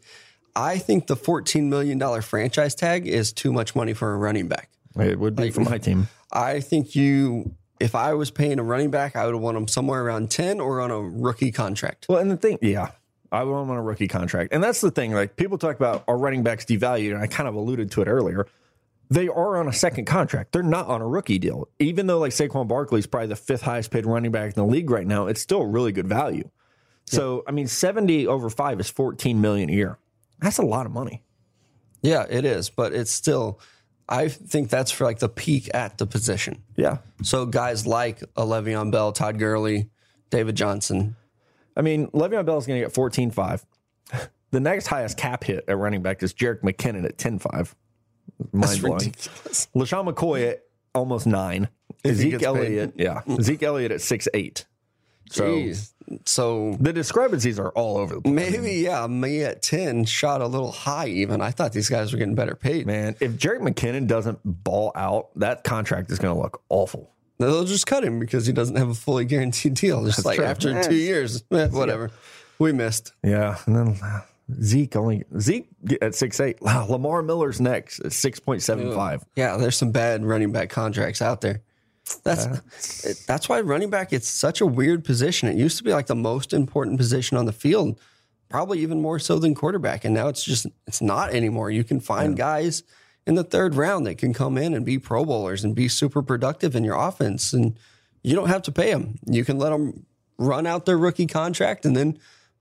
I 0.55 0.78
think 0.78 1.07
the 1.07 1.16
fourteen 1.16 1.70
million 1.70 1.97
dollar 1.97 2.22
franchise 2.22 2.76
tag 2.76 3.07
is 3.07 3.32
too 3.32 3.53
much 3.53 3.76
money 3.76 3.93
for 3.93 4.14
a 4.14 4.18
running 4.18 4.47
back. 4.47 4.70
It 4.97 5.20
would 5.20 5.36
be 5.36 5.51
for 5.51 5.62
my 5.62 5.78
team. 5.78 6.07
I 6.32 6.60
think 6.60 6.95
you, 6.95 7.55
if 7.80 7.95
I 7.95 8.14
was 8.14 8.30
paying 8.30 8.60
a 8.60 8.64
running 8.64 8.91
back, 8.91 9.16
I 9.16 9.26
would 9.26 9.36
have 9.36 9.41
won 9.41 9.55
him 9.55 9.68
somewhere 9.68 10.03
around 10.03 10.32
ten 10.32 10.60
or 10.60 10.82
on 10.82 10.91
a 10.91 10.99
rookie 10.99 11.51
contract. 11.51 12.07
Well, 12.10 12.20
and 12.20 12.30
the 12.30 12.38
thing, 12.38 12.57
yeah, 12.62 12.91
I 13.32 13.43
want 13.43 13.66
him 13.66 13.72
on 13.72 13.78
a 13.78 13.82
rookie 13.82 14.07
contract. 14.07 14.51
And 14.53 14.64
that's 14.64 14.82
the 14.82 14.91
thing. 14.91 15.14
Like 15.14 15.36
people 15.36 15.57
talk 15.57 15.76
about 15.76 16.03
our 16.07 16.18
running 16.18 16.43
backs 16.43 16.66
devalued, 16.66 17.14
and 17.14 17.22
I 17.22 17.28
kind 17.28 17.47
of 17.47 17.55
alluded 17.55 17.91
to 17.91 18.01
it 18.01 18.07
earlier. 18.07 18.47
They 19.10 19.28
are 19.28 19.57
on 19.57 19.68
a 19.68 19.74
second 19.74 20.05
contract. 20.05 20.51
They're 20.51 20.62
not 20.62 20.88
on 20.88 21.01
a 21.01 21.07
rookie 21.07 21.39
deal. 21.39 21.68
Even 21.80 22.05
though 22.07 22.20
like 22.20 22.32
Saquon 22.32 22.68
Barkley 22.68 22.99
is 22.99 23.07
probably 23.07 23.28
the 23.28 23.36
fifth 23.36 23.64
highest 23.64 23.89
paid 23.89 24.05
running 24.05 24.32
back 24.32 24.55
in 24.55 24.55
the 24.55 24.66
league 24.66 24.89
right 24.89 25.07
now, 25.07 25.26
it's 25.28 25.41
still 25.41 25.66
really 25.66 25.91
good 25.91 26.07
value. 26.07 26.49
So 27.05 27.43
I 27.47 27.51
mean, 27.51 27.68
seventy 27.68 28.28
over 28.28 28.49
five 28.51 28.80
is 28.80 28.89
fourteen 28.89 29.41
million 29.41 29.70
a 29.70 29.74
year. 29.74 29.97
That's 30.39 30.60
a 30.60 30.64
lot 30.64 30.86
of 30.86 30.91
money. 30.91 31.24
Yeah, 32.01 32.26
it 32.30 32.45
is, 32.45 32.70
but 32.70 32.93
it's 32.93 33.12
still. 33.12 33.60
I 34.07 34.28
think 34.28 34.70
that's 34.70 34.89
for 34.91 35.03
like 35.03 35.20
the 35.20 35.30
peak 35.30 35.70
at 35.74 35.97
the 35.97 36.07
position. 36.07 36.64
Yeah. 36.76 36.99
So 37.22 37.45
guys 37.45 37.86
like 37.86 38.22
a 38.36 38.41
Le'Veon 38.41 38.91
Bell, 38.91 39.12
Todd 39.12 39.38
Gurley, 39.38 39.89
David 40.32 40.55
Johnson. 40.55 41.16
I 41.78 41.82
mean, 41.82 42.07
Le'Veon 42.07 42.43
Bell 42.45 42.57
is 42.57 42.66
going 42.66 42.80
to 42.80 42.86
get 42.86 42.93
fourteen 42.93 43.32
five. 43.32 43.66
The 44.51 44.60
next 44.60 44.88
highest 44.88 45.16
cap 45.16 45.43
hit 45.43 45.64
at 45.68 45.78
running 45.78 46.01
back 46.01 46.24
is 46.24 46.34
Jerick 46.34 46.62
McKinnon 46.62 47.05
at 47.05 47.20
ten 47.20 47.38
five. 47.38 47.76
Mind 48.52 48.82
blowing. 48.82 49.00
LeSean 49.76 50.12
McCoy 50.14 50.50
at 50.52 50.64
almost 50.96 51.28
nine. 51.28 51.70
If 52.04 52.16
Zeke. 52.16 52.42
Elliott, 52.44 52.94
yeah. 52.98 53.22
Zeke 53.42 53.64
Elliott 53.64 53.92
at 53.92 54.02
six 54.02 54.28
eight. 54.34 54.66
So 55.30 55.44
Jeez. 55.44 55.94
So 56.26 56.76
the 56.80 56.92
discrepancies 56.92 57.60
are 57.60 57.70
all 57.72 57.98
over 57.98 58.16
the 58.16 58.22
place. 58.22 58.34
maybe 58.34 58.72
yeah, 58.78 59.06
me 59.06 59.44
at 59.44 59.62
ten 59.62 60.06
shot 60.06 60.42
a 60.42 60.48
little 60.48 60.72
high. 60.72 61.08
Even 61.08 61.40
I 61.42 61.52
thought 61.52 61.72
these 61.72 61.90
guys 61.90 62.12
were 62.12 62.18
getting 62.18 62.34
better 62.36 62.56
paid. 62.56 62.88
Man, 62.88 63.16
if 63.20 63.34
Jerick 63.34 63.60
McKinnon 63.62 64.08
doesn't 64.08 64.40
ball 64.44 64.92
out, 64.96 65.30
that 65.36 65.64
contract 65.64 66.10
is 66.10 66.18
going 66.18 66.34
to 66.36 66.42
look 66.42 66.64
awful. 66.70 67.12
They'll 67.38 67.64
just 67.64 67.86
cut 67.86 68.04
him 68.04 68.20
because 68.20 68.48
he 68.48 68.54
doesn't 68.54 68.76
have 68.76 68.90
a 68.90 68.94
fully 68.96 69.24
guaranteed 69.24 69.76
deal. 69.76 70.04
Just 70.04 70.26
like 70.26 70.38
true. 70.38 70.46
after 70.46 70.72
Yeah. 70.72 70.82
two 70.82 70.96
years, 70.96 71.44
eh, 71.52 71.68
whatever. 71.68 72.10
We 72.58 72.74
missed. 72.74 73.14
Yeah, 73.24 73.58
and 73.68 73.76
then 73.76 74.00
Zeke 74.62 74.95
only 74.95 75.24
Zeke 75.39 75.70
at 76.02 76.16
six 76.16 76.39
eight. 76.39 76.62
Wow, 76.62 76.88
Lamar 76.88 77.22
Miller's 77.22 77.62
next 77.62 78.00
at 78.00 78.14
six 78.14 78.39
point 78.39 78.62
seven 78.62 78.93
five. 78.93 79.24
Yeah, 79.36 79.58
there's 79.58 79.78
some 79.78 79.91
bad 79.91 80.26
running 80.26 80.52
back 80.52 80.70
contracts 80.70 81.22
out 81.22 81.41
there. 81.41 81.62
That's 82.24 83.26
that's 83.26 83.47
why 83.47 83.62
running 83.62 83.89
back 83.89 84.14
it's 84.14 84.28
such 84.28 84.62
a 84.62 84.66
weird 84.66 85.04
position. 85.04 85.50
It 85.50 85.56
used 85.56 85.78
to 85.78 85.84
be 85.84 85.91
like 85.91 86.08
the 86.08 86.16
most 86.16 86.54
important 86.54 86.97
position 86.97 87.38
on 87.38 87.45
the 87.45 87.54
field, 87.54 88.00
probably 88.50 88.80
even 88.80 89.02
more 89.02 89.20
so 89.20 89.38
than 89.38 89.54
quarterback, 89.54 90.06
and 90.06 90.14
now 90.14 90.28
it's 90.28 90.43
just 90.43 90.66
it's 90.88 91.02
not 91.02 91.32
anymore. 91.32 91.70
You 91.70 91.84
can 91.84 92.00
find 92.00 92.36
guys 92.36 92.84
in 93.28 93.36
the 93.36 93.43
third 93.43 93.76
round 93.76 94.08
that 94.08 94.18
can 94.18 94.34
come 94.34 94.58
in 94.58 94.74
and 94.74 94.84
be 94.84 94.97
Pro 94.97 95.24
Bowlers 95.24 95.64
and 95.64 95.76
be 95.76 95.88
super 95.88 96.24
productive 96.24 96.76
in 96.76 96.84
your 96.84 96.95
offense, 96.95 97.54
and 97.54 97.78
you 98.24 98.36
don't 98.36 98.50
have 98.50 98.64
to 98.64 98.72
pay 98.72 98.91
them. 98.91 99.20
You 99.28 99.45
can 99.45 99.60
let 99.60 99.70
them 99.70 100.06
run 100.39 100.66
out 100.66 100.86
their 100.86 100.97
rookie 100.97 101.28
contract 101.28 101.86
and 101.86 101.95
then 101.95 102.18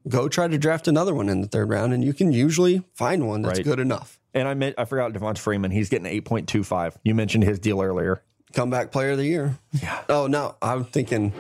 go 0.09 0.29
try 0.29 0.49
to 0.49 0.59
draft 0.59 0.89
another 0.89 1.15
one 1.15 1.29
in 1.29 1.41
the 1.41 1.49
third 1.49 1.69
round, 1.69 1.93
and 1.93 2.05
you 2.05 2.13
can 2.13 2.33
usually 2.33 2.83
find 2.95 3.27
one 3.27 3.43
that's 3.43 3.59
Right. 3.59 3.65
good 3.65 3.79
enough. 3.81 4.19
And 4.35 4.47
I 4.49 4.55
meant 4.55 4.75
I 4.79 4.85
forgot 4.85 5.13
Devonta 5.13 5.39
Freeman. 5.39 5.71
He's 5.71 5.89
getting 5.89 6.07
eight 6.07 6.25
point 6.25 6.49
two 6.49 6.63
five. 6.65 6.99
You 7.03 7.15
mentioned 7.15 7.45
his 7.45 7.59
deal 7.59 7.81
earlier. 7.83 8.23
comeback 8.55 8.91
player 8.93 9.11
of 9.11 9.19
the 9.19 9.27
year. 9.27 9.59
Yeah. 9.83 10.01
Oh 10.09 10.27
no, 10.27 10.55
I'm 10.63 10.85
thinking 10.85 11.33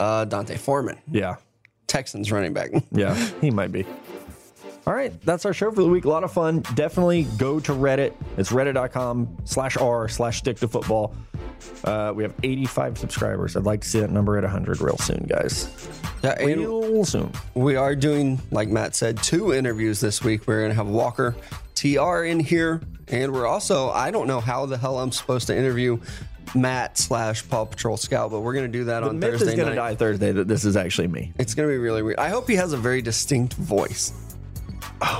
uh, 0.00 0.24
D'Onta 0.24 0.58
Foreman, 0.58 0.98
Yeah, 1.10 1.36
Texans 1.86 2.30
running 2.32 2.52
back. 2.52 2.70
yeah, 2.92 3.14
he 3.40 3.50
might 3.50 3.72
be. 3.72 3.84
All 4.86 4.94
right, 4.94 5.12
that's 5.22 5.44
our 5.44 5.52
show 5.52 5.72
for 5.72 5.82
the 5.82 5.88
week. 5.88 6.04
A 6.04 6.08
lot 6.08 6.22
of 6.22 6.32
fun. 6.32 6.60
Definitely 6.74 7.24
go 7.38 7.58
to 7.58 7.72
Reddit. 7.72 8.14
It's 8.36 8.52
reddit.com 8.52 9.38
slash 9.44 9.76
r 9.76 10.08
slash 10.08 10.38
stick 10.38 10.58
to 10.58 10.68
football. 10.68 11.12
Uh, 11.84 12.12
we 12.14 12.22
have 12.22 12.32
85 12.44 12.98
subscribers. 12.98 13.56
I'd 13.56 13.64
like 13.64 13.80
to 13.80 13.88
see 13.88 13.98
that 13.98 14.10
number 14.10 14.36
at 14.36 14.44
100 14.44 14.80
real 14.80 14.96
soon, 14.98 15.24
guys. 15.28 15.68
Yeah, 16.22 16.40
Real 16.42 17.04
soon. 17.04 17.32
we 17.54 17.74
are 17.76 17.96
doing, 17.96 18.40
like 18.52 18.68
Matt 18.68 18.94
said, 18.94 19.20
two 19.22 19.52
interviews 19.52 20.00
this 20.00 20.22
week. 20.22 20.46
We're 20.46 20.60
going 20.60 20.70
to 20.70 20.76
have 20.76 20.86
Walker 20.86 21.34
TR 21.74 22.24
in 22.24 22.38
here. 22.38 22.80
And 23.08 23.32
we're 23.32 23.46
also, 23.46 23.90
I 23.90 24.10
don't 24.10 24.26
know 24.28 24.40
how 24.40 24.66
the 24.66 24.76
hell 24.78 24.98
I'm 24.98 25.12
supposed 25.12 25.48
to 25.48 25.56
interview 25.56 25.98
Matt 26.54 26.96
slash 26.96 27.48
Paw 27.48 27.64
Patrol 27.64 27.96
Scout, 27.96 28.30
but 28.30 28.40
we're 28.40 28.54
going 28.54 28.70
to 28.70 28.78
do 28.78 28.84
that 28.84 29.02
on 29.02 29.18
Myth 29.18 29.32
Thursday 29.32 29.48
is 29.48 29.54
going 29.56 29.68
to 29.68 29.74
die 29.74 29.94
Thursday 29.94 30.32
that 30.32 30.46
this 30.48 30.64
is 30.64 30.76
actually 30.76 31.08
me. 31.08 31.32
It's 31.38 31.54
going 31.54 31.68
to 31.68 31.72
be 31.72 31.78
really 31.78 32.02
weird. 32.02 32.18
I 32.18 32.28
hope 32.28 32.48
he 32.48 32.54
has 32.54 32.72
a 32.72 32.76
very 32.76 33.02
distinct 33.02 33.54
voice. 33.54 34.12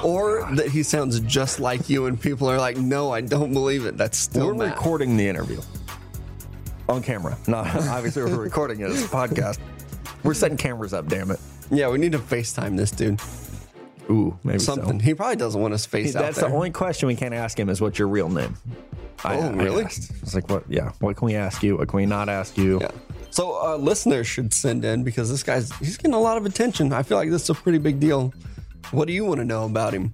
Or 0.05 0.49
that 0.55 0.69
he 0.69 0.83
sounds 0.83 1.21
just 1.21 1.61
like 1.61 1.89
you, 1.91 2.07
and 2.07 2.21
people 2.21 2.49
are 2.51 2.59
like, 2.59 2.77
no, 2.77 3.11
I 3.13 3.21
don't 3.21 3.53
believe 3.53 3.85
it. 3.87 3.97
That's 3.97 4.17
still 4.19 4.47
We're 4.49 4.55
Matt. 4.55 4.77
recording 4.77 5.17
the 5.17 5.29
interview 5.29 5.61
on 6.89 7.03
camera. 7.03 7.37
Not 7.47 7.67
obviously 7.89 8.23
we're 8.25 8.37
recording 8.37 8.81
it 8.81 8.91
as 8.91 9.05
a 9.05 9.09
podcast. 9.09 9.59
We're 10.23 10.35
setting 10.35 10.57
cameras 10.57 10.93
up. 10.95 11.09
Damn 11.09 11.31
it. 11.31 11.41
Yeah, 11.71 11.89
we 11.89 11.99
need 11.99 12.13
to 12.13 12.19
FaceTime 12.19 12.77
this 12.77 12.91
dude. 12.91 13.21
Ooh, 14.09 14.39
maybe 14.45 14.61
Something. 14.61 15.01
So. 15.01 15.05
He 15.05 15.15
probably 15.15 15.37
doesn't 15.37 15.61
want 15.61 15.75
us 15.75 15.85
face 15.85 16.15
out 16.15 16.23
That's 16.23 16.39
there. 16.41 16.49
the 16.49 16.55
only 16.55 16.71
question 16.71 17.09
we 17.09 17.17
can't 17.17 17.35
ask 17.35 17.59
him 17.59 17.69
is 17.69 17.81
what's 17.81 17.99
your 17.99 18.09
real 18.09 18.29
name. 18.29 18.57
I- 19.25 19.37
Oh, 19.37 19.41
I 19.41 19.51
really? 19.51 19.85
asked. 19.85 20.13
It's 20.23 20.35
like 20.35 20.49
what? 20.49 20.63
Yeah. 20.69 20.93
What 21.01 21.17
can 21.17 21.27
we 21.27 21.35
ask 21.35 21.63
you? 21.63 21.77
What 21.77 21.89
can 21.89 21.97
we 21.97 22.07
not 22.07 22.29
ask 22.29 22.57
you? 22.57 22.79
Yeah. 22.81 22.91
So 23.31 23.61
uh, 23.61 23.77
listeners 23.77 24.27
should 24.29 24.55
send 24.55 24.85
in 24.85 25.03
because 25.03 25.29
this 25.29 25.43
guy's 25.43 25.75
he's 25.79 25.97
getting 25.97 26.15
a 26.15 26.21
lot 26.21 26.37
of 26.37 26.47
attention. 26.47 26.93
I 26.93 27.03
feel 27.03 27.19
like 27.19 27.31
this 27.31 27.43
is 27.43 27.51
a 27.51 27.55
pretty 27.55 27.79
big 27.79 27.99
deal. 27.99 28.33
What 28.91 29.07
do 29.07 29.13
you 29.13 29.25
want 29.25 29.39
to 29.39 29.45
know 29.45 29.65
about 29.65 29.93
him? 29.93 30.13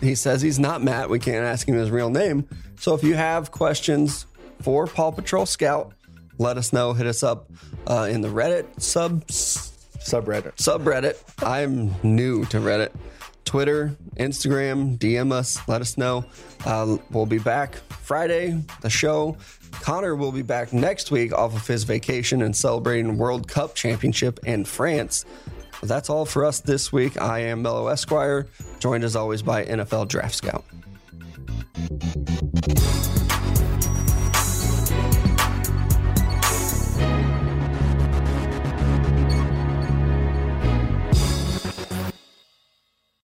He 0.00 0.14
says 0.14 0.42
he's 0.42 0.58
not 0.58 0.82
Matt. 0.82 1.08
We 1.08 1.18
can't 1.18 1.44
ask 1.44 1.68
him 1.68 1.74
his 1.74 1.90
real 1.90 2.10
name. 2.10 2.48
So 2.78 2.94
if 2.94 3.02
you 3.02 3.14
have 3.14 3.50
questions 3.50 4.26
for 4.62 4.86
Paw 4.86 5.10
Patrol 5.10 5.46
Scout, 5.46 5.92
let 6.38 6.58
us 6.58 6.72
know. 6.72 6.92
Hit 6.92 7.06
us 7.06 7.22
up 7.22 7.50
uh, 7.86 8.08
in 8.10 8.20
the 8.20 8.28
Reddit 8.28 8.80
sub 8.80 9.26
Subreddit. 9.26 10.56
subreddit. 10.56 11.16
I'm 11.42 11.94
new 12.02 12.44
to 12.46 12.58
Reddit. 12.58 12.90
Twitter, 13.44 13.94
Instagram, 14.16 14.98
DM 14.98 15.32
us, 15.32 15.58
let 15.68 15.80
us 15.80 15.96
know. 15.96 16.24
Uh, 16.64 16.96
we'll 17.10 17.26
be 17.26 17.38
back 17.38 17.76
Friday, 17.88 18.62
the 18.80 18.90
show. 18.90 19.36
Connor 19.72 20.14
will 20.16 20.32
be 20.32 20.42
back 20.42 20.72
next 20.72 21.10
week 21.10 21.32
off 21.32 21.54
of 21.54 21.66
his 21.66 21.84
vacation 21.84 22.42
and 22.42 22.56
celebrating 22.56 23.16
World 23.16 23.48
Cup 23.48 23.74
Championship 23.74 24.40
in 24.44 24.64
France. 24.64 25.24
That's 25.84 26.08
all 26.08 26.24
for 26.24 26.44
us 26.44 26.60
this 26.60 26.92
week. 26.92 27.20
I 27.20 27.40
am 27.40 27.62
Mello 27.62 27.88
Esquire, 27.88 28.46
joined 28.78 29.04
as 29.04 29.16
always 29.16 29.42
by 29.42 29.64
NFL 29.64 30.08
Draft 30.08 30.34
Scout. 30.34 30.64